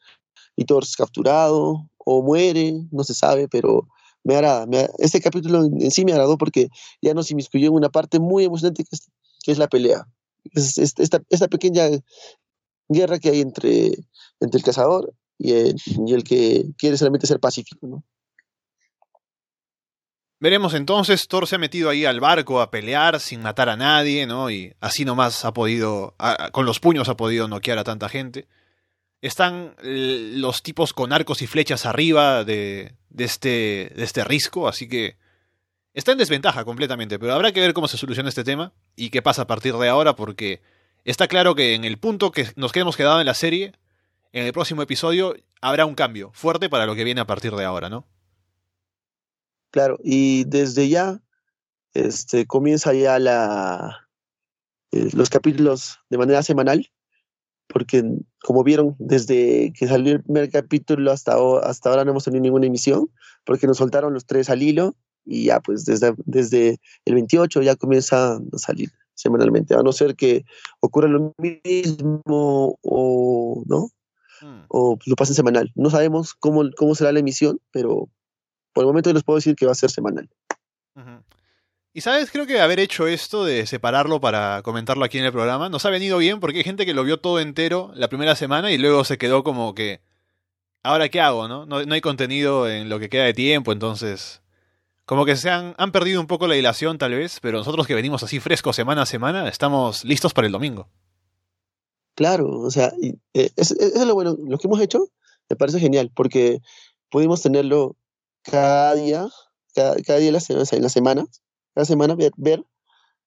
y 0.57 0.65
Thor 0.65 0.83
es 0.83 0.97
capturado, 0.97 1.89
o 1.99 2.23
muere, 2.23 2.75
no 2.91 3.05
se 3.05 3.15
sabe, 3.15 3.49
pero 3.49 3.89
me 4.27 4.35
hará, 4.35 4.67
este 4.99 5.21
capítulo 5.21 5.65
en, 5.65 5.91
sí 5.93 6.05
me 6.05 6.11
agradó 6.13 6.37
porque 6.37 6.69
ya 7.01 7.15
nos 7.15 7.31
inmiscuyó 7.31 7.69
en 7.69 7.75
una 7.75 7.91
parte 7.91 8.19
muy 8.19 8.45
emocionante 8.45 8.83
que 8.83 8.97
es, 8.97 9.09
es 9.47 9.59
la 9.59 9.69
pelea. 9.69 10.05
esta, 10.53 11.23
esta, 11.29 11.49
pequeña 11.49 11.85
guerra 12.89 13.21
que 13.21 13.31
hay 13.31 13.41
entre, 13.41 13.97
entre 14.41 14.59
el 14.59 14.65
cazador 14.65 15.15
y 15.39 15.53
el, 15.53 15.77
y 16.07 16.13
el 16.13 16.25
que 16.25 16.67
quiere 16.77 16.97
solamente 16.97 17.29
ser 17.29 17.39
pacífico, 17.39 17.87
¿no? 17.87 18.03
Veremos 20.39 20.75
entonces, 20.75 21.29
Thor 21.29 21.47
se 21.47 21.55
ha 21.55 21.59
metido 21.59 21.89
ahí 21.89 22.05
al 22.05 22.21
barco 22.21 22.61
a 22.61 22.71
pelear 22.71 23.21
sin 23.21 23.41
matar 23.41 23.69
a 23.71 23.77
nadie, 23.77 24.27
¿no? 24.27 24.51
Y 24.51 24.75
así 24.81 25.05
nomás 25.05 25.45
ha 25.45 25.53
podido, 25.55 26.15
con 26.53 26.67
los 26.67 26.79
puños 26.79 27.09
ha 27.09 27.17
podido 27.17 27.49
noquear 27.49 27.79
a 27.79 27.85
tanta 27.85 28.09
gente. 28.09 28.47
Están 29.23 29.75
los 29.83 30.63
tipos 30.63 30.93
con 30.93 31.13
arcos 31.13 31.43
y 31.43 31.47
flechas 31.47 31.87
arriba 31.87 32.45
de, 32.45 32.95
de, 33.09 33.25
este, 33.25 33.93
de 33.97 34.05
este 34.05 34.25
risco, 34.25 34.69
así 34.69 34.89
que 34.89 35.17
está 35.95 36.13
en 36.13 36.19
desventaja 36.19 36.65
completamente, 36.65 37.19
pero 37.19 37.33
habrá 37.33 37.53
que 37.53 37.61
ver 37.61 37.73
cómo 37.73 37.89
se 37.89 37.97
soluciona 37.97 38.29
este 38.29 38.45
tema 38.45 38.73
y 38.95 39.11
qué 39.11 39.23
pasa 39.23 39.43
a 39.43 39.47
partir 39.47 39.75
de 39.75 39.89
ahora, 39.89 40.15
porque 40.15 40.61
Está 41.07 41.29
claro 41.29 41.55
que 41.55 41.75
en 41.75 41.85
el 41.85 41.99
punto 41.99 42.33
que 42.33 42.49
nos 42.57 42.73
quedamos 42.73 42.97
quedado 42.97 43.21
en 43.21 43.27
la 43.27 43.35
serie, 43.35 43.73
en 44.33 44.45
el 44.45 44.53
próximo 44.53 44.83
episodio 44.83 45.37
habrá 45.61 45.87
un 45.87 45.95
cambio 45.95 46.33
fuerte 46.35 46.69
para 46.69 46.85
lo 46.85 46.97
que 46.97 47.05
viene 47.05 47.21
a 47.21 47.29
partir 47.29 47.55
de 47.55 47.65
ahora, 47.65 47.89
¿no? 47.89 48.09
Claro, 49.71 49.99
y 50.03 50.43
desde 50.47 50.89
ya 50.89 51.23
este, 51.95 52.47
comienza 52.47 52.93
ya 52.93 53.21
la, 53.21 54.09
eh, 54.91 55.11
los 55.13 55.31
capítulos 55.31 56.01
de 56.11 56.19
manera 56.19 56.43
semanal, 56.43 56.91
porque 57.69 58.05
como 58.43 58.63
vieron, 58.63 58.95
desde 58.99 59.73
que 59.73 59.89
salió 59.89 60.15
el 60.15 60.23
primer 60.23 60.51
capítulo 60.51 61.11
hasta, 61.11 61.37
hasta 61.63 61.91
ahora 61.91 62.05
no 62.05 62.13
hemos 62.13 62.25
tenido 62.25 62.43
ninguna 62.43 62.67
emisión, 62.67 63.11
porque 63.45 63.67
nos 63.67 63.79
soltaron 63.79 64.15
los 64.15 64.27
tres 64.27 64.51
al 64.51 64.63
hilo 64.63 64.97
y 65.25 65.47
ya 65.47 65.61
pues 65.61 65.85
desde, 65.85 66.15
desde 66.25 66.79
el 67.05 67.15
28 67.15 67.63
ya 67.63 67.75
comienza 67.75 68.37
a 68.37 68.59
salir 68.59 68.91
semanalmente, 69.15 69.75
a 69.75 69.83
no 69.83 69.93
ser 69.93 70.15
que 70.15 70.45
ocurra 70.81 71.09
lo 71.09 71.35
mismo 71.39 72.79
o 72.83 73.63
no, 73.67 73.89
hmm. 74.41 74.65
o 74.69 74.99
lo 75.05 75.17
pasen 75.17 75.35
semanal. 75.35 75.73
No 75.75 75.91
sabemos 75.91 76.35
cómo, 76.35 76.63
cómo 76.77 76.95
será 76.95 77.13
la 77.13 77.21
emisión, 77.21 77.61
pero 77.73 78.09
por 78.73 78.83
el 78.83 78.89
momento 78.89 79.13
les 79.13 79.25
puedo 79.25 79.39
decir 79.39 79.57
que 79.57 79.67
va 79.67 79.73
a 79.73 79.77
ser 79.77 79.91
semanal. 79.91 80.29
Y 81.97 82.03
sabes, 82.03 82.31
creo 82.31 82.47
que 82.47 82.61
haber 82.61 82.79
hecho 82.79 83.07
esto 83.07 83.47
de 83.47 83.67
separarlo 83.67 84.21
para 84.21 84.61
comentarlo 84.63 85.03
aquí 85.03 85.17
en 85.17 85.25
el 85.25 85.33
programa 85.33 85.71
nos 85.71 85.87
ha 85.87 85.89
venido 85.89 86.19
bien 86.19 86.41
porque 86.41 86.59
hay 86.59 86.65
gente 86.65 86.85
que 86.85 86.93
lo 86.93 87.05
vio 87.05 87.21
todo 87.21 87.41
entero 87.41 87.91
la 87.95 88.11
primera 88.11 88.37
semana 88.37 88.71
y 88.71 88.77
luego 88.77 89.03
se 89.03 89.17
quedó 89.17 89.43
como 89.43 89.75
que, 89.75 90.03
ahora 90.83 91.09
qué 91.09 91.23
hago, 91.23 91.49
¿no? 91.49 91.65
No, 91.65 91.83
no 91.83 91.95
hay 91.95 92.03
contenido 92.03 92.69
en 92.69 92.91
lo 92.91 92.99
que 92.99 93.09
queda 93.09 93.25
de 93.25 93.33
tiempo, 93.33 93.73
entonces 93.73 94.43
como 95.07 95.25
que 95.25 95.37
se 95.37 95.49
han, 95.49 95.75
han 95.79 95.91
perdido 95.91 96.21
un 96.21 96.27
poco 96.27 96.47
la 96.47 96.55
dilación 96.55 96.99
tal 96.99 97.15
vez, 97.15 97.39
pero 97.41 97.57
nosotros 97.57 97.87
que 97.87 97.95
venimos 97.95 98.23
así 98.23 98.41
frescos 98.41 98.77
semana 98.77 99.01
a 99.01 99.07
semana, 99.07 99.49
estamos 99.49 100.05
listos 100.05 100.35
para 100.35 100.49
el 100.49 100.53
domingo. 100.53 100.91
Claro, 102.15 102.61
o 102.61 102.71
sea, 102.71 102.93
eh, 103.33 103.51
eso 103.57 103.75
es, 103.81 104.07
lo 104.07 104.15
bueno, 104.15 104.37
lo 104.47 104.59
que 104.59 104.67
hemos 104.67 104.83
hecho 104.83 105.09
me 105.49 105.57
parece 105.57 105.81
genial, 105.81 106.13
porque 106.15 106.59
pudimos 107.09 107.41
tenerlo 107.41 107.97
cada 108.43 108.95
día, 108.97 109.27
cada, 109.75 109.95
día 109.95 110.29
en 110.29 110.35
la, 110.35 110.41
semana, 110.41 110.67
en 110.71 110.83
la 110.83 110.89
semana, 110.91 111.27
cada 111.77 111.85
semana 111.85 112.15
ver, 112.15 112.33
ver 112.39 112.65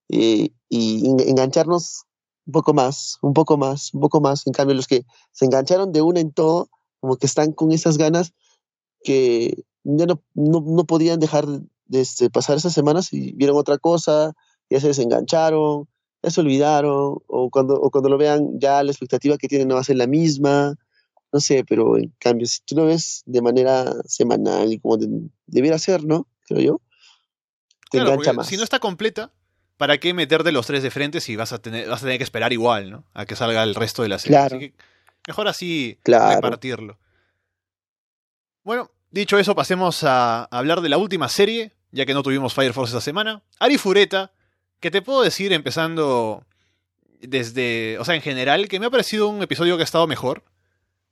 y, 0.08 0.52
engancharnos 0.68 2.02
un 2.46 2.52
poco 2.52 2.74
más, 2.74 3.18
un 3.22 3.32
poco 3.32 3.56
más, 3.56 3.94
un 3.94 4.00
poco 4.00 4.20
más. 4.20 4.44
En 4.44 4.52
cambio, 4.52 4.74
los 4.74 4.88
que 4.88 5.04
se 5.30 5.44
engancharon 5.44 5.92
de 5.92 6.02
una 6.02 6.18
en 6.18 6.32
todo, 6.32 6.68
como 6.98 7.16
que 7.16 7.26
están 7.26 7.52
con 7.52 7.70
esas 7.70 7.96
ganas 7.96 8.34
que 9.04 9.62
ya 9.84 10.06
no, 10.06 10.20
no, 10.34 10.84
podían 10.84 11.20
dejar 11.20 11.46
de 11.46 12.00
este, 12.00 12.28
pasar 12.28 12.56
esas 12.56 12.72
semanas 12.72 13.12
y 13.12 13.32
vieron 13.34 13.56
otra 13.56 13.78
cosa, 13.78 14.32
ya 14.68 14.80
se 14.80 14.88
desengancharon, 14.88 15.88
ya 16.20 16.30
se 16.30 16.40
olvidaron, 16.40 17.18
o 17.28 17.50
cuando, 17.50 17.80
o 17.80 17.90
cuando 17.90 18.08
lo 18.08 18.18
vean 18.18 18.58
ya 18.58 18.82
la 18.82 18.90
expectativa 18.90 19.38
que 19.38 19.46
tienen 19.46 19.68
no 19.68 19.76
va 19.76 19.82
a 19.82 19.84
ser 19.84 19.96
la 19.96 20.08
misma, 20.08 20.74
no 21.32 21.38
sé, 21.38 21.64
pero 21.64 21.96
en 21.96 22.12
cambio, 22.18 22.48
si 22.48 22.58
tú 22.66 22.74
lo 22.74 22.86
ves 22.86 23.22
de 23.26 23.42
manera 23.42 23.94
semanal 24.06 24.72
y 24.72 24.80
como 24.80 24.98
debiera 25.46 25.78
ser, 25.78 26.04
¿no? 26.04 26.26
Creo 26.48 26.60
yo, 26.60 26.80
te 27.90 27.98
engancha 27.98 28.32
más. 28.32 28.46
Si 28.46 28.56
no 28.56 28.64
está 28.64 28.78
completa, 28.78 29.30
¿para 29.76 29.98
qué 29.98 30.14
meterte 30.14 30.52
los 30.52 30.66
tres 30.66 30.82
de 30.82 30.90
frente 30.90 31.20
si 31.20 31.36
vas 31.36 31.52
a 31.52 31.60
tener, 31.60 31.88
vas 31.88 32.00
a 32.00 32.04
tener 32.06 32.18
que 32.18 32.24
esperar 32.24 32.52
igual, 32.52 32.90
¿no? 32.90 33.04
A 33.14 33.26
que 33.26 33.36
salga 33.36 33.62
el 33.62 33.74
resto 33.74 34.02
de 34.02 34.08
la 34.08 34.18
serie. 34.18 34.36
Claro. 34.38 34.56
Así 34.56 34.70
que 34.70 34.74
mejor 35.26 35.48
así 35.48 35.98
Claro. 36.02 36.36
repartirlo. 36.36 36.98
Bueno, 38.62 38.90
dicho 39.10 39.38
eso, 39.38 39.54
pasemos 39.54 40.04
a 40.04 40.44
hablar 40.44 40.80
de 40.80 40.88
la 40.88 40.98
última 40.98 41.28
serie, 41.28 41.72
ya 41.92 42.06
que 42.06 42.14
no 42.14 42.22
tuvimos 42.22 42.54
Fire 42.54 42.72
Force 42.72 42.90
esta 42.90 43.00
semana. 43.00 43.42
Ari 43.58 43.78
Fureta, 43.78 44.32
que 44.80 44.90
te 44.90 45.02
puedo 45.02 45.22
decir 45.22 45.52
empezando 45.52 46.44
desde, 47.20 47.98
o 47.98 48.04
sea, 48.04 48.14
en 48.14 48.22
general, 48.22 48.68
que 48.68 48.80
me 48.80 48.86
ha 48.86 48.90
parecido 48.90 49.28
un 49.28 49.42
episodio 49.42 49.76
que 49.76 49.82
ha 49.82 49.84
estado 49.84 50.06
mejor. 50.06 50.44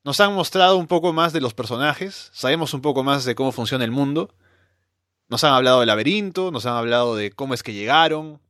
Nos 0.05 0.21
han 0.21 0.33
mostrado 0.35 0.77
un 0.77 0.87
poco 0.87 1.13
más 1.13 1.33
de 1.33 1.41
los 1.41 1.55
personajes, 1.55 2.31
sabemos 2.33 2.73
un 2.73 2.81
poco 2.81 3.03
más 3.03 3.25
de 3.25 3.35
cómo 3.35 3.53
funciona 3.53 3.85
el 3.85 3.91
mundo. 3.91 4.35
Nos 5.29 5.45
han 5.45 5.53
hablado 5.53 5.81
del 5.81 5.89
laberinto, 5.89 6.51
nos 6.51 6.67
han 6.67 6.75
hablado 6.75 7.17
de 7.17 7.31
cómo 7.31 7.55
es 7.55 7.63
que 7.63 7.75
llegaron, 7.75 8.41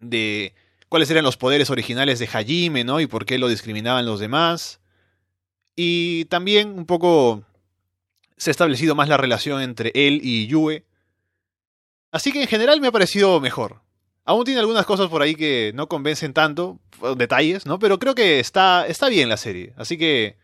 de 0.00 0.54
cuáles 0.88 1.10
eran 1.10 1.24
los 1.24 1.36
poderes 1.36 1.70
originales 1.70 2.18
de 2.18 2.28
Hajime, 2.28 2.84
¿no? 2.84 3.00
Y 3.00 3.06
por 3.06 3.26
qué 3.26 3.38
lo 3.38 3.48
discriminaban 3.48 4.06
los 4.06 4.20
demás. 4.20 4.80
Y 5.74 6.24
también 6.26 6.78
un 6.78 6.86
poco 6.86 7.42
se 8.36 8.50
ha 8.50 8.52
establecido 8.52 8.94
más 8.94 9.08
la 9.08 9.16
relación 9.16 9.60
entre 9.60 9.90
él 9.94 10.20
y 10.22 10.46
Yue. 10.46 10.84
Así 12.10 12.32
que 12.32 12.42
en 12.42 12.48
general 12.48 12.80
me 12.80 12.88
ha 12.88 12.92
parecido 12.92 13.40
mejor. 13.40 13.80
Aún 14.24 14.44
tiene 14.44 14.60
algunas 14.60 14.86
cosas 14.86 15.08
por 15.08 15.22
ahí 15.22 15.34
que 15.34 15.72
no 15.74 15.88
convencen 15.88 16.32
tanto, 16.32 16.78
detalles, 17.16 17.66
¿no? 17.66 17.78
Pero 17.78 17.98
creo 17.98 18.14
que 18.14 18.40
está, 18.40 18.86
está 18.86 19.08
bien 19.08 19.28
la 19.28 19.36
serie. 19.36 19.72
Así 19.76 19.96
que 19.98 20.36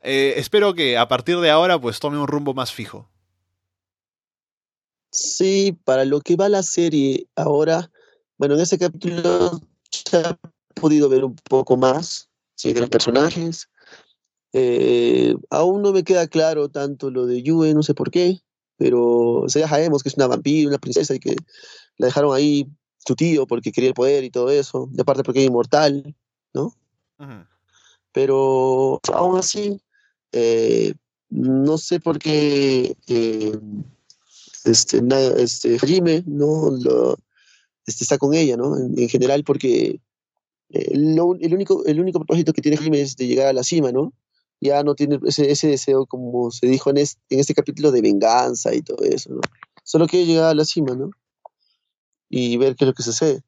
eh, 0.00 0.34
espero 0.36 0.74
que 0.74 0.96
a 0.96 1.08
partir 1.08 1.38
de 1.40 1.50
ahora 1.50 1.78
pues 1.78 1.98
tome 1.98 2.18
un 2.18 2.28
rumbo 2.28 2.54
más 2.54 2.72
fijo. 2.72 3.08
Sí, 5.10 5.76
para 5.84 6.04
lo 6.04 6.20
que 6.20 6.36
va 6.36 6.48
la 6.48 6.62
serie 6.62 7.26
ahora, 7.34 7.90
bueno, 8.36 8.54
en 8.54 8.60
este 8.60 8.78
capítulo 8.78 9.60
se 9.90 10.16
ha 10.18 10.38
podido 10.74 11.08
ver 11.08 11.24
un 11.24 11.34
poco 11.34 11.76
más 11.76 12.28
sí, 12.54 12.72
de 12.72 12.80
los 12.80 12.90
personajes. 12.90 13.68
Eh, 14.52 15.34
aún 15.50 15.82
no 15.82 15.92
me 15.92 16.04
queda 16.04 16.26
claro 16.26 16.68
tanto 16.68 17.10
lo 17.10 17.26
de 17.26 17.42
Yue, 17.42 17.74
no 17.74 17.82
sé 17.82 17.94
por 17.94 18.10
qué, 18.10 18.40
pero 18.76 19.40
o 19.42 19.48
sea, 19.48 19.62
ya 19.62 19.68
sabemos 19.68 20.02
que 20.02 20.08
es 20.08 20.16
una 20.16 20.26
vampira, 20.26 20.68
una 20.68 20.78
princesa 20.78 21.14
y 21.14 21.20
que 21.20 21.36
la 21.96 22.06
dejaron 22.06 22.34
ahí 22.34 22.66
su 23.06 23.14
tío 23.14 23.46
porque 23.46 23.72
quería 23.72 23.88
el 23.88 23.94
poder 23.94 24.24
y 24.24 24.30
todo 24.30 24.50
eso, 24.50 24.88
y 24.94 25.00
aparte 25.00 25.22
porque 25.22 25.40
es 25.40 25.46
inmortal, 25.46 26.14
¿no? 26.54 26.74
Pero 28.12 29.00
aún 29.12 29.38
así, 29.38 29.80
eh, 30.32 30.94
no 31.30 31.78
sé 31.78 32.00
por 32.00 32.18
qué 32.18 32.96
eh, 33.06 33.58
este, 34.68 35.02
na- 35.02 35.18
este, 35.20 35.76
Hajime 35.76 36.22
no 36.26 36.70
lo, 36.70 37.16
este, 37.86 38.04
está 38.04 38.18
con 38.18 38.34
ella, 38.34 38.56
¿no? 38.56 38.76
En, 38.76 38.98
en 38.98 39.08
general, 39.08 39.44
porque 39.44 40.00
eh, 40.70 40.90
lo- 40.96 41.34
el, 41.40 41.54
único, 41.54 41.84
el 41.86 42.00
único 42.00 42.18
propósito 42.20 42.52
que 42.52 42.62
tiene 42.62 42.76
Hajime 42.76 43.00
es 43.00 43.16
de 43.16 43.26
llegar 43.26 43.48
a 43.48 43.52
la 43.52 43.62
cima, 43.64 43.92
¿no? 43.92 44.12
Ya 44.60 44.82
no 44.82 44.94
tiene 44.94 45.20
ese, 45.26 45.50
ese 45.50 45.68
deseo, 45.68 46.06
como 46.06 46.50
se 46.50 46.66
dijo 46.66 46.90
en 46.90 46.98
este, 46.98 47.20
en 47.30 47.40
este 47.40 47.54
capítulo, 47.54 47.90
de 47.92 48.02
venganza 48.02 48.74
y 48.74 48.82
todo 48.82 49.04
eso, 49.04 49.32
¿no? 49.32 49.40
Solo 49.84 50.06
quiere 50.06 50.26
llegar 50.26 50.50
a 50.50 50.54
la 50.54 50.64
cima, 50.64 50.94
¿no? 50.94 51.10
Y 52.28 52.56
ver 52.56 52.76
qué 52.76 52.84
es 52.84 52.88
lo 52.88 52.94
que 52.94 53.02
sucede. 53.02 53.42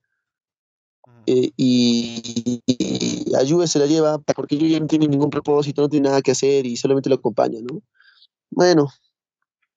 Ujú. 1.07 1.17
Eh, 1.27 1.51
y, 1.57 2.63
y 2.67 3.35
a 3.35 3.47
Juve 3.47 3.67
se 3.67 3.79
la 3.79 3.87
lleva 3.87 4.19
porque 4.19 4.57
Juve 4.57 4.81
no 4.81 4.87
tiene 4.87 5.09
ningún 5.09 5.31
propósito, 5.31 5.83
no 5.83 5.89
tiene 5.89 6.09
nada 6.09 6.23
que 6.23 6.31
hacer 6.31 6.65
y 6.65 6.77
solamente 6.77 7.09
lo 7.11 7.17
acompaña, 7.17 7.59
¿no? 7.61 7.83
Bueno, 8.51 8.89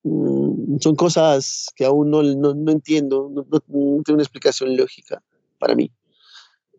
mm, 0.04 0.78
son 0.80 0.96
cosas 0.96 1.68
que 1.76 1.86
aún 1.86 2.12
no, 2.12 2.24
no, 2.24 2.54
no 2.54 2.72
entiendo, 2.72 3.30
no, 3.32 3.46
no- 3.50 3.60
tengo 4.04 4.16
una 4.16 4.24
explicación 4.24 4.76
lógica 4.78 5.22
para 5.60 5.76
mí. 5.76 5.92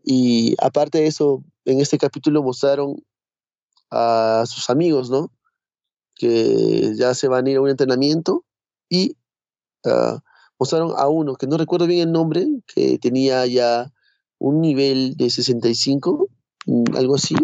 Y 0.04 0.54
aparte 0.62 0.98
de 0.98 1.06
eso, 1.06 1.42
en 1.64 1.80
este 1.80 1.98
capítulo 1.98 2.42
mostraron 2.42 2.96
a 3.90 4.44
sus 4.46 4.68
amigos, 4.70 5.10
¿no? 5.10 5.30
Que 6.14 6.92
ya 6.96 7.14
se 7.14 7.28
van 7.28 7.46
a 7.46 7.50
ir 7.50 7.56
a 7.56 7.60
un 7.62 7.70
entrenamiento 7.70 8.44
y 8.88 9.16
ah, 9.86 10.20
mostraron 10.58 10.92
a 10.96 11.08
uno, 11.08 11.36
que 11.36 11.46
no 11.46 11.56
recuerdo 11.56 11.86
bien 11.86 12.08
el 12.08 12.12
nombre, 12.12 12.46
que 12.66 12.98
tenía 12.98 13.46
ya 13.46 13.92
un 14.38 14.60
nivel 14.60 15.16
de 15.16 15.30
65, 15.30 16.28
mm, 16.66 16.96
algo 16.96 17.14
así, 17.14 17.34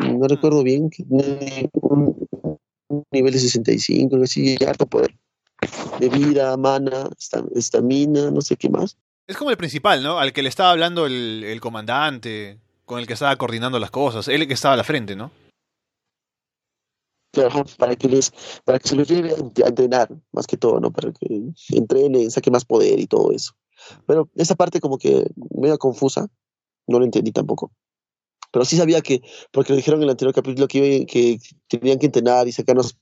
no 0.00 0.26
recuerdo 0.28 0.62
bien, 0.62 0.90
un, 1.08 2.28
un 2.92 3.04
nivel 3.10 3.32
de 3.32 3.38
65, 3.38 4.14
algo 4.14 4.24
así, 4.24 4.56
harto 4.66 4.86
poder 4.86 5.14
de 6.00 6.08
vida, 6.08 6.56
mana, 6.56 7.08
esta- 7.18 7.44
estamina, 7.54 8.30
no 8.30 8.40
sé 8.40 8.56
qué 8.56 8.68
más. 8.68 8.96
Es 9.26 9.36
como 9.36 9.50
el 9.50 9.56
principal, 9.56 10.02
¿no? 10.02 10.18
Al 10.18 10.32
que 10.32 10.42
le 10.42 10.48
estaba 10.48 10.70
hablando 10.72 11.06
el, 11.06 11.44
el 11.44 11.60
comandante, 11.60 12.58
con 12.84 12.98
el 12.98 13.06
que 13.06 13.12
estaba 13.12 13.36
coordinando 13.36 13.78
las 13.78 13.90
cosas, 13.90 14.26
él 14.28 14.42
el 14.42 14.48
que 14.48 14.54
estaba 14.54 14.74
a 14.74 14.76
la 14.76 14.84
frente, 14.84 15.14
¿no? 15.16 15.30
Claro, 17.32 17.64
para 17.78 17.96
que 17.96 18.08
les, 18.08 18.30
para 18.64 18.78
que 18.78 18.88
se 18.88 18.96
los 18.96 19.08
lleve 19.08 19.32
a 19.32 19.68
entrenar, 19.68 20.08
más 20.32 20.46
que 20.46 20.58
todo, 20.58 20.80
¿no? 20.80 20.90
Para 20.90 21.12
que 21.12 21.42
entrenen, 21.70 22.30
saque 22.30 22.50
más 22.50 22.64
poder 22.64 22.98
y 23.00 23.06
todo 23.06 23.32
eso. 23.32 23.52
Pero 24.06 24.28
esa 24.34 24.54
parte 24.54 24.80
como 24.80 24.98
que 24.98 25.24
medio 25.50 25.78
confusa, 25.78 26.28
no 26.86 26.98
lo 26.98 27.04
entendí 27.06 27.32
tampoco. 27.32 27.72
Pero 28.52 28.64
sí 28.64 28.76
sabía 28.76 29.00
que, 29.00 29.22
porque 29.50 29.72
lo 29.72 29.76
dijeron 29.76 30.00
en 30.00 30.04
el 30.04 30.10
anterior 30.10 30.34
capítulo 30.34 30.68
que, 30.68 31.06
que 31.06 31.38
tenían 31.68 31.98
que 31.98 32.06
entrenar 32.06 32.46
y 32.46 32.52
sacarnos 32.52 32.96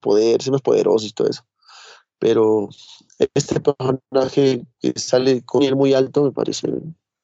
poder, 0.00 0.42
ser 0.42 0.52
más 0.52 0.62
poderosos 0.62 1.08
y 1.08 1.12
todo 1.12 1.28
eso. 1.28 1.42
Pero 2.18 2.68
este 3.34 3.60
personaje 3.60 4.66
que 4.80 4.92
sale 4.96 5.42
con 5.44 5.62
él 5.62 5.76
muy 5.76 5.94
alto 5.94 6.24
me 6.24 6.32
parece 6.32 6.68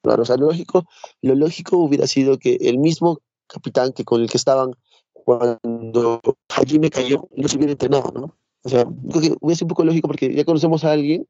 raro. 0.03 0.23
O 0.23 0.25
sea, 0.25 0.37
lo 0.37 0.47
lógico, 0.47 0.87
lo 1.21 1.35
lógico 1.35 1.77
hubiera 1.79 2.07
sido 2.07 2.39
que 2.39 2.57
el 2.61 2.79
mismo 2.79 3.21
capitán 3.47 3.93
que 3.93 4.05
con 4.05 4.23
el 4.23 4.31
que 4.31 4.39
estaban 4.39 4.73
cuando 5.13 6.21
Hajime 6.49 6.91
cayó, 6.91 7.29
los 7.37 7.55
hubiera 7.55 7.73
entrenado, 7.73 8.11
¿no? 8.13 8.37
O 8.65 8.69
sea, 8.69 8.85
creo 8.85 9.21
que 9.21 9.37
hubiera 9.41 9.57
sido 9.57 9.67
un 9.67 9.69
poco 9.69 9.85
lógico 9.85 10.09
porque 10.09 10.35
ya 10.35 10.45
conocemos 10.45 10.85
a 10.85 10.93
alguien, 10.93 11.27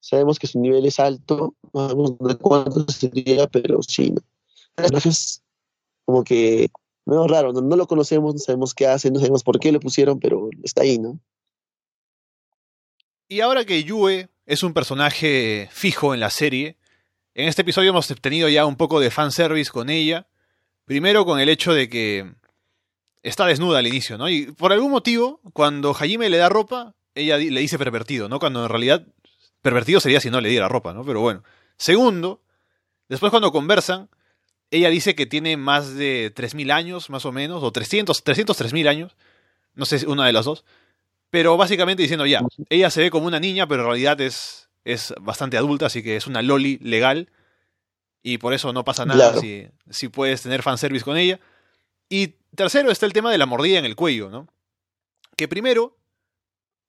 sabemos 0.00 0.38
que 0.38 0.46
su 0.46 0.60
nivel 0.60 0.86
es 0.86 0.98
alto, 0.98 1.54
no 1.72 1.88
sabemos 1.88 2.18
de 2.18 2.36
cuánto 2.36 2.84
sería, 2.90 3.46
pero 3.46 3.82
sí, 3.82 4.10
¿no? 4.10 4.20
El 4.76 4.90
personaje 4.90 5.08
es 5.08 5.42
como 6.08 6.24
que 6.24 6.70
medio 7.04 7.28
raro, 7.28 7.52
¿no? 7.52 7.60
no 7.60 7.76
lo 7.76 7.86
conocemos, 7.86 8.32
no 8.32 8.40
sabemos 8.40 8.72
qué 8.72 8.86
hace, 8.86 9.10
no 9.10 9.18
sabemos 9.18 9.42
por 9.42 9.60
qué 9.60 9.72
lo 9.72 9.78
pusieron, 9.78 10.18
pero 10.18 10.48
está 10.62 10.80
ahí, 10.80 10.98
¿no? 10.98 11.20
Y 13.28 13.40
ahora 13.40 13.66
que 13.66 13.84
Yue 13.84 14.30
es 14.46 14.62
un 14.62 14.72
personaje 14.72 15.68
fijo 15.70 16.14
en 16.14 16.20
la 16.20 16.30
serie, 16.30 16.78
en 17.34 17.46
este 17.46 17.60
episodio 17.60 17.90
hemos 17.90 18.06
tenido 18.22 18.48
ya 18.48 18.64
un 18.64 18.76
poco 18.76 19.00
de 19.00 19.10
fanservice 19.10 19.70
con 19.70 19.90
ella. 19.90 20.28
Primero 20.86 21.26
con 21.26 21.40
el 21.40 21.50
hecho 21.50 21.74
de 21.74 21.90
que 21.90 22.32
está 23.22 23.44
desnuda 23.44 23.80
al 23.80 23.86
inicio, 23.86 24.16
¿no? 24.16 24.30
Y 24.30 24.52
por 24.52 24.72
algún 24.72 24.90
motivo, 24.90 25.42
cuando 25.52 25.92
Hajime 25.92 26.30
le 26.30 26.38
da 26.38 26.48
ropa, 26.48 26.94
ella 27.14 27.36
le 27.36 27.60
dice 27.60 27.76
pervertido, 27.76 28.30
¿no? 28.30 28.38
Cuando 28.38 28.62
en 28.62 28.70
realidad 28.70 29.06
pervertido 29.60 30.00
sería 30.00 30.20
si 30.20 30.30
no 30.30 30.40
le 30.40 30.48
diera 30.48 30.68
ropa, 30.68 30.94
¿no? 30.94 31.04
Pero 31.04 31.20
bueno. 31.20 31.42
Segundo, 31.76 32.40
después 33.10 33.28
cuando 33.28 33.52
conversan, 33.52 34.08
ella 34.70 34.90
dice 34.90 35.14
que 35.14 35.26
tiene 35.26 35.56
más 35.56 35.94
de 35.94 36.32
3.000 36.34 36.72
años, 36.72 37.10
más 37.10 37.24
o 37.24 37.32
menos, 37.32 37.62
o 37.62 37.72
300, 37.72 38.22
300 38.22 38.60
3.000 38.60 38.88
años. 38.88 39.16
No 39.74 39.84
sé, 39.86 39.98
si 40.00 40.06
una 40.06 40.26
de 40.26 40.32
las 40.32 40.44
dos. 40.44 40.64
Pero 41.30 41.56
básicamente 41.56 42.02
diciendo 42.02 42.26
ya, 42.26 42.40
ella 42.68 42.90
se 42.90 43.02
ve 43.02 43.10
como 43.10 43.26
una 43.26 43.40
niña, 43.40 43.66
pero 43.66 43.82
en 43.82 43.88
realidad 43.88 44.20
es, 44.20 44.68
es 44.84 45.14
bastante 45.20 45.56
adulta, 45.56 45.86
así 45.86 46.02
que 46.02 46.16
es 46.16 46.26
una 46.26 46.42
loli 46.42 46.78
legal. 46.78 47.30
Y 48.22 48.38
por 48.38 48.52
eso 48.52 48.72
no 48.72 48.84
pasa 48.84 49.06
nada 49.06 49.28
Claro. 49.32 49.40
si, 49.40 49.68
si 49.90 50.08
puedes 50.08 50.42
tener 50.42 50.62
fanservice 50.62 51.04
con 51.04 51.16
ella. 51.16 51.38
Y 52.08 52.34
tercero 52.54 52.90
está 52.90 53.06
el 53.06 53.12
tema 53.12 53.30
de 53.30 53.38
la 53.38 53.46
mordida 53.46 53.78
en 53.78 53.84
el 53.84 53.94
cuello, 53.96 54.28
¿no? 54.30 54.48
Que 55.36 55.48
primero, 55.48 55.96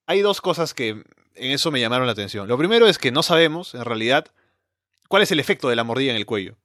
hay 0.08 0.22
dos 0.22 0.42
cosas 0.42 0.74
que 0.74 0.90
en 1.36 1.52
eso 1.52 1.72
me 1.72 1.80
llamaron 1.80 2.08
la 2.08 2.14
atención. 2.14 2.48
Lo 2.48 2.58
primero 2.58 2.88
es 2.88 2.98
que 2.98 3.12
no 3.12 3.24
sabemos, 3.24 3.76
en 3.76 3.86
realidad, 3.86 4.28
cuál 5.08 5.22
es 5.22 5.32
el 5.32 5.40
efecto 5.40 5.70
de 5.70 5.76
la 5.76 5.84
mordida 5.84 6.12
en 6.12 6.18
el 6.18 6.26
cuello. 6.26 6.58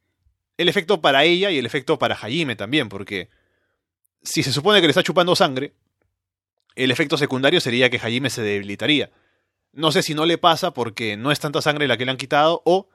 El 0.57 0.68
efecto 0.68 1.00
para 1.00 1.24
ella 1.24 1.50
y 1.50 1.59
el 1.59 1.66
efecto 1.66 1.98
para 1.98 2.14
Hajime 2.14 2.57
también, 2.57 2.88
porque 2.88 3.28
si 4.22 4.42
se 4.42 4.52
supone 4.52 4.80
que 4.80 4.86
le 4.86 4.92
está 4.92 5.02
chupando 5.02 5.34
sangre, 5.34 5.74
el 6.76 6.90
efecto 6.90 7.16
secundario 7.16 7.61
sería 7.61 7.90
que 7.90 7.98
Hajime 7.98 8.30
se 8.30 8.42
debilitaría. 8.42 9.11
No 9.72 9.90
sé 9.90 10.02
si 10.02 10.14
no 10.14 10.26
le 10.26 10.38
pasa 10.38 10.72
porque 10.72 11.16
no 11.16 11.32
es 11.32 11.40
tanta 11.40 11.61
sangre 11.61 11.88
la 11.88 11.96
que 11.96 12.05
le 12.05 12.12
han 12.12 12.16
quitado 12.16 12.62
o 12.64 12.88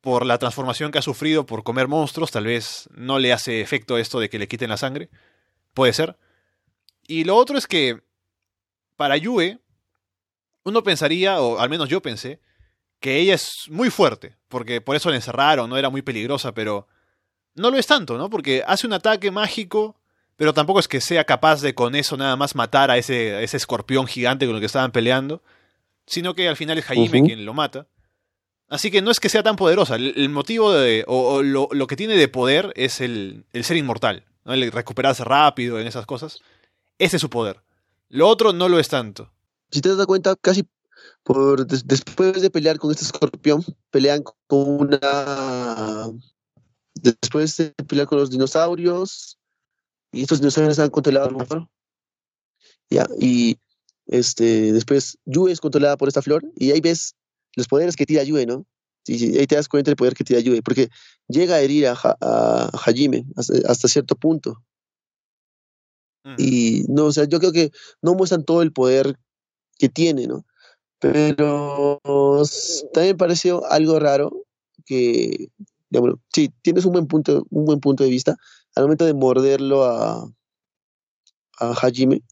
por 0.00 0.24
la 0.24 0.38
transformación 0.38 0.92
que 0.92 0.98
ha 0.98 1.02
sufrido 1.02 1.46
por 1.46 1.64
comer 1.64 1.88
monstruos, 1.88 2.30
tal 2.30 2.46
vez 2.46 2.88
no 2.94 3.18
le 3.18 3.32
hace 3.32 3.60
efecto 3.60 3.98
esto 3.98 4.20
de 4.20 4.28
que 4.28 4.38
le 4.38 4.48
quiten 4.48 4.70
la 4.70 4.76
sangre. 4.76 5.10
Puede 5.74 5.92
ser. 5.92 6.16
Y 7.06 7.24
lo 7.24 7.36
otro 7.36 7.58
es 7.58 7.66
que 7.66 8.02
para 8.96 9.16
Yue, 9.16 9.58
uno 10.64 10.82
pensaría, 10.82 11.40
o 11.40 11.58
al 11.58 11.68
menos 11.68 11.88
yo 11.88 12.00
pensé, 12.02 12.40
que 13.00 13.18
ella 13.18 13.34
es 13.34 13.66
muy 13.68 13.90
fuerte, 13.90 14.36
porque 14.48 14.80
por 14.80 14.96
eso 14.96 15.10
la 15.10 15.16
encerraron, 15.16 15.68
no 15.68 15.76
era 15.76 15.90
muy 15.90 16.02
peligrosa, 16.02 16.52
pero 16.52 16.86
no 17.54 17.70
lo 17.70 17.78
es 17.78 17.86
tanto, 17.86 18.18
¿no? 18.18 18.30
Porque 18.30 18.62
hace 18.66 18.86
un 18.86 18.92
ataque 18.92 19.30
mágico, 19.30 19.96
pero 20.36 20.54
tampoco 20.54 20.80
es 20.80 20.88
que 20.88 21.00
sea 21.00 21.24
capaz 21.24 21.60
de 21.60 21.74
con 21.74 21.94
eso 21.94 22.16
nada 22.16 22.36
más 22.36 22.54
matar 22.54 22.90
a 22.90 22.98
ese, 22.98 23.34
a 23.34 23.42
ese 23.42 23.56
escorpión 23.56 24.06
gigante 24.06 24.46
con 24.46 24.54
el 24.54 24.60
que 24.60 24.66
estaban 24.66 24.92
peleando, 24.92 25.42
sino 26.06 26.34
que 26.34 26.48
al 26.48 26.56
final 26.56 26.78
es 26.78 26.84
Ujú. 26.90 27.10
quien 27.10 27.44
lo 27.44 27.54
mata. 27.54 27.86
Así 28.68 28.90
que 28.90 29.00
no 29.00 29.10
es 29.10 29.20
que 29.20 29.28
sea 29.28 29.42
tan 29.42 29.56
poderosa. 29.56 29.94
El, 29.94 30.28
motivo 30.28 30.72
de. 30.72 31.04
o, 31.06 31.42
lo, 31.42 31.68
lo, 31.70 31.86
que 31.86 31.96
tiene 31.96 32.16
de 32.16 32.26
poder 32.28 32.72
es 32.74 33.00
el, 33.00 33.44
el 33.52 33.64
ser 33.64 33.76
inmortal. 33.76 34.24
¿no? 34.44 34.54
El 34.54 34.72
recuperarse 34.72 35.22
rápido 35.24 35.78
en 35.78 35.86
esas 35.86 36.04
cosas. 36.04 36.40
Ese 36.98 37.16
es 37.16 37.20
su 37.20 37.30
poder. 37.30 37.60
Lo 38.08 38.28
otro 38.28 38.52
no 38.52 38.68
lo 38.68 38.80
es 38.80 38.88
tanto. 38.88 39.30
Si 39.70 39.80
te 39.80 39.94
das 39.94 40.06
cuenta, 40.06 40.34
casi 40.40 40.64
por 41.26 41.66
después 41.66 42.40
de 42.40 42.50
pelear 42.50 42.78
con 42.78 42.92
este 42.92 43.04
escorpión, 43.04 43.64
pelean 43.90 44.22
con 44.46 44.68
una. 44.80 46.12
Después 46.94 47.56
de 47.56 47.70
pelear 47.88 48.06
con 48.06 48.18
los 48.18 48.30
dinosaurios, 48.30 49.36
y 50.12 50.22
estos 50.22 50.38
dinosaurios 50.38 50.74
están 50.74 50.90
controlados 50.90 51.32
por 51.32 51.68
ya, 52.88 53.08
y 53.20 53.58
este, 54.06 54.72
después 54.72 55.18
Yue 55.24 55.50
es 55.50 55.60
controlada 55.60 55.96
por 55.96 56.06
esta 56.06 56.22
flor, 56.22 56.44
y 56.54 56.70
ahí 56.70 56.80
ves 56.80 57.16
los 57.56 57.66
poderes 57.66 57.96
que 57.96 58.06
tira 58.06 58.22
Yue, 58.22 58.46
¿no? 58.46 58.64
Y 59.04 59.36
ahí 59.36 59.48
te 59.48 59.56
das 59.56 59.68
cuenta 59.68 59.90
del 59.90 59.96
poder 59.96 60.14
que 60.14 60.22
tira 60.22 60.38
Yue, 60.38 60.62
porque 60.62 60.90
llega 61.26 61.56
a 61.56 61.60
herir 61.60 61.88
a, 61.88 61.96
a, 62.20 62.70
Hajime 62.84 63.26
hasta, 63.34 63.88
cierto 63.88 64.14
punto. 64.14 64.62
Y 66.38 66.84
no, 66.88 67.06
o 67.06 67.12
sea, 67.12 67.24
yo 67.24 67.38
creo 67.40 67.52
que 67.52 67.72
no 68.00 68.14
muestran 68.14 68.44
todo 68.44 68.62
el 68.62 68.72
poder 68.72 69.16
que 69.78 69.88
tiene, 69.88 70.26
¿no? 70.26 70.44
Pero 70.98 72.00
también 72.92 73.16
pareció 73.16 73.64
algo 73.70 73.98
raro 73.98 74.46
que, 74.84 75.48
digamos, 75.90 76.18
sí, 76.32 76.50
tienes 76.62 76.84
un 76.84 76.92
buen 76.92 77.06
punto, 77.06 77.46
un 77.50 77.64
buen 77.64 77.80
punto 77.80 78.04
de 78.04 78.10
vista. 78.10 78.36
Al 78.74 78.84
momento 78.84 79.04
de 79.04 79.14
morderlo 79.14 79.84
a, 79.84 80.30
a 81.58 81.70
Hajime, 81.72 82.22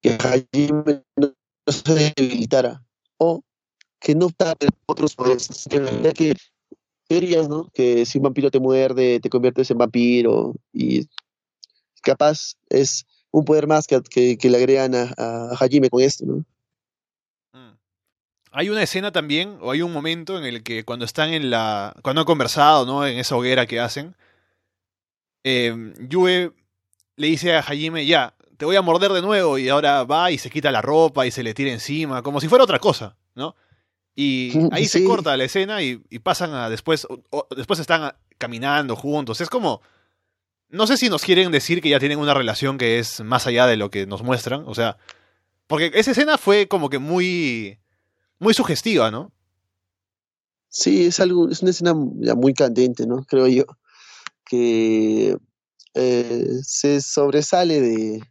que 0.00 0.10
Hajime 0.10 1.04
no 1.16 1.34
se 1.66 2.12
debilitara 2.16 2.82
o 3.18 3.42
que 4.00 4.14
no 4.14 4.30
tarde 4.30 4.68
otros 4.86 5.14
poderes. 5.14 5.66
Que, 5.68 6.12
que 6.14 6.34
querías, 7.08 7.48
¿no? 7.48 7.68
Que 7.72 8.06
si 8.06 8.18
un 8.18 8.24
vampiro 8.24 8.50
te 8.50 8.60
muerde, 8.60 9.20
te 9.20 9.30
conviertes 9.30 9.70
en 9.70 9.78
vampiro 9.78 10.54
y 10.72 11.08
capaz 12.02 12.54
es 12.68 13.06
un 13.30 13.44
poder 13.44 13.66
más 13.66 13.86
que, 13.86 14.00
que, 14.02 14.50
le 14.50 14.56
agregan 14.56 14.94
a, 14.94 15.14
a, 15.16 15.56
Hajime 15.58 15.90
con 15.90 16.00
esto, 16.00 16.24
¿no? 16.26 16.44
Hay 18.50 18.70
una 18.70 18.82
escena 18.82 19.12
también, 19.12 19.58
o 19.60 19.70
hay 19.70 19.82
un 19.82 19.92
momento 19.92 20.38
en 20.38 20.44
el 20.44 20.62
que 20.62 20.84
cuando 20.84 21.04
están 21.04 21.32
en 21.32 21.50
la. 21.50 21.94
cuando 22.02 22.20
han 22.20 22.26
conversado, 22.26 22.86
¿no? 22.86 23.06
En 23.06 23.18
esa 23.18 23.36
hoguera 23.36 23.66
que 23.66 23.80
hacen. 23.80 24.16
Eh, 25.44 25.94
Yue 26.08 26.52
le 27.16 27.26
dice 27.26 27.54
a 27.54 27.60
Hajime, 27.60 28.06
ya, 28.06 28.34
te 28.56 28.64
voy 28.64 28.76
a 28.76 28.82
morder 28.82 29.12
de 29.12 29.22
nuevo, 29.22 29.58
y 29.58 29.68
ahora 29.68 30.04
va 30.04 30.30
y 30.30 30.38
se 30.38 30.50
quita 30.50 30.70
la 30.70 30.82
ropa 30.82 31.26
y 31.26 31.30
se 31.30 31.42
le 31.42 31.54
tira 31.54 31.70
encima, 31.70 32.22
como 32.22 32.40
si 32.40 32.48
fuera 32.48 32.64
otra 32.64 32.78
cosa, 32.78 33.16
¿no? 33.34 33.54
Y 34.14 34.52
ahí 34.72 34.86
se 34.86 35.04
corta 35.04 35.36
la 35.36 35.44
escena 35.44 35.80
y, 35.82 35.96
pasan 36.22 36.52
a 36.52 36.68
después, 36.68 37.06
después 37.56 37.78
están 37.78 38.14
caminando 38.36 38.96
juntos. 38.96 39.40
Es 39.40 39.48
como, 39.48 39.80
no 40.70 40.86
sé 40.86 40.96
si 40.96 41.08
nos 41.08 41.22
quieren 41.22 41.52
decir 41.52 41.80
que 41.80 41.88
ya 41.88 42.00
tienen 42.00 42.18
una 42.18 42.34
relación 42.34 42.78
que 42.78 42.98
es 42.98 43.20
más 43.20 43.46
allá 43.46 43.66
de 43.66 43.76
lo 43.76 43.90
que 43.90 44.06
nos 44.06 44.22
muestran, 44.22 44.64
o 44.66 44.74
sea, 44.74 44.96
porque 45.68 45.92
esa 45.94 46.10
escena 46.10 46.36
fue 46.36 46.66
como 46.66 46.90
que 46.90 46.98
muy, 46.98 47.78
muy 48.38 48.54
sugestiva, 48.54 49.10
¿no? 49.10 49.32
Sí, 50.68 51.06
es 51.06 51.20
algo, 51.20 51.48
es 51.48 51.62
una 51.62 51.70
escena 51.70 51.94
ya 52.20 52.34
muy 52.34 52.54
candente, 52.54 53.06
¿no? 53.06 53.24
Creo 53.24 53.46
yo, 53.48 53.64
que 54.44 55.36
eh, 55.94 56.46
se 56.62 57.00
sobresale 57.00 57.80
de, 57.80 58.22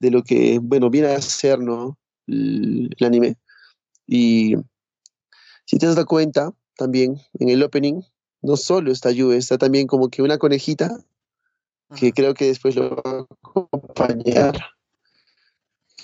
de 0.00 0.10
lo 0.10 0.22
que, 0.22 0.58
bueno, 0.60 0.90
viene 0.90 1.08
a 1.08 1.20
ser, 1.20 1.58
¿no? 1.58 1.98
El, 2.26 2.90
el 2.98 3.06
anime. 3.06 3.36
Y 4.06 4.54
si 5.64 5.78
te 5.78 5.86
das 5.86 6.04
cuenta, 6.06 6.52
también 6.76 7.20
en 7.38 7.48
el 7.48 7.62
opening, 7.62 8.02
no 8.40 8.56
solo 8.56 8.90
está 8.90 9.10
Yue, 9.10 9.36
está 9.36 9.58
también 9.58 9.86
como 9.86 10.08
que 10.08 10.22
una 10.22 10.38
conejita 10.38 10.90
que 11.96 12.12
creo 12.12 12.34
que 12.34 12.46
después 12.46 12.74
lo 12.74 12.96
va 12.96 13.02
a 13.04 13.26
acompañar. 13.42 14.58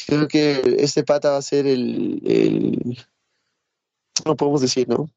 Creo 0.09 0.27
que 0.27 0.77
este 0.79 1.05
pata 1.05 1.33
va 1.33 1.37
a 1.37 1.43
ser 1.43 1.67
el, 1.67 2.23
el 2.25 2.99
no 4.25 4.37
podemos 4.37 4.63
decir, 4.63 4.89
¿no? 4.89 5.11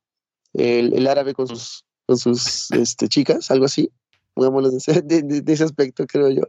El, 0.53 0.93
el, 0.93 1.07
árabe 1.07 1.33
con 1.33 1.47
sus, 1.47 1.85
con 2.05 2.17
sus 2.17 2.69
este, 2.71 3.07
chicas, 3.07 3.49
algo 3.51 3.63
así, 3.63 3.89
de, 4.35 5.01
de, 5.23 5.41
de, 5.41 5.53
ese 5.53 5.63
aspecto, 5.63 6.05
creo 6.05 6.29
yo. 6.29 6.43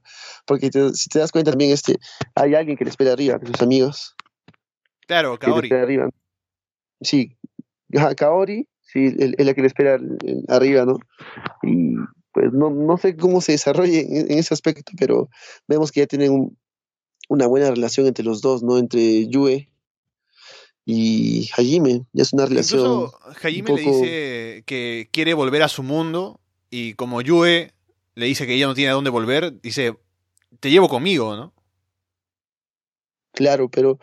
Porque 0.45 0.71
te, 0.71 0.93
si 0.93 1.09
te 1.09 1.21
das 1.21 1.31
cuenta 1.31 1.53
también, 1.53 1.71
este, 1.71 1.99
hay 2.35 2.57
alguien 2.57 2.77
que 2.77 2.85
le 2.85 2.91
espera 2.91 3.13
arriba, 3.13 3.39
sus 3.45 3.63
amigos. 3.63 4.17
Claro, 5.07 5.39
Kaori. 5.39 5.73
arriba. 5.73 6.11
Sí, 7.01 7.37
Kaori, 8.17 8.69
sí, 8.81 9.15
es 9.17 9.47
la 9.47 9.55
que 9.55 9.61
le 9.61 9.69
espera 9.69 10.01
arriba, 10.49 10.85
¿no? 10.85 10.99
Y 11.63 11.95
pues 12.33 12.53
no, 12.53 12.71
no 12.71 12.97
sé 12.97 13.17
cómo 13.17 13.41
se 13.41 13.53
desarrolle 13.53 14.01
en, 14.01 14.37
ese 14.37 14.53
aspecto, 14.53 14.91
pero 14.99 15.29
vemos 15.69 15.93
que 15.93 16.01
ya 16.01 16.07
tienen 16.07 16.57
una 17.33 17.47
buena 17.47 17.71
relación 17.71 18.07
entre 18.07 18.25
los 18.25 18.43
dos, 18.43 18.63
¿no? 18.63 18.77
Entre 18.77 19.27
Yue 19.27 19.71
y 20.85 21.49
Hajime, 21.57 22.05
ya 22.13 22.23
es 22.23 22.33
una 22.35 22.45
relación. 22.45 22.81
Incluso 22.81 23.19
Hajime 23.43 23.73
le 23.73 23.81
dice 23.81 24.63
que 24.67 25.09
quiere 25.11 25.33
volver 25.33 25.63
a 25.63 25.69
su 25.69 25.83
mundo 25.83 26.41
y 26.69 26.93
como 26.93 27.23
Yue 27.23 27.73
le 28.15 28.27
dice 28.27 28.47
que 28.47 28.55
ella 28.55 28.67
no 28.67 28.75
tiene 28.75 28.91
a 28.91 28.95
dónde 28.95 29.09
volver, 29.09 29.63
dice, 29.63 29.97
te 30.61 30.71
llevo 30.71 30.91
conmigo, 30.91 31.35
¿no? 31.35 31.55
Claro, 33.33 33.71
pero 33.71 33.99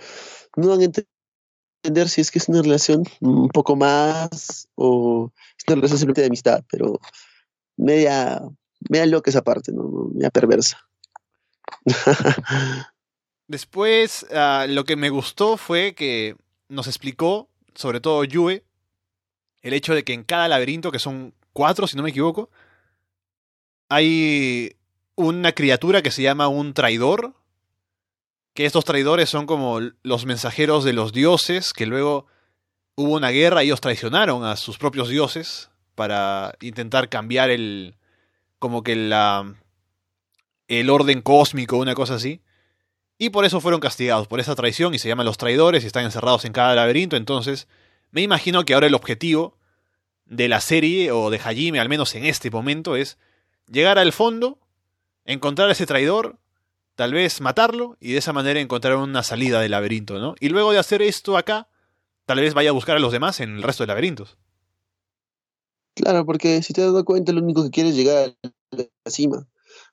no 0.55 0.69
van 0.69 0.81
a 0.81 0.85
entender 0.85 2.09
si 2.09 2.21
es 2.21 2.31
que 2.31 2.39
es 2.39 2.49
una 2.49 2.63
relación 2.63 3.03
un 3.21 3.49
poco 3.49 3.75
más 3.75 4.67
o 4.73 5.31
es 5.55 5.65
una 5.67 5.75
relación 5.75 5.99
simplemente 5.99 6.21
de 6.21 6.27
amistad, 6.27 6.63
pero 6.71 6.99
media, 7.77 8.41
media 8.89 9.05
loca 9.05 9.29
esa 9.29 9.43
parte, 9.43 9.71
¿no? 9.71 10.09
Media 10.15 10.31
perversa. 10.31 10.79
Después, 13.49 14.27
uh, 14.29 14.67
lo 14.71 14.85
que 14.85 14.95
me 14.95 15.09
gustó 15.09 15.57
fue 15.57 15.95
que 15.95 16.35
nos 16.67 16.85
explicó, 16.85 17.49
sobre 17.73 17.99
todo 17.99 18.23
Yue, 18.23 18.63
el 19.63 19.73
hecho 19.73 19.95
de 19.95 20.03
que 20.03 20.13
en 20.13 20.23
cada 20.23 20.47
laberinto, 20.47 20.91
que 20.91 20.99
son 20.99 21.33
cuatro, 21.51 21.87
si 21.87 21.97
no 21.97 22.03
me 22.03 22.11
equivoco, 22.11 22.51
hay 23.89 24.77
una 25.15 25.53
criatura 25.53 26.03
que 26.03 26.11
se 26.11 26.21
llama 26.21 26.47
un 26.47 26.75
traidor, 26.75 27.33
que 28.53 28.67
estos 28.67 28.85
traidores 28.85 29.31
son 29.31 29.47
como 29.47 29.79
los 30.03 30.27
mensajeros 30.27 30.83
de 30.83 30.93
los 30.93 31.11
dioses, 31.11 31.73
que 31.73 31.87
luego 31.87 32.27
hubo 32.93 33.15
una 33.15 33.29
guerra 33.29 33.63
y 33.63 33.67
ellos 33.67 33.81
traicionaron 33.81 34.43
a 34.45 34.57
sus 34.57 34.77
propios 34.77 35.09
dioses 35.09 35.71
para 35.95 36.53
intentar 36.61 37.09
cambiar 37.09 37.49
el 37.49 37.95
como 38.59 38.83
que 38.83 38.95
la 38.95 39.55
el 40.67 40.91
orden 40.91 41.23
cósmico, 41.23 41.77
una 41.77 41.95
cosa 41.95 42.13
así. 42.13 42.43
Y 43.21 43.29
por 43.31 43.43
eso 43.43 43.59
fueron 43.59 43.81
castigados, 43.81 44.27
por 44.27 44.39
esa 44.39 44.55
traición, 44.55 44.93
y 44.93 44.99
se 44.99 45.09
llaman 45.09 45.25
los 45.25 45.37
traidores, 45.37 45.83
y 45.83 45.87
están 45.87 46.05
encerrados 46.05 46.45
en 46.45 46.53
cada 46.53 46.73
laberinto. 46.73 47.17
Entonces, 47.17 47.67
me 48.11 48.21
imagino 48.21 48.63
que 48.63 48.73
ahora 48.73 48.87
el 48.87 48.95
objetivo 48.95 49.57
de 50.25 50.47
la 50.47 50.61
serie, 50.61 51.11
o 51.11 51.29
de 51.29 51.37
Hajime, 51.37 51.81
al 51.81 51.89
menos 51.89 52.15
en 52.15 52.25
este 52.25 52.49
momento, 52.49 52.95
es 52.95 53.17
llegar 53.67 53.99
al 53.99 54.13
fondo, 54.13 54.57
encontrar 55.25 55.67
a 55.67 55.73
ese 55.73 55.85
traidor, 55.85 56.37
tal 56.95 57.13
vez 57.13 57.41
matarlo 57.41 57.97
y 57.99 58.13
de 58.13 58.19
esa 58.19 58.31
manera 58.31 58.61
encontrar 58.61 58.95
una 58.95 59.21
salida 59.21 59.59
del 59.59 59.71
laberinto, 59.71 60.17
¿no? 60.17 60.35
Y 60.39 60.47
luego 60.47 60.71
de 60.71 60.79
hacer 60.79 61.01
esto 61.01 61.37
acá, 61.37 61.67
tal 62.25 62.39
vez 62.39 62.53
vaya 62.53 62.69
a 62.69 62.73
buscar 62.73 62.95
a 62.95 62.99
los 62.99 63.11
demás 63.11 63.41
en 63.41 63.57
el 63.57 63.63
resto 63.63 63.83
de 63.83 63.87
laberintos. 63.87 64.37
Claro, 65.93 66.25
porque 66.25 66.63
si 66.63 66.71
te 66.71 66.81
das 66.81 67.03
cuenta, 67.03 67.33
lo 67.33 67.41
único 67.41 67.63
que 67.63 67.69
quiere 67.69 67.89
es 67.89 67.95
llegar 67.97 68.33
a 68.43 68.75
la 68.77 69.11
cima. 69.11 69.45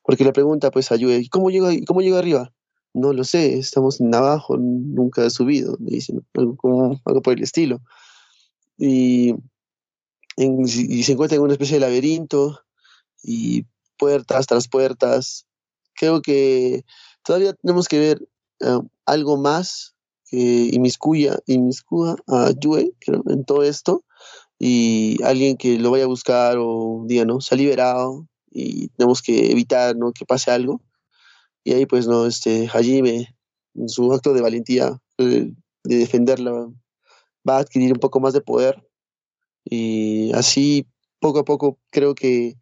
Porque 0.03 0.23
le 0.23 0.33
pregunta 0.33 0.71
pues 0.71 0.93
a 0.93 0.97
Yue, 0.97 1.27
¿cómo 1.29 1.51
llego, 1.51 1.69
cómo 1.87 2.03
llego 2.03 2.19
arriba? 2.19 2.53
No 2.97 3.13
lo 3.13 3.25
sé, 3.25 3.59
estamos 3.59 4.01
en 4.01 4.15
abajo, 4.15 4.57
nunca 4.57 5.25
he 5.25 5.31
subido, 5.31 5.77
le 5.81 5.97
dicen, 5.97 6.27
algo, 6.35 6.57
como, 6.57 7.01
algo 7.05 7.23
por 7.23 7.35
el 7.35 7.43
estilo. 7.43 7.81
Y, 8.79 9.35
se 10.37 11.13
encuentra 11.13 11.37
en 11.37 11.43
una 11.43 11.53
especie 11.53 11.77
de 11.77 11.81
laberinto 11.81 12.61
y 13.23 13.67
puertas 13.99 14.47
tras 14.47 14.69
puertas, 14.69 15.47
creo 15.95 16.21
que 16.21 16.85
todavía 17.23 17.55
tenemos 17.55 17.89
que 17.89 17.99
ver 17.99 18.29
uh, 18.61 18.87
algo 19.07 19.37
más 19.37 19.95
que 20.27 20.71
inmiscuya, 20.73 21.39
a 22.27 22.51
Yue 22.59 22.93
creo, 23.01 23.23
en 23.29 23.45
todo 23.45 23.63
esto 23.63 24.05
y 24.59 25.23
alguien 25.23 25.57
que 25.57 25.79
lo 25.79 25.91
vaya 25.91 26.05
a 26.05 26.09
buscar 26.09 26.57
o 26.59 27.05
diga, 27.07 27.25
¿no? 27.25 27.41
Se 27.41 27.55
ha 27.55 27.59
liberado 27.59 28.27
y 28.51 28.89
tenemos 28.89 29.23
que 29.23 29.51
evitar, 29.53 29.97
¿no? 29.97 30.13
Que 30.13 30.25
pase 30.25 30.51
algo. 30.51 30.81
Y 31.67 31.73
ahí, 31.73 31.85
pues, 31.85 32.07
¿no? 32.07 32.27
Este, 32.27 32.69
Hajime, 32.69 33.35
en 33.75 33.89
su 33.89 34.13
acto 34.13 34.33
de 34.33 34.41
valentía 34.41 35.03
de, 35.19 35.53
de 35.83 35.97
defenderla, 35.97 36.53
va 37.49 37.57
a 37.57 37.59
adquirir 37.59 37.93
un 37.93 37.99
poco 37.99 38.21
más 38.21 38.33
de 38.35 38.41
poder 38.41 38.87
y 39.65 40.33
así, 40.35 40.87
poco 41.19 41.41
a 41.41 41.45
poco, 41.45 41.81
creo 41.91 42.15
que 42.15 42.55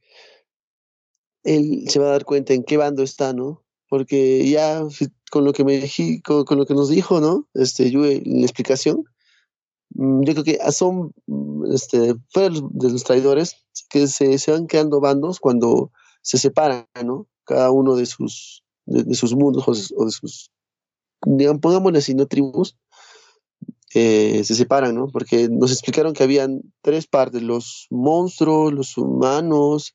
él 1.43 1.85
se 1.89 1.99
va 1.99 2.07
a 2.07 2.13
dar 2.13 2.25
cuenta 2.25 2.55
en 2.55 2.65
qué 2.65 2.79
bando 2.79 3.03
está, 3.03 3.35
¿no? 3.35 3.63
Porque 3.91 4.49
ya 4.49 4.83
con 5.31 5.45
lo 5.45 5.53
que 5.53 5.65
me 5.65 5.83
con, 6.25 6.45
con, 6.47 6.57
lo 6.57 6.65
que 6.65 6.73
nos 6.73 6.89
dijo, 6.89 7.21
¿no? 7.21 7.47
Este 7.53 7.91
Yue 7.91 8.23
en 8.25 8.41
la 8.41 8.47
explicación, 8.47 9.05
mm, 9.91 10.23
yo 10.23 10.33
creo 10.33 10.45
que 10.45 10.59
son, 10.73 11.13
mm, 11.27 11.75
este, 11.75 12.15
fuera 12.31 12.49
de 12.49 12.91
los 12.91 13.05
traidores, 13.05 13.57
que 13.91 14.07
se, 14.07 14.39
se 14.39 14.51
van 14.51 14.67
quedando 14.67 14.99
bandos 15.01 15.41
cuando 15.41 15.93
se 16.23 16.39
separan, 16.39 16.87
¿no? 17.05 17.29
Cada 17.45 17.71
uno 17.71 17.97
de 17.97 18.07
sus, 18.07 18.64
de, 18.87 19.15
sus 19.15 19.35
mundos 19.35 19.65
o 19.67 20.05
de, 20.05 20.11
sus, 20.11 20.51
digamos, 21.25 21.61
pongámosle 21.61 21.99
así, 21.99 22.15
¿no? 22.15 22.27
Tribus, 22.27 22.77
eh, 23.95 24.43
se 24.45 24.55
separan, 24.55 24.95
¿no? 24.95 25.09
Porque 25.09 25.49
nos 25.49 25.71
explicaron 25.71 26.15
que 26.15 26.25
habían 26.25 26.63
tres 26.83 27.07
partes, 27.07 27.43
los 27.43 27.87
monstruos, 27.91 28.73
los 28.73 28.97
humanos, 28.99 29.95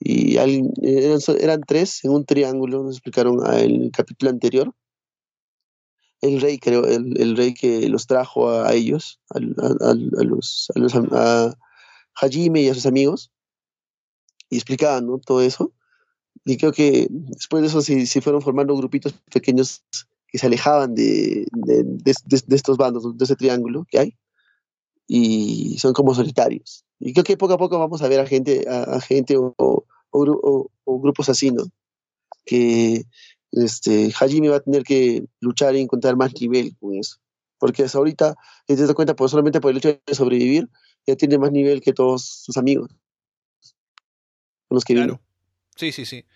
y 0.00 0.36
eran, 0.36 0.70
eran, 0.82 1.60
tres 1.60 2.04
en 2.04 2.10
un 2.12 2.24
triángulo, 2.24 2.82
nos 2.82 2.96
explicaron 2.96 3.38
en 3.46 3.82
el 3.82 3.90
capítulo 3.92 4.30
anterior. 4.30 4.74
El 6.22 6.40
rey, 6.40 6.58
creo, 6.58 6.84
el, 6.86 7.36
rey 7.36 7.54
que 7.54 7.88
los 7.88 8.06
trajo 8.06 8.50
a, 8.50 8.74
ellos, 8.74 9.20
a, 9.30 9.38
los, 9.38 10.70
a, 10.74 10.78
los, 10.78 10.94
a 11.12 11.54
Hajime 12.14 12.62
y 12.62 12.68
a 12.68 12.74
sus 12.74 12.86
amigos, 12.86 13.30
y 14.48 14.56
explicaban 14.56 15.06
¿no? 15.06 15.18
todo 15.18 15.40
eso. 15.40 15.72
Y 16.44 16.56
creo 16.56 16.72
que 16.72 17.06
después 17.10 17.62
de 17.62 17.68
eso 17.68 17.82
se, 17.82 18.06
se 18.06 18.20
fueron 18.20 18.42
formando 18.42 18.76
grupitos 18.76 19.14
pequeños 19.32 19.84
que 20.28 20.38
se 20.38 20.46
alejaban 20.46 20.94
de, 20.94 21.46
de, 21.52 21.82
de, 21.84 22.56
estos 22.56 22.76
bandos, 22.76 23.16
de 23.16 23.24
ese 23.24 23.36
triángulo 23.36 23.84
que 23.88 23.98
hay, 23.98 24.16
y 25.06 25.76
son 25.78 25.92
como 25.92 26.14
solitarios. 26.14 26.84
Y 27.00 27.12
creo 27.12 27.24
que 27.24 27.36
poco 27.36 27.54
a 27.54 27.58
poco 27.58 27.78
vamos 27.78 28.00
a 28.02 28.08
ver 28.08 28.20
a 28.20 28.26
gente, 28.26 28.64
a, 28.68 29.00
gente 29.00 29.36
o, 29.36 29.54
o, 29.58 30.70
o, 30.84 31.00
grupos 31.00 31.28
así, 31.28 31.50
¿no? 31.50 31.64
Que 32.44 33.04
este, 33.50 34.12
Hajime 34.18 34.50
va 34.50 34.56
a 34.56 34.60
tener 34.60 34.84
que 34.84 35.24
luchar 35.40 35.74
y 35.74 35.80
encontrar 35.80 36.16
más 36.16 36.32
nivel 36.40 36.76
con 36.78 36.94
eso. 36.94 37.16
Porque 37.58 37.82
hasta 37.82 37.98
ahorita, 37.98 38.36
te 38.66 38.76
das 38.76 38.94
cuenta, 38.94 39.16
pues 39.16 39.32
solamente 39.32 39.60
por 39.60 39.72
el 39.72 39.78
hecho 39.78 40.00
de 40.06 40.14
sobrevivir, 40.14 40.68
ya 41.06 41.16
tiene 41.16 41.38
más 41.38 41.50
nivel 41.50 41.80
que 41.80 41.92
todos 41.92 42.24
sus 42.24 42.56
amigos. 42.56 42.90
Con 44.68 44.76
los 44.76 44.84
que 44.84 44.94
claro. 44.94 45.20
Sí, 45.80 45.92
sí, 45.92 46.04
sí. 46.04 46.26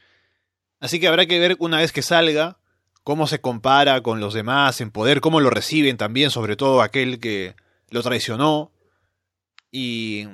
Así 0.80 0.98
que 0.98 1.06
habrá 1.06 1.26
que 1.26 1.38
ver 1.38 1.56
una 1.58 1.76
vez 1.76 1.92
que 1.92 2.00
salga 2.00 2.56
cómo 3.02 3.26
se 3.26 3.42
compara 3.42 4.02
con 4.02 4.18
los 4.18 4.32
demás 4.32 4.80
en 4.80 4.90
poder, 4.90 5.20
cómo 5.20 5.38
lo 5.38 5.50
reciben 5.50 5.98
también, 5.98 6.30
sobre 6.30 6.56
todo 6.56 6.80
aquel 6.80 7.20
que 7.20 7.54
lo 7.90 8.02
traicionó. 8.02 8.72
Y 9.70 10.24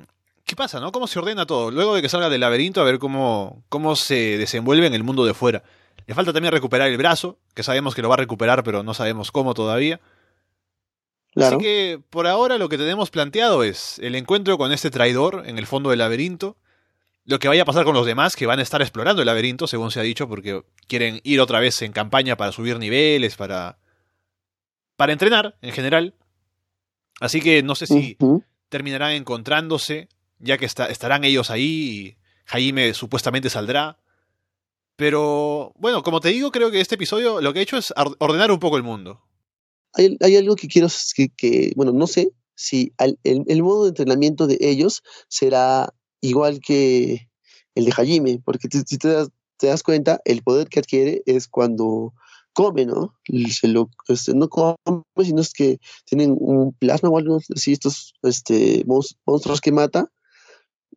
qué 0.45 0.55
pasa, 0.55 0.79
¿no? 0.79 0.93
¿Cómo 0.93 1.07
se 1.07 1.19
ordena 1.19 1.45
todo? 1.45 1.71
Luego 1.71 1.93
de 1.93 2.01
que 2.01 2.07
salga 2.07 2.29
del 2.29 2.39
laberinto, 2.39 2.79
a 2.79 2.85
ver 2.85 2.99
cómo, 2.99 3.65
cómo 3.67 3.97
se 3.97 4.37
desenvuelve 4.37 4.87
en 4.87 4.93
el 4.93 5.03
mundo 5.03 5.25
de 5.25 5.33
fuera. 5.33 5.61
Le 6.07 6.15
falta 6.15 6.31
también 6.31 6.53
recuperar 6.53 6.87
el 6.87 6.97
brazo, 6.97 7.37
que 7.53 7.63
sabemos 7.63 7.95
que 7.95 8.01
lo 8.01 8.07
va 8.07 8.15
a 8.15 8.19
recuperar, 8.19 8.63
pero 8.63 8.81
no 8.81 8.93
sabemos 8.93 9.29
cómo 9.29 9.53
todavía. 9.53 9.99
Así 11.35 11.57
que 11.57 11.99
por 12.09 12.27
ahora 12.27 12.57
lo 12.57 12.69
que 12.69 12.77
tenemos 12.77 13.09
planteado 13.09 13.65
es 13.65 13.99
el 13.99 14.15
encuentro 14.15 14.57
con 14.57 14.71
este 14.71 14.89
traidor 14.89 15.43
en 15.47 15.57
el 15.57 15.67
fondo 15.67 15.89
del 15.89 15.99
laberinto, 15.99 16.55
lo 17.31 17.39
que 17.39 17.47
vaya 17.47 17.63
a 17.63 17.65
pasar 17.65 17.85
con 17.85 17.93
los 17.93 18.05
demás 18.05 18.35
que 18.35 18.45
van 18.45 18.59
a 18.59 18.61
estar 18.61 18.81
explorando 18.81 19.21
el 19.21 19.25
laberinto, 19.25 19.65
según 19.65 19.89
se 19.89 20.01
ha 20.01 20.03
dicho, 20.03 20.27
porque 20.27 20.63
quieren 20.87 21.21
ir 21.23 21.39
otra 21.39 21.61
vez 21.61 21.81
en 21.81 21.93
campaña 21.93 22.35
para 22.35 22.51
subir 22.51 22.77
niveles, 22.77 23.35
para 23.37 23.79
para 24.97 25.13
entrenar 25.13 25.57
en 25.61 25.71
general. 25.71 26.13
Así 27.21 27.41
que 27.41 27.63
no 27.63 27.73
sé 27.73 27.87
si 27.87 28.17
terminarán 28.69 29.13
encontrándose, 29.13 30.09
ya 30.39 30.57
que 30.57 30.65
estarán 30.65 31.23
ellos 31.23 31.49
ahí 31.49 31.63
y 31.63 32.17
Jaime 32.45 32.93
supuestamente 32.93 33.49
saldrá. 33.49 33.97
Pero 34.97 35.73
bueno, 35.77 36.03
como 36.03 36.19
te 36.19 36.29
digo, 36.29 36.51
creo 36.51 36.69
que 36.69 36.81
este 36.81 36.95
episodio 36.95 37.41
lo 37.41 37.53
que 37.53 37.59
ha 37.59 37.63
hecho 37.63 37.77
es 37.77 37.93
ordenar 38.19 38.51
un 38.51 38.59
poco 38.59 38.77
el 38.77 38.83
mundo. 38.83 39.21
Hay, 39.93 40.35
algo 40.35 40.55
que 40.55 40.67
quiero 40.67 40.87
que, 41.37 41.73
bueno, 41.75 41.93
no 41.93 42.07
sé 42.07 42.33
si 42.53 42.93
el, 43.23 43.63
modo 43.63 43.83
de 43.83 43.89
entrenamiento 43.89 44.47
de 44.47 44.57
ellos 44.59 45.01
será 45.29 45.93
igual 46.21 46.59
que 46.59 47.29
el 47.75 47.85
de 47.85 47.91
Hajime, 47.91 48.41
porque 48.43 48.67
si 48.71 48.97
te 48.97 49.07
das, 49.09 49.29
te 49.57 49.67
das 49.67 49.83
cuenta, 49.83 50.21
el 50.25 50.43
poder 50.43 50.69
que 50.69 50.79
adquiere 50.79 51.23
es 51.25 51.47
cuando 51.47 52.13
come, 52.53 52.85
¿no? 52.85 53.13
Se 53.51 53.67
lo, 53.67 53.89
este, 54.07 54.33
no 54.33 54.49
come, 54.49 54.75
sino 55.23 55.41
es 55.41 55.53
que 55.53 55.79
tienen 56.05 56.35
un 56.37 56.73
plasma 56.73 57.09
o 57.09 57.17
algo 57.17 57.39
así, 57.55 57.71
estos 57.73 58.13
este, 58.23 58.83
monstruos 58.85 59.61
que 59.61 59.71
mata, 59.71 60.11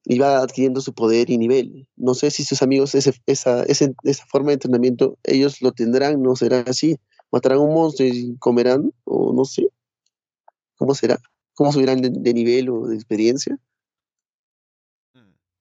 y 0.04 0.18
va 0.18 0.38
adquiriendo 0.38 0.80
su 0.80 0.92
poder 0.92 1.30
y 1.30 1.38
nivel. 1.38 1.88
No 1.96 2.14
sé 2.14 2.30
si 2.30 2.44
sus 2.44 2.62
amigos, 2.62 2.94
esa, 2.94 3.12
esa 3.26 4.26
forma 4.30 4.48
de 4.48 4.54
entrenamiento, 4.54 5.18
ellos 5.24 5.62
lo 5.62 5.72
tendrán, 5.72 6.22
no 6.22 6.36
será 6.36 6.60
así. 6.66 6.98
Matarán 7.30 7.58
un 7.58 7.72
monstruo 7.72 8.08
y 8.08 8.36
comerán, 8.38 8.92
o 9.04 9.32
no 9.32 9.44
sé. 9.44 9.68
¿Cómo 10.76 10.94
será? 10.94 11.18
¿Cómo 11.54 11.72
subirán 11.72 12.02
de 12.02 12.34
nivel 12.34 12.68
o 12.68 12.86
de 12.86 12.96
experiencia? 12.96 13.58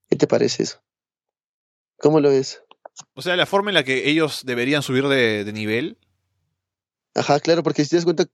¿Qué 0.10 0.16
te 0.16 0.28
parece 0.28 0.64
eso? 0.64 0.82
¿Cómo 1.97 2.20
lo 2.20 2.30
ves? 2.30 2.62
O 3.14 3.22
sea, 3.22 3.36
la 3.36 3.45
forma 3.45 3.72
en 3.72 3.76
la 3.76 3.84
que 3.84 4.10
ellos 4.10 4.41
deberían 4.45 4.84
subir 4.84 5.08
de, 5.08 5.51
nivel. 5.54 5.97
Ajá, 7.16 7.39
claro, 7.39 7.64
porque 7.64 7.84
si 7.84 7.91
te 7.91 7.95
das 7.95 8.06
cuenta, 8.06 8.26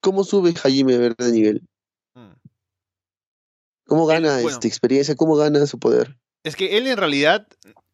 ¿cómo 0.00 0.24
sube 0.24 0.54
Jaime 0.54 0.96
de 0.96 1.32
nivel? 1.32 1.62
Mm. 2.14 2.32
¿Cómo 3.86 4.06
gana 4.06 4.40
esta 4.40 4.66
experiencia? 4.66 5.16
¿Cómo 5.16 5.36
gana 5.36 5.66
su 5.66 5.78
poder? 5.78 6.16
Es 6.44 6.56
que 6.56 6.78
él 6.78 6.86
en 6.86 6.96
realidad 6.96 7.46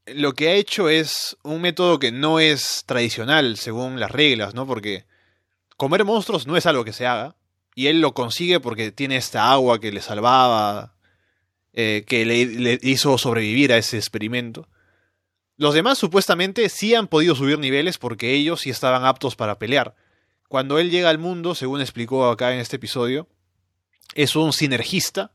lo 0.07 0.35
que 0.35 0.49
ha 0.49 0.55
hecho 0.55 0.89
es 0.89 1.37
un 1.43 1.61
método 1.61 1.99
que 1.99 2.13
no 2.13 2.41
es 2.41 2.85
tradicional 2.87 3.57
según 3.57 4.01
las 4.01 4.11
reglas, 4.11 4.55
¿no? 4.55 4.67
Porque 4.67 5.07
comer 5.77 6.05
monstruos 6.05 6.47
no 6.47 6.57
es 6.57 6.67
algo 6.67 6.85
que 6.85 6.93
se 6.93 7.07
haga. 7.07 7.37
Y 7.75 7.89
él 7.89 8.01
lo 8.01 8.15
consigue 8.15 8.61
porque 8.61 8.93
tiene 8.93 9.17
esta 9.17 9.51
agua 9.51 9.81
que 9.81 9.93
le 9.93 10.01
salvaba 10.01 10.95
eh, 11.77 12.05
que 12.07 12.25
le, 12.25 12.79
hizo 12.83 13.19
sobrevivir 13.19 13.73
a 13.73 13.79
ese 13.79 13.97
experimento. 13.97 14.69
Los 15.57 15.75
demás 15.75 15.99
supuestamente 15.99 16.69
sí 16.69 16.95
han 16.95 17.09
podido 17.09 17.35
subir 17.35 17.59
niveles 17.59 17.99
porque 17.99 18.33
ellos 18.33 18.61
sí 18.61 18.71
estaban 18.71 19.05
aptos 19.05 19.35
para 19.35 19.59
pelear. 19.59 19.97
Cuando 20.49 20.79
él 20.79 20.91
llega 20.91 21.11
al 21.11 21.19
mundo, 21.19 21.57
según 21.57 21.81
explicó 21.81 22.29
acá 22.29 22.53
en 22.55 22.61
este 22.61 22.77
episodio, 22.77 23.27
es 24.15 24.37
un 24.37 24.53
sinergista 24.53 25.33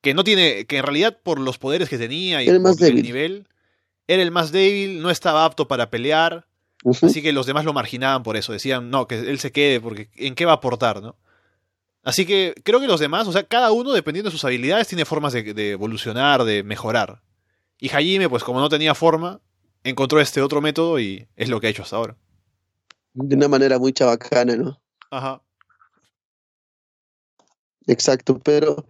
que 0.00 0.12
no 0.12 0.24
tiene, 0.24 0.66
que 0.66 0.78
en 0.78 0.82
realidad 0.82 1.18
por 1.22 1.38
los 1.38 1.56
poderes 1.56 1.88
que 1.88 1.98
tenía 1.98 2.42
y 2.42 2.48
el, 2.48 2.60
por 2.60 2.82
el 2.82 3.02
nivel, 3.02 3.46
era 4.08 4.22
el 4.24 4.32
más 4.32 4.50
débil, 4.50 5.00
no 5.02 5.08
estaba 5.10 5.44
apto 5.44 5.68
para 5.68 5.88
pelear, 5.88 6.48
así 7.02 7.22
que 7.22 7.32
los 7.32 7.46
demás 7.46 7.64
lo 7.64 7.72
marginaban 7.72 8.24
por 8.24 8.36
eso, 8.36 8.52
decían, 8.52 8.90
no, 8.90 9.06
que 9.06 9.20
él 9.20 9.38
se 9.38 9.52
quede 9.52 9.80
porque 9.80 10.10
¿en 10.16 10.34
qué 10.34 10.46
va 10.46 10.52
a 10.52 10.56
aportar, 10.56 11.00
no? 11.00 11.16
Así 12.08 12.24
que 12.24 12.54
creo 12.64 12.80
que 12.80 12.86
los 12.86 13.00
demás, 13.00 13.28
o 13.28 13.32
sea, 13.32 13.42
cada 13.42 13.70
uno, 13.70 13.92
dependiendo 13.92 14.30
de 14.30 14.32
sus 14.32 14.42
habilidades, 14.42 14.88
tiene 14.88 15.04
formas 15.04 15.34
de, 15.34 15.72
evolucionar, 15.72 16.42
de 16.44 16.62
mejorar. 16.62 17.20
Y 17.78 17.90
Hajime, 17.90 18.30
pues 18.30 18.42
como 18.44 18.60
no 18.60 18.70
tenía 18.70 18.94
forma, 18.94 19.42
encontró 19.84 20.18
este 20.18 20.40
otro 20.40 20.62
método 20.62 20.98
y 20.98 21.28
es 21.36 21.50
lo 21.50 21.60
que 21.60 21.66
ha 21.66 21.70
hecho 21.70 21.82
hasta 21.82 21.96
ahora. 21.96 22.16
De 23.12 23.36
una 23.36 23.48
manera 23.48 23.78
muy 23.78 23.92
chabacana, 23.92 24.56
¿no? 24.56 24.80
Ajá. 25.10 25.42
Exacto, 27.86 28.38
pero 28.38 28.86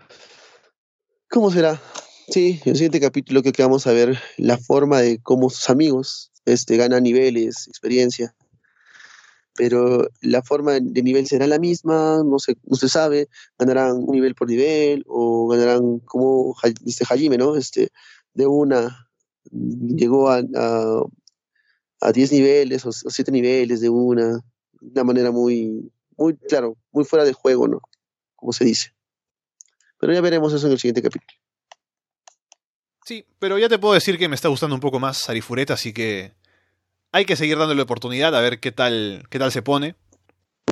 ¿cómo 1.29 1.51
será? 1.51 1.83
Sí, 2.29 2.61
en 2.63 2.71
el 2.71 2.77
siguiente 2.77 3.01
capítulo 3.01 3.43
creo 3.43 3.53
que 3.53 3.65
vamos 3.65 3.89
a 3.89 3.93
ver 3.95 4.17
la 4.37 4.59
forma 4.59 5.01
de 5.01 5.21
cómo 5.21 5.51
sus 5.51 5.69
amigos 5.71 6.31
este, 6.45 6.77
ganan 6.77 7.03
niveles, 7.03 7.67
experiencia 7.67 8.33
pero 9.59 10.09
la 10.21 10.41
forma 10.41 10.79
de 10.81 11.03
nivel 11.03 11.27
será 11.27 11.49
la 11.49 11.59
misma, 11.59 12.23
no 12.25 12.39
se, 12.39 12.57
no 12.63 12.77
se 12.77 12.89
sabe, 12.89 13.29
ganarán 13.59 13.97
un 13.97 14.13
nivel 14.13 14.37
por 14.37 14.49
nivel 14.49 15.05
o 15.09 15.49
ganarán 15.49 15.99
como 15.99 16.55
este 16.87 17.05
Hajime, 17.05 17.37
¿no? 17.39 17.57
Este, 17.57 17.91
de 18.35 18.47
una 18.47 19.11
llegó 19.51 20.31
a, 20.31 20.45
a, 22.01 22.13
10 22.13 22.33
niveles 22.33 22.87
o 22.87 22.93
7 22.93 23.33
niveles 23.33 23.81
de 23.81 23.89
una, 23.89 24.35
de 24.81 24.91
una 24.93 25.05
manera 25.05 25.33
muy, 25.33 25.91
muy, 26.17 26.37
claro, 26.37 26.77
muy 26.93 27.05
fuera 27.05 27.25
de 27.25 27.33
juego, 27.33 27.67
¿no? 27.67 27.81
Como 28.37 28.53
se 28.53 28.65
dice. 28.65 28.95
Pero 29.99 30.13
ya 30.13 30.21
veremos 30.21 30.53
eso 30.53 30.69
en 30.69 30.73
el 30.75 30.79
siguiente 30.79 31.03
capítulo. 31.03 31.37
Sí, 33.05 33.27
pero 33.41 33.59
ya 33.59 33.69
te 33.69 33.81
puedo 33.81 33.95
decir 33.95 34.19
que 34.19 34.29
me 34.29 34.37
está 34.37 34.47
gustando 34.47 34.77
un 34.77 34.81
poco 34.81 35.01
más 35.01 35.19
Sarifureta, 35.19 35.75
así 35.75 35.93
que 35.93 36.38
hay 37.13 37.25
que 37.25 37.37
seguir 37.37 37.59
dándole 37.59 37.83
oportunidad 37.83 38.35
a 38.35 38.41
ver 38.41 38.61
qué 38.61 38.73
tal, 38.73 39.25
qué 39.31 39.39
tal 39.39 39.53
se 39.53 39.63
pone. 39.63 39.97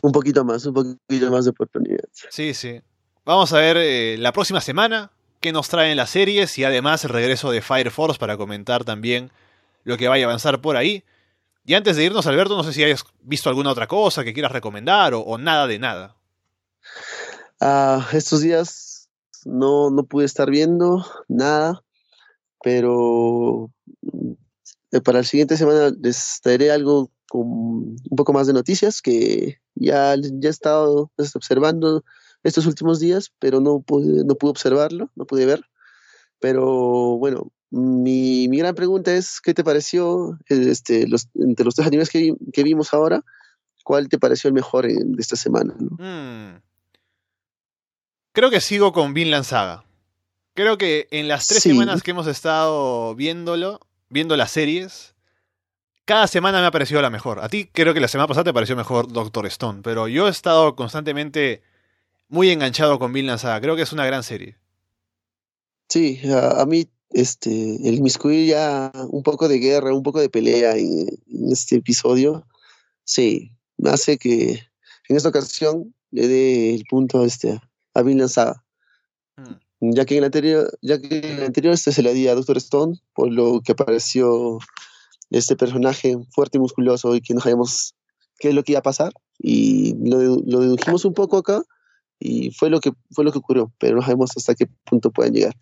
Un 0.02 0.12
poquito 0.12 0.44
más, 0.44 0.66
un 0.66 0.74
poquito 0.74 1.30
más 1.30 1.44
de 1.44 1.50
oportunidad. 1.50 2.04
Sí, 2.12 2.54
sí. 2.54 2.80
Vamos 3.24 3.52
a 3.52 3.58
ver 3.58 3.76
eh, 3.78 4.16
la 4.18 4.32
próxima 4.32 4.60
semana 4.60 5.10
qué 5.40 5.52
nos 5.52 5.68
traen 5.68 5.96
las 5.96 6.10
series 6.10 6.58
y 6.58 6.64
además 6.64 7.04
el 7.04 7.10
regreso 7.10 7.50
de 7.50 7.62
Fire 7.62 7.90
Force 7.90 8.18
para 8.18 8.36
comentar 8.36 8.84
también 8.84 9.30
lo 9.84 9.96
que 9.96 10.08
vaya 10.08 10.26
a 10.26 10.28
avanzar 10.28 10.60
por 10.60 10.76
ahí. 10.76 11.04
Y 11.64 11.74
antes 11.74 11.96
de 11.96 12.04
irnos, 12.04 12.26
Alberto, 12.26 12.56
no 12.56 12.62
sé 12.62 12.72
si 12.72 12.84
hayas 12.84 13.04
visto 13.22 13.48
alguna 13.48 13.70
otra 13.70 13.88
cosa 13.88 14.22
que 14.22 14.32
quieras 14.32 14.52
recomendar 14.52 15.14
o, 15.14 15.38
nada 15.38 15.66
de 15.66 15.78
nada. 15.78 16.14
Ah, 17.60 18.06
estos 18.12 18.40
días 18.42 19.08
no, 19.44 19.90
no 19.90 20.04
pude 20.04 20.26
estar 20.26 20.48
viendo 20.50 21.04
nada, 21.26 21.82
pero 22.62 23.70
para 25.04 25.18
la 25.18 25.24
siguiente 25.24 25.56
semana 25.56 25.92
les 26.00 26.40
traeré 26.42 26.70
algo 26.70 27.10
con 27.28 27.42
un 27.42 28.16
poco 28.16 28.32
más 28.32 28.46
de 28.46 28.52
noticias 28.52 29.02
que 29.02 29.58
ya, 29.74 30.14
ya 30.16 30.48
he 30.48 30.50
estado 30.50 31.10
observando 31.34 32.04
estos 32.44 32.66
últimos 32.66 33.00
días, 33.00 33.32
pero 33.40 33.60
no 33.60 33.80
pude, 33.80 34.24
no 34.24 34.34
pude 34.36 34.50
observarlo, 34.50 35.10
no 35.16 35.26
pude 35.26 35.46
ver. 35.46 35.62
Pero 36.38 37.18
bueno, 37.18 37.50
mi, 37.70 38.46
mi 38.48 38.58
gran 38.58 38.74
pregunta 38.74 39.12
es, 39.14 39.40
¿qué 39.40 39.54
te 39.54 39.64
pareció 39.64 40.38
este, 40.48 41.08
los, 41.08 41.28
entre 41.34 41.64
los 41.64 41.74
tres 41.74 41.88
animes 41.88 42.08
que, 42.10 42.34
que 42.52 42.62
vimos 42.62 42.94
ahora? 42.94 43.24
¿Cuál 43.82 44.08
te 44.08 44.18
pareció 44.18 44.48
el 44.48 44.54
mejor 44.54 44.86
de 44.86 45.20
esta 45.20 45.36
semana? 45.36 45.74
¿no? 45.78 45.96
Mm. 45.98 46.60
Creo 48.32 48.50
que 48.50 48.60
sigo 48.60 48.92
con 48.92 49.14
Vinland 49.14 49.44
Saga. 49.44 49.84
Creo 50.54 50.78
que 50.78 51.08
en 51.10 51.28
las 51.28 51.46
tres 51.46 51.62
Sí. 51.62 51.70
semanas 51.70 52.02
que 52.02 52.12
hemos 52.12 52.26
estado 52.26 53.14
viéndolo, 53.14 53.80
viendo 54.08 54.36
las 54.36 54.50
series, 54.50 55.14
cada 56.04 56.26
semana 56.26 56.60
me 56.60 56.66
ha 56.66 56.70
parecido 56.70 57.02
la 57.02 57.10
mejor. 57.10 57.40
A 57.40 57.48
ti 57.48 57.66
creo 57.66 57.92
que 57.92 58.00
la 58.00 58.08
semana 58.08 58.28
pasada 58.28 58.44
te 58.44 58.54
pareció 58.54 58.76
mejor 58.76 59.12
Doctor 59.12 59.46
Stone, 59.46 59.80
pero 59.82 60.08
yo 60.08 60.28
he 60.28 60.30
estado 60.30 60.76
constantemente 60.76 61.62
muy 62.28 62.50
enganchado 62.50 62.98
con 62.98 63.12
Vinland 63.12 63.40
Saga. 63.40 63.60
Creo 63.60 63.76
que 63.76 63.82
es 63.82 63.92
una 63.92 64.06
gran 64.06 64.22
serie. 64.22 64.56
Sí, 65.88 66.20
a, 66.32 66.64
mí 66.66 66.88
este, 67.10 67.50
el 67.50 67.94
inmiscuir 67.94 68.48
ya 68.48 68.90
un 69.08 69.22
poco 69.22 69.48
de 69.48 69.58
guerra, 69.58 69.94
un 69.94 70.02
poco 70.02 70.20
de 70.20 70.28
pelea 70.28 70.76
en, 70.76 71.08
en 71.26 71.52
este 71.52 71.76
episodio, 71.76 72.46
sí, 73.04 73.52
me 73.76 73.90
hace 73.90 74.18
que 74.18 74.62
en 75.08 75.16
esta 75.16 75.28
ocasión 75.28 75.94
le 76.10 76.26
dé 76.26 76.74
el 76.74 76.84
punto 76.88 77.24
este, 77.24 77.60
a 77.94 78.02
Vinland 78.02 78.30
Saga. 78.30 78.65
Ya 79.80 80.04
que 80.04 80.14
en 80.14 80.18
el 80.18 80.24
anterior, 80.24 80.78
ya 80.80 81.00
que 81.00 81.18
en 81.18 81.38
el 81.38 81.44
anterior 81.44 81.74
este 81.74 81.92
se 81.92 82.02
le 82.02 82.14
di 82.14 82.28
a 82.28 82.34
Doctor 82.34 82.56
Stone, 82.56 82.98
por 83.14 83.30
lo 83.30 83.60
que 83.60 83.72
apareció 83.72 84.58
este 85.30 85.56
personaje 85.56 86.16
fuerte 86.30 86.58
y 86.58 86.60
musculoso 86.60 87.14
y 87.14 87.20
que 87.20 87.34
no 87.34 87.40
sabíamos 87.40 87.94
qué 88.38 88.48
es 88.48 88.54
lo 88.54 88.62
que 88.62 88.72
iba 88.72 88.78
a 88.78 88.82
pasar, 88.82 89.12
y 89.38 89.94
lo, 89.98 90.18
lo 90.46 90.60
dedujimos 90.60 91.04
un 91.04 91.14
poco 91.14 91.36
acá, 91.38 91.62
y 92.18 92.50
fue 92.52 92.70
lo 92.70 92.80
que 92.80 92.92
fue 93.10 93.24
lo 93.24 93.32
que 93.32 93.38
ocurrió, 93.38 93.72
pero 93.78 93.96
no 93.96 94.02
sabemos 94.02 94.30
hasta 94.36 94.54
qué 94.54 94.66
punto 94.84 95.10
pueden 95.10 95.34
llegar. 95.34 95.54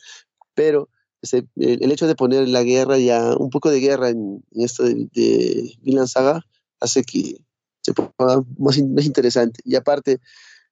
Pero 0.55 0.89
el, 1.33 1.49
el 1.57 1.91
hecho 1.91 2.07
de 2.07 2.15
poner 2.15 2.49
la 2.49 2.63
guerra 2.63 2.99
ya, 2.99 3.37
un 3.37 3.51
poco 3.51 3.71
de 3.71 3.81
guerra 3.81 4.11
en, 4.11 4.45
en 4.53 4.63
esto 4.63 4.85
de, 4.85 5.09
de 5.13 5.77
Vinland 5.83 6.09
Saga, 6.09 6.45
hace 6.79 7.03
que 7.03 7.37
se 7.81 7.93
ponga 7.93 8.45
más, 8.59 8.81
más 8.83 9.05
interesante. 9.05 9.61
Y 9.65 9.75
aparte, 9.75 10.21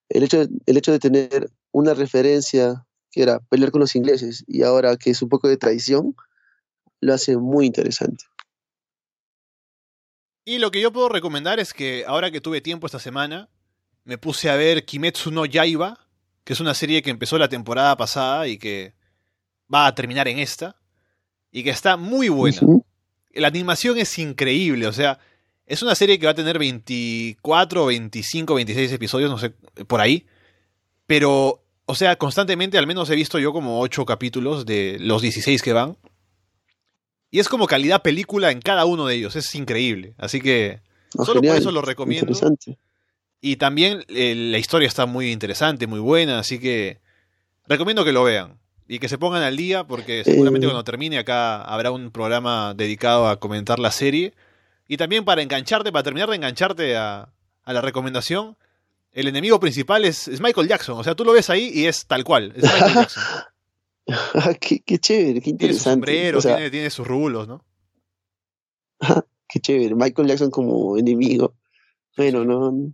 el 0.09 0.22
hecho, 0.22 0.47
el 0.66 0.76
hecho 0.76 0.93
de 0.93 0.99
tener 0.99 1.51
una 1.72 1.95
referencia 1.95 2.86
que 3.13 3.23
era 3.23 3.39
pelear 3.39 3.71
con 3.71 3.81
los 3.81 3.95
ingleses 3.95 4.45
y 4.49 4.63
ahora 4.63 4.97
que 4.97 5.11
es 5.11 5.23
un 5.23 5.29
poco 5.29 5.47
de 5.47 5.59
traición, 5.59 6.17
lo 7.01 7.15
hace 7.15 7.37
muy 7.37 7.67
interesante. 7.67 8.25
Y 10.45 10.59
lo 10.59 10.73
que 10.73 10.81
yo 10.81 10.93
puedo 10.93 11.09
recomendar 11.09 11.61
es 11.61 11.73
que 11.73 12.05
ahora 12.07 12.31
que 12.33 12.41
tuve 12.41 12.61
tiempo 12.61 12.87
esta 12.87 12.99
semana, 12.99 13.49
me 14.05 14.19
puse 14.19 14.51
a 14.51 14.57
ver 14.57 14.85
Kimetsu 14.85 15.31
no 15.31 15.47
Yaiba, 15.47 16.09
que 16.43 16.55
es 16.55 16.61
una 16.61 16.75
serie 16.75 17.03
que 17.03 17.11
empezó 17.11 17.39
la 17.39 17.49
temporada 17.49 17.97
pasada 17.97 18.49
y 18.49 18.59
que 18.59 18.95
va 19.73 19.87
a 19.87 19.95
terminar 19.95 20.27
en 20.27 20.41
esta, 20.41 20.77
y 21.53 21.63
que 21.63 21.71
está 21.71 21.97
muy 21.97 22.29
buena. 22.29 22.61
La 23.35 23.49
animación 23.49 23.99
es 23.99 24.19
increíble, 24.19 24.87
o 24.87 24.93
sea, 24.93 25.21
es 25.67 25.83
una 25.83 25.95
serie 25.95 26.19
que 26.19 26.27
va 26.27 26.33
a 26.33 26.35
tener 26.35 26.59
24, 26.59 27.87
25, 27.87 28.55
26 28.55 28.93
episodios, 28.93 29.31
no 29.31 29.39
sé, 29.39 29.51
por 29.87 30.01
ahí. 30.01 30.27
Pero, 31.07 31.62
o 31.87 31.95
sea, 31.95 32.16
constantemente, 32.16 32.78
al 32.78 32.87
menos 32.87 33.11
he 33.11 33.16
visto 33.16 33.39
yo 33.39 33.53
como 33.53 33.80
8 33.80 34.05
capítulos 34.07 34.66
de 34.66 34.99
los 35.01 35.22
16 35.22 35.62
que 35.62 35.72
van. 35.72 35.97
Y 37.30 37.41
es 37.41 37.49
como 37.49 37.66
calidad 37.66 38.03
película 38.03 38.51
en 38.51 38.61
cada 38.61 38.85
uno 38.85 39.07
de 39.07 39.14
ellos, 39.14 39.37
es 39.37 39.55
increíble. 39.55 40.14
Así 40.18 40.41
que 40.41 40.80
solo 41.11 41.41
por 41.41 41.57
eso 41.57 41.72
lo 41.72 41.83
recomiendo. 41.83 42.33
Y 43.41 43.57
también 43.57 44.05
eh, 44.09 44.35
la 44.37 44.59
historia 44.59 44.87
está 44.87 45.07
muy 45.07 45.33
interesante, 45.33 45.87
muy 45.87 45.99
buena, 45.99 46.39
así 46.39 46.61
que 46.61 47.01
recomiendo 47.66 48.05
que 48.05 48.12
lo 48.12 48.22
vean 48.22 48.59
y 48.87 48.99
que 48.99 49.09
se 49.09 49.18
pongan 49.18 49.43
al 49.43 49.57
día 49.57 49.85
porque 49.85 50.22
seguramente 50.24 50.66
Eh. 50.66 50.68
cuando 50.68 50.85
termine 50.85 51.18
acá 51.18 51.62
habrá 51.62 51.91
un 51.91 52.11
programa 52.11 52.74
dedicado 52.74 53.26
a 53.26 53.41
comentar 53.41 53.78
la 53.78 53.91
serie. 53.91 54.35
Y 54.87 54.97
también 54.99 55.24
para 55.24 55.43
engancharte, 55.43 55.91
para 55.91 56.03
terminar 56.03 56.28
de 56.28 56.37
engancharte 56.37 56.97
a, 56.97 57.30
a 57.64 57.72
la 57.72 57.80
recomendación, 57.80 58.57
el 59.13 59.29
enemigo 59.29 59.61
principal 59.61 60.05
es, 60.05 60.29
es 60.29 60.41
Michael 60.41 60.69
Jackson. 60.69 60.99
O 60.99 61.05
sea, 61.05 61.15
tú 61.15 61.25
lo 61.25 61.33
ves 61.33 61.51
ahí 61.51 61.71
y 61.73 61.87
es 61.87 62.07
tal 62.07 62.25
cual, 62.25 62.53
es 62.57 62.63
Michael 62.63 62.95
Jackson. 62.95 63.23
Ah, 64.35 64.55
qué, 64.61 64.81
qué 64.81 64.99
chévere, 64.99 65.35
qué 65.41 65.53
Tiene 65.53 65.75
su 65.75 65.91
interesante. 65.91 65.91
sombrero, 65.93 66.39
O 66.39 66.41
sea, 66.43 66.57
tiene, 66.57 66.71
tiene 66.71 66.91
sus 66.91 67.07
rulos, 67.07 67.47
¿no? 67.49 67.65
qué 69.49 69.61
chévere. 69.61 69.95
Michael 69.95 70.29
Jackson 70.29 70.51
como 70.51 70.97
enemigo. 70.97 71.55
Bueno, 72.17 72.45
no. 72.45 72.93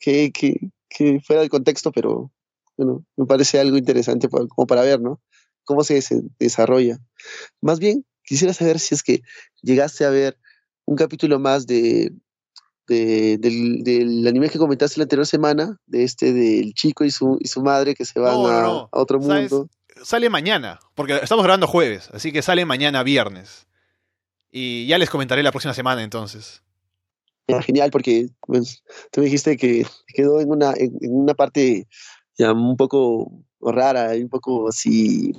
Que, 0.00 0.30
que, 0.32 0.56
que 0.88 1.20
fuera 1.20 1.40
del 1.42 1.50
contexto, 1.50 1.92
pero 1.92 2.30
bueno, 2.76 3.04
me 3.16 3.26
parece 3.26 3.58
algo 3.60 3.76
interesante 3.76 4.28
pa- 4.28 4.46
como 4.48 4.66
para 4.66 4.82
ver, 4.82 5.00
¿no? 5.00 5.20
Cómo 5.64 5.82
se, 5.84 6.00
se 6.02 6.20
desarrolla. 6.38 6.98
Más 7.60 7.78
bien, 7.78 8.04
quisiera 8.22 8.52
saber 8.52 8.78
si 8.80 8.94
es 8.94 9.02
que 9.02 9.22
llegaste 9.62 10.04
a 10.04 10.10
ver 10.10 10.38
un 10.84 10.96
capítulo 10.96 11.38
más 11.38 11.66
de, 11.66 12.12
de- 12.86 13.38
del, 13.38 13.82
del 13.82 14.26
anime 14.26 14.48
que 14.50 14.58
comentaste 14.58 14.98
la 14.98 15.04
anterior 15.04 15.26
semana, 15.26 15.78
de 15.86 16.04
este 16.04 16.32
del 16.32 16.74
chico 16.74 17.04
y 17.04 17.10
su, 17.10 17.38
y 17.40 17.48
su 17.48 17.62
madre 17.62 17.94
que 17.94 18.04
se 18.04 18.20
van 18.20 18.34
No, 18.34 18.46
a, 18.48 18.62
no. 18.62 18.88
a 18.92 19.00
otro 19.00 19.20
¿Sabes? 19.22 19.50
mundo. 19.52 19.68
Sale 20.02 20.28
mañana, 20.28 20.80
porque 20.94 21.14
estamos 21.22 21.44
grabando 21.44 21.66
jueves, 21.66 22.10
así 22.12 22.32
que 22.32 22.42
sale 22.42 22.64
mañana 22.64 23.02
viernes. 23.02 23.66
Y 24.50 24.86
ya 24.86 24.98
les 24.98 25.10
comentaré 25.10 25.42
la 25.42 25.50
próxima 25.50 25.74
semana 25.74 26.02
entonces. 26.02 26.62
Ya, 27.48 27.60
genial, 27.62 27.90
porque 27.90 28.28
pues, 28.46 28.82
tú 29.12 29.20
me 29.20 29.26
dijiste 29.26 29.56
que 29.56 29.86
quedó 30.08 30.40
en 30.40 30.50
una, 30.50 30.72
en, 30.76 30.96
en 31.00 31.14
una 31.14 31.34
parte 31.34 31.86
ya 32.38 32.52
un 32.52 32.76
poco 32.76 33.30
rara, 33.60 34.14
y 34.16 34.22
un 34.22 34.28
poco 34.28 34.68
así, 34.68 35.32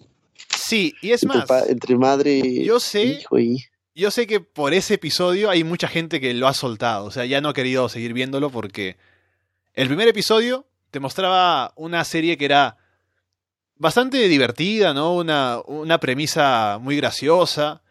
Sí, 0.56 0.94
y 1.02 1.12
es 1.12 1.24
entre, 1.24 1.40
más, 1.48 1.70
entre 1.70 1.96
madre 1.98 2.64
yo 2.64 2.80
sé, 2.80 3.04
hijo 3.04 3.38
y... 3.40 3.64
yo 3.96 4.12
sé 4.12 4.28
que 4.28 4.42
por 4.42 4.74
ese 4.74 4.96
episodio 4.96 5.50
hay 5.50 5.64
mucha 5.64 5.88
gente 5.88 6.20
que 6.20 6.34
lo 6.34 6.48
ha 6.48 6.54
soltado, 6.54 7.06
o 7.06 7.12
sea, 7.12 7.26
ya 7.26 7.40
no 7.42 7.50
ha 7.50 7.54
querido 7.54 7.88
seguir 7.88 8.14
viéndolo 8.14 8.50
porque 8.50 8.98
el 9.74 9.88
primer 9.88 10.08
episodio 10.10 10.68
te 10.92 11.00
mostraba 11.00 11.74
una 11.78 12.04
serie 12.04 12.38
que 12.38 12.46
era 12.46 12.78
bastante 13.78 14.28
divertida, 14.28 14.94
¿no? 14.94 15.16
Una, 15.16 15.60
una 15.66 16.00
premisa 16.00 16.78
muy 16.80 16.98
graciosa. 16.98 17.82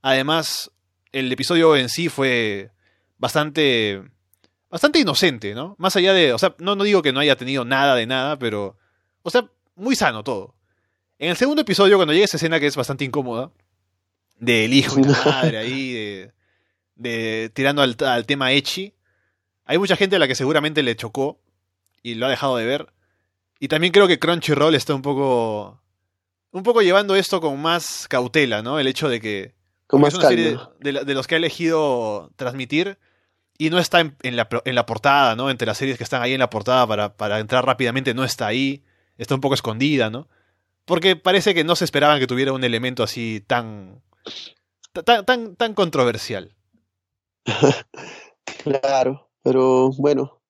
Además, 0.00 0.70
el 1.12 1.30
episodio 1.32 1.76
en 1.76 1.88
sí 1.88 2.08
fue 2.08 2.70
bastante 3.18 4.02
bastante 4.70 4.98
inocente, 4.98 5.54
¿no? 5.54 5.76
Más 5.78 5.94
allá 5.96 6.12
de, 6.14 6.32
o 6.32 6.38
sea, 6.38 6.54
no, 6.58 6.74
no 6.74 6.84
digo 6.84 7.02
que 7.02 7.12
no 7.12 7.20
haya 7.20 7.36
tenido 7.36 7.64
nada 7.64 7.94
de 7.94 8.06
nada, 8.06 8.38
pero, 8.38 8.78
o 9.22 9.30
sea, 9.30 9.46
muy 9.76 9.94
sano 9.96 10.24
todo. 10.24 10.54
En 11.18 11.30
el 11.30 11.36
segundo 11.36 11.62
episodio, 11.62 11.96
cuando 11.96 12.14
llega 12.14 12.24
esa 12.24 12.38
escena 12.38 12.58
que 12.58 12.66
es 12.66 12.76
bastante 12.76 13.04
incómoda, 13.04 13.50
del 14.42 14.74
hijo 14.74 14.98
y 14.98 15.04
la 15.04 15.22
madre 15.24 15.58
ahí, 15.58 15.92
de, 15.92 16.32
de 16.96 17.50
tirando 17.54 17.80
al, 17.82 17.96
al 18.04 18.26
tema 18.26 18.52
Echi, 18.52 18.92
hay 19.64 19.78
mucha 19.78 19.96
gente 19.96 20.16
a 20.16 20.18
la 20.18 20.26
que 20.26 20.34
seguramente 20.34 20.82
le 20.82 20.96
chocó 20.96 21.40
y 22.02 22.14
lo 22.16 22.26
ha 22.26 22.30
dejado 22.30 22.56
de 22.56 22.66
ver. 22.66 22.92
Y 23.60 23.68
también 23.68 23.92
creo 23.92 24.08
que 24.08 24.18
Crunchyroll 24.18 24.74
está 24.74 24.94
un 24.94 25.02
poco, 25.02 25.80
un 26.50 26.64
poco 26.64 26.82
llevando 26.82 27.14
esto 27.14 27.40
con 27.40 27.62
más 27.62 28.08
cautela, 28.08 28.62
¿no? 28.62 28.80
El 28.80 28.88
hecho 28.88 29.08
de 29.08 29.20
que 29.20 29.54
Con 29.86 30.00
más 30.00 30.12
es 30.12 30.18
una 30.18 30.28
serie 30.28 30.58
de, 30.80 31.04
de 31.04 31.14
los 31.14 31.26
que 31.28 31.36
ha 31.36 31.38
elegido 31.38 32.32
transmitir 32.34 32.98
y 33.58 33.70
no 33.70 33.78
está 33.78 34.00
en, 34.00 34.16
en 34.22 34.34
la, 34.34 34.48
en 34.64 34.74
la 34.74 34.86
portada, 34.86 35.36
¿no? 35.36 35.48
Entre 35.50 35.66
las 35.66 35.78
series 35.78 35.96
que 35.96 36.02
están 36.04 36.20
ahí 36.20 36.32
en 36.32 36.40
la 36.40 36.50
portada 36.50 36.84
para, 36.86 37.16
para 37.16 37.38
entrar 37.38 37.64
rápidamente, 37.64 38.12
no 38.12 38.24
está 38.24 38.48
ahí. 38.48 38.82
Está 39.18 39.36
un 39.36 39.40
poco 39.40 39.54
escondida, 39.54 40.10
¿no? 40.10 40.26
Porque 40.84 41.14
parece 41.14 41.54
que 41.54 41.62
no 41.62 41.76
se 41.76 41.84
esperaban 41.84 42.18
que 42.18 42.26
tuviera 42.26 42.52
un 42.52 42.64
elemento 42.64 43.04
así 43.04 43.44
tan. 43.46 44.02
Tan, 45.04 45.24
tan, 45.24 45.56
tan 45.56 45.74
controversial. 45.74 46.54
Claro, 48.64 49.30
pero 49.42 49.90
bueno, 49.98 50.40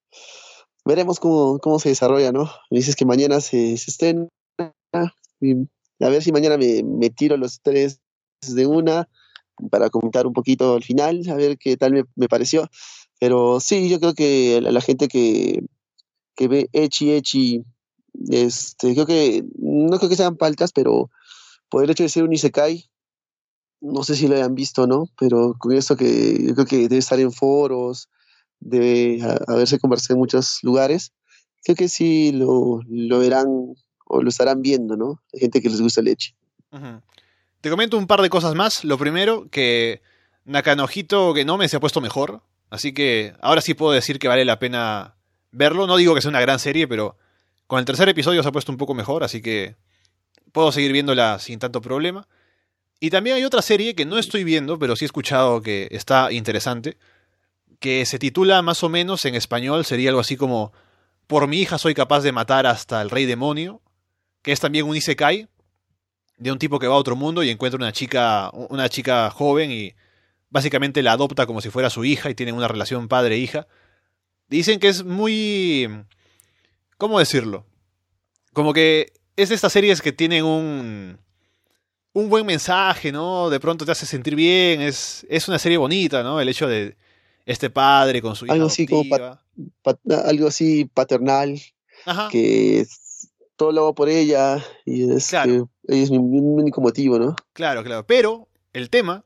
veremos 0.85 1.21
cómo, 1.21 1.59
cómo 1.59 1.79
se 1.79 1.91
desarrolla, 1.91 2.33
¿no? 2.33 2.51
Dices 2.71 2.97
que 2.97 3.05
mañana 3.05 3.41
se, 3.41 3.77
se 3.77 3.91
estrena, 3.91 4.29
a 4.93 6.09
ver 6.09 6.23
si 6.23 6.33
mañana 6.33 6.57
me, 6.57 6.83
me 6.83 7.11
tiro 7.11 7.37
los 7.37 7.61
tres 7.61 8.01
de 8.47 8.67
una 8.67 9.09
para 9.71 9.91
comentar 9.91 10.27
un 10.27 10.33
poquito 10.33 10.75
al 10.75 10.83
final, 10.83 11.23
a 11.29 11.35
ver 11.35 11.59
qué 11.59 11.77
tal 11.77 11.93
me, 11.93 12.05
me 12.17 12.29
pareció. 12.29 12.69
Pero 13.21 13.61
sí, 13.61 13.89
yo 13.89 14.01
creo 14.01 14.15
que 14.15 14.61
la, 14.61 14.73
la 14.73 14.81
gente 14.81 15.09
que, 15.09 15.63
que 16.35 16.49
ve 16.49 16.69
Echi 16.73 17.13
Echi, 17.13 17.65
este, 18.29 18.95
creo 18.95 19.07
que, 19.07 19.45
no 19.59 19.99
creo 19.99 20.09
que 20.09 20.17
sean 20.17 20.37
paltas, 20.37 20.73
pero 20.73 21.11
por 21.69 21.85
el 21.85 21.91
hecho 21.91 22.03
de 22.03 22.09
ser 22.09 22.25
un 22.25 22.33
Isekai, 22.33 22.91
no 23.83 24.05
sé 24.05 24.17
si 24.17 24.29
lo 24.29 24.37
hayan 24.37 24.55
visto, 24.55 24.87
¿no? 24.87 25.09
Pero 25.19 25.55
con 25.59 25.73
esto 25.73 25.97
que 25.97 26.47
yo 26.47 26.55
creo 26.55 26.67
que 26.67 26.89
debe 26.89 26.99
estar 26.99 27.19
en 27.21 27.33
foros, 27.33 28.09
debe 28.61 29.21
haberse 29.49 29.79
conversado 29.79 30.15
en 30.15 30.21
muchos 30.21 30.61
lugares, 30.63 31.13
creo 31.65 31.77
que 31.77 31.89
sí 31.89 32.33
lo, 32.33 32.81
lo 32.89 33.19
verán 33.19 33.47
o 34.07 34.23
lo 34.23 34.29
estarán 34.29 34.63
viendo, 34.63 34.97
¿no? 34.97 35.21
Hay 35.33 35.41
gente 35.41 35.61
que 35.61 35.69
les 35.69 35.81
gusta. 35.81 36.01
Ujú. 36.01 37.01
Te 37.61 37.71
comento 37.71 37.99
un 37.99 38.07
par 38.07 38.23
de 38.23 38.31
cosas 38.31 38.55
más. 38.55 38.85
Lo 38.85 38.99
primero, 38.99 39.49
que 39.51 40.03
Nakanohito 40.45 41.35
Genome 41.35 41.69
se 41.69 41.77
ha 41.77 41.81
puesto 41.81 42.01
mejor. 42.01 42.43
Así 42.71 42.93
que 42.93 43.35
ahora 43.41 43.61
sí 43.61 43.75
puedo 43.75 43.93
decir 43.93 44.19
que 44.19 44.29
vale 44.29 44.45
la 44.45 44.59
pena 44.59 45.17
verlo. 45.51 45.87
No 45.87 45.97
digo 45.97 46.15
que 46.15 46.23
sea 46.23 46.31
una 46.31 46.41
gran 46.41 46.59
serie, 46.59 46.89
pero 46.89 47.17
Con 47.67 47.79
el 47.79 47.85
tercer 47.85 48.09
episodio 48.09 48.43
se 48.43 48.49
ha 48.49 48.53
puesto 48.53 48.71
un 48.71 48.79
poco 48.79 48.93
mejor, 48.93 49.25
así 49.25 49.41
que 49.41 49.77
puedo 50.53 50.73
seguir 50.73 50.93
viéndola 50.93 51.39
sin 51.39 51.59
tanto 51.59 51.81
problema. 51.81 52.29
Y 53.05 53.11
también 53.11 53.35
hay 53.35 53.43
otra 53.43 53.63
serie 53.63 53.97
que 53.97 54.05
no 54.05 54.17
estoy 54.17 54.45
viendo, 54.45 54.79
pero 54.79 54.95
sí 54.95 55.05
he 55.05 55.07
escuchado 55.07 55.61
que 55.61 55.89
está 55.91 56.31
interesante, 56.31 56.99
que 57.81 58.07
se 58.07 58.21
titula 58.21 58.63
más 58.63 58.85
o 58.85 58.89
menos 58.89 59.25
en 59.25 59.35
español, 59.35 59.85
sería 59.85 60.11
algo 60.11 60.21
así 60.21 60.37
como 60.37 60.73
Por 61.27 61.49
mi 61.49 61.59
hija 61.59 61.79
soy 61.79 61.95
capaz 61.95 62.21
de 62.21 62.31
matar 62.31 62.65
hasta 62.65 63.03
el 63.03 63.11
rey 63.11 63.27
demonio, 63.27 63.83
que 64.41 64.53
es 64.53 64.61
también 64.61 64.87
un 64.87 64.95
isekai, 64.95 65.49
de 66.37 66.53
un 66.53 66.61
tipo 66.61 66.79
que 66.79 66.87
va 66.87 66.95
a 66.95 66.99
otro 66.99 67.17
mundo 67.17 67.43
y 67.43 67.51
encuentra 67.51 67.77
una 67.77 67.91
chica, 67.91 68.51
una 68.53 68.89
chica 68.89 69.31
joven 69.31 69.73
y 69.73 69.97
básicamente 70.51 71.03
la 71.03 71.11
adopta 71.11 71.45
como 71.45 71.61
si 71.61 71.71
fuera 71.71 71.91
su 71.91 72.05
hija 72.05 72.31
y 72.31 72.37
tienen 72.37 72.55
una 72.55 72.69
relación 72.69 73.09
padre-hija. 73.09 73.67
Dicen 74.47 74.79
que 74.79 74.87
es 74.87 75.03
muy... 75.03 75.89
¿Cómo 76.99 77.19
decirlo? 77.19 77.67
Como 78.53 78.73
que 78.73 79.13
es 79.35 79.49
de 79.49 79.57
estas 79.57 79.73
series 79.73 80.03
que 80.03 80.13
tienen 80.13 80.45
un... 80.45 81.19
Un 82.15 82.29
buen 82.29 82.45
mensaje, 82.45 83.11
¿no? 83.13 83.49
De 83.49 83.59
pronto 83.61 83.85
te 83.87 83.93
hace 83.93 84.05
sentir 84.07 84.35
bien, 84.35 84.81
es, 84.83 85.27
es 85.31 85.49
una 85.49 85.59
serie 85.59 85.79
bonita, 85.79 86.23
¿no? 86.23 86.41
El 86.41 86.49
hecho 86.49 86.69
de 86.69 86.97
este 87.47 87.71
padre 87.71 88.21
con 88.21 88.37
su 88.37 88.45
hija 88.45 88.55
Algo 88.55 88.67
así 88.67 88.87
como 88.87 89.01
adoptiva. 89.15 89.43
pat- 89.83 90.01
algo 90.27 90.47
así 90.49 90.85
paternal, 90.85 91.61
Ajá. 92.05 92.29
que 92.31 92.81
es- 92.81 93.29
todo 93.57 93.73
lo 93.73 93.81
hago 93.83 93.95
por 93.95 94.09
ella 94.09 94.63
y 94.85 95.11
es, 95.11 95.29
Claro. 95.29 95.71
que 95.87 95.95
ella 95.95 96.03
es 96.05 96.11
mi, 96.11 96.19
mi 96.19 96.39
único 96.41 96.81
motivo, 96.81 97.19
¿no? 97.19 97.35
Claro, 97.53 97.83
claro. 97.85 98.07
Pero 98.07 98.49
el 98.73 98.91
tema, 98.91 99.25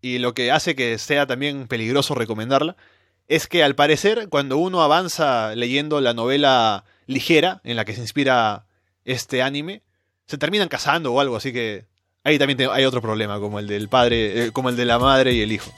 y 0.00 0.18
lo 0.18 0.34
que 0.34 0.50
hace 0.50 0.74
que 0.74 0.98
sea 0.98 1.26
también 1.26 1.68
peligroso 1.68 2.14
recomendarla, 2.14 2.76
es 3.28 3.46
que 3.46 3.62
al 3.62 3.74
parecer 3.74 4.28
cuando 4.28 4.56
uno 4.58 4.82
avanza 4.82 5.54
leyendo 5.54 6.00
la 6.00 6.14
novela 6.14 6.84
ligera 7.06 7.60
en 7.64 7.76
la 7.76 7.84
que 7.84 7.94
se 7.94 8.00
inspira 8.00 8.66
este 9.04 9.40
anime, 9.42 9.82
se 10.26 10.36
terminan 10.38 10.68
casando 10.68 11.12
o 11.12 11.20
algo, 11.20 11.36
así 11.36 11.52
que 11.52 11.86
ahí 12.24 12.38
también 12.38 12.56
te- 12.56 12.66
hay 12.66 12.84
otro 12.84 13.00
problema, 13.00 13.38
como 13.38 13.58
el 13.58 13.66
del 13.66 13.88
padre, 13.88 14.46
eh, 14.46 14.50
como 14.52 14.68
el 14.70 14.76
de 14.76 14.84
la 14.86 14.98
madre 14.98 15.32
y 15.34 15.40
el 15.42 15.52
hijo. 15.52 15.70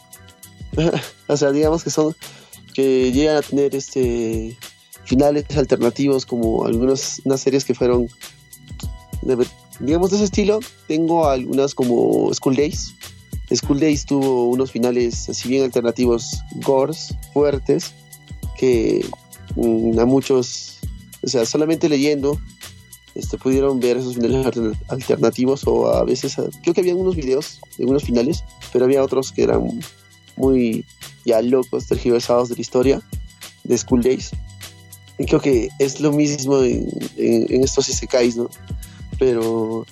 O 1.28 1.36
sea, 1.36 1.50
digamos 1.50 1.82
que 1.82 1.90
son 1.90 2.14
que 2.72 3.10
llegan 3.10 3.36
a 3.36 3.42
tener 3.42 3.74
este 3.74 4.56
finales 5.04 5.44
alternativos 5.56 6.24
como 6.26 6.66
algunas 6.66 7.20
unas 7.24 7.40
series 7.40 7.64
que 7.64 7.74
fueron 7.74 8.08
digamos 9.80 10.10
de 10.10 10.16
ese 10.16 10.24
estilo. 10.26 10.60
Tengo 10.86 11.26
algunas 11.28 11.74
como 11.74 12.32
School 12.34 12.56
Days. 12.56 12.94
School 13.54 13.80
Days 13.80 14.04
tuvo 14.06 14.48
unos 14.50 14.70
finales 14.72 15.28
así 15.28 15.48
bien 15.48 15.64
alternativos, 15.64 16.40
gores, 16.56 17.14
fuertes, 17.32 17.92
que 18.58 19.04
mm, 19.54 19.98
a 20.00 20.04
muchos, 20.04 20.78
o 21.22 21.28
sea, 21.28 21.46
solamente 21.46 21.88
leyendo 21.88 22.40
este, 23.16 23.38
pudieron 23.38 23.80
ver 23.80 23.96
esos 23.96 24.14
finales 24.14 24.44
alter- 24.46 24.76
alternativos 24.88 25.66
o 25.66 25.88
a 25.88 26.04
veces, 26.04 26.36
creo 26.62 26.74
que 26.74 26.80
había 26.80 26.94
unos 26.94 27.16
videos 27.16 27.60
de 27.78 27.84
unos 27.86 28.04
finales, 28.04 28.44
pero 28.72 28.84
había 28.84 29.02
otros 29.02 29.32
que 29.32 29.42
eran 29.44 29.80
muy 30.36 30.84
ya 31.24 31.40
locos, 31.42 31.86
tergiversados 31.86 32.48
de 32.50 32.54
la 32.56 32.60
historia 32.60 33.02
de 33.64 33.76
School 33.78 34.02
Days. 34.02 34.30
Y 35.18 35.24
creo 35.24 35.40
que 35.40 35.68
es 35.78 36.00
lo 36.00 36.12
mismo 36.12 36.62
en, 36.62 36.88
en- 37.16 37.46
en 37.52 37.64
estos 37.64 37.88
isekais, 37.88 38.36
¿no? 38.36 38.48
Pero 39.18 39.86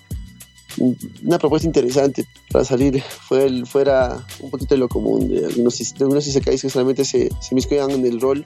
una 1.23 1.39
propuesta 1.39 1.67
interesante 1.69 2.27
para 2.51 2.65
salir 2.65 3.01
fuera, 3.01 3.65
fuera 3.65 4.27
un 4.41 4.51
poquito 4.51 4.75
de 4.75 4.79
lo 4.81 4.89
común, 4.89 5.29
de 5.29 5.47
algunos, 5.47 5.79
de 5.79 5.85
algunos 6.05 6.27
isekais 6.27 6.61
que 6.63 6.69
solamente 6.69 7.05
se, 7.05 7.31
se 7.41 7.55
miscuyan 7.55 7.91
en 7.93 8.05
el 8.05 8.21
rol 8.21 8.45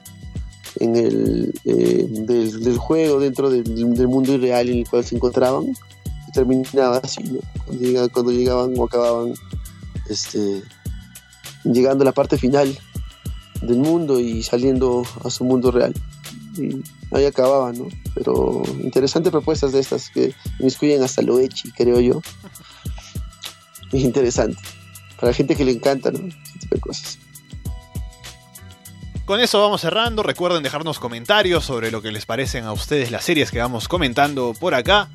en 0.79 0.95
el, 0.95 1.53
eh, 1.65 2.07
del, 2.09 2.63
del 2.63 2.77
juego 2.77 3.19
dentro 3.19 3.49
del, 3.49 3.63
mundo 4.07 4.33
irreal 4.33 4.69
en 4.69 4.79
el 4.79 4.89
cual 4.89 5.03
se 5.05 5.15
encontraban 5.15 5.65
y 5.67 6.31
terminaba 6.33 6.97
así, 7.03 7.23
¿no? 7.23 7.39
cuando, 7.65 7.83
llega- 7.83 8.07
cuando 8.09 8.31
llegaban 8.31 8.73
o 8.77 8.85
acababan 8.85 9.33
este, 10.09 10.61
llegando 11.63 12.03
a 12.03 12.05
la 12.05 12.11
parte 12.13 12.37
final 12.37 12.77
del 13.61 13.77
mundo 13.77 14.19
y 14.19 14.41
saliendo 14.43 15.03
a 15.23 15.29
su 15.29 15.43
mundo 15.43 15.71
real. 15.71 15.93
Ahí 17.11 17.25
acababan, 17.25 17.77
¿no? 17.77 17.87
Pero 18.15 18.63
interesantes 18.81 19.31
propuestas 19.31 19.71
de 19.71 19.79
estas 19.79 20.09
que 20.09 20.33
inmiscuyen 20.59 21.01
hasta 21.03 21.21
lo 21.21 21.39
echi, 21.39 21.71
creo 21.71 21.99
yo. 21.99 22.21
Es 23.91 24.03
interesante. 24.03 24.57
Para 25.15 25.27
la 25.31 25.33
gente 25.33 25.55
que 25.55 25.63
le 25.65 25.71
encanta, 25.71 26.11
¿no? 26.11 26.19
Ese 26.19 26.59
tipo 26.59 26.75
de 26.75 26.81
cosas. 26.81 27.18
Con 29.29 29.41
eso 29.41 29.61
vamos 29.61 29.81
cerrando. 29.81 30.23
Recuerden 30.23 30.63
dejarnos 30.63 30.97
comentarios 30.97 31.63
sobre 31.63 31.91
lo 31.91 32.01
que 32.01 32.11
les 32.11 32.25
parecen 32.25 32.65
a 32.65 32.73
ustedes 32.73 33.11
las 33.11 33.23
series 33.23 33.51
que 33.51 33.59
vamos 33.59 33.87
comentando 33.87 34.55
por 34.59 34.73
acá. 34.73 35.07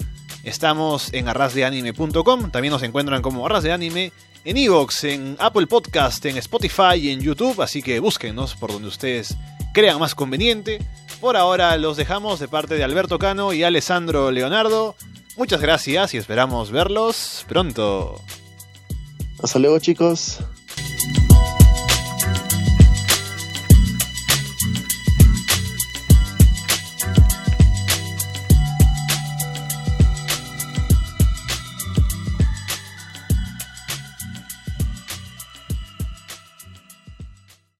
Estamos 0.44 1.12
en 1.12 1.26
arrasdeanime.com. 1.26 2.52
También 2.52 2.70
nos 2.70 2.84
encuentran 2.84 3.22
como 3.22 3.44
Arras 3.44 3.64
de 3.64 3.72
Anime 3.72 4.12
en 4.44 4.56
Evox, 4.56 5.02
en 5.02 5.36
Apple 5.40 5.66
Podcast, 5.66 6.24
en 6.26 6.36
Spotify 6.36 6.94
y 6.94 7.10
en 7.10 7.22
YouTube. 7.22 7.60
Así 7.60 7.82
que 7.82 7.98
búsquenos 7.98 8.54
por 8.54 8.70
donde 8.70 8.86
ustedes 8.86 9.36
crean 9.72 9.98
más 9.98 10.14
conveniente. 10.14 10.78
Por 11.20 11.36
ahora 11.36 11.76
los 11.76 11.96
dejamos 11.96 12.38
de 12.38 12.46
parte 12.46 12.76
de 12.76 12.84
Alberto 12.84 13.18
Cano 13.18 13.52
y 13.52 13.64
Alessandro 13.64 14.30
Leonardo. 14.30 14.94
Muchas 15.36 15.60
gracias 15.60 16.14
y 16.14 16.18
esperamos 16.18 16.70
verlos 16.70 17.44
pronto. 17.48 18.22
Hasta 19.42 19.58
luego, 19.58 19.80
chicos. 19.80 20.38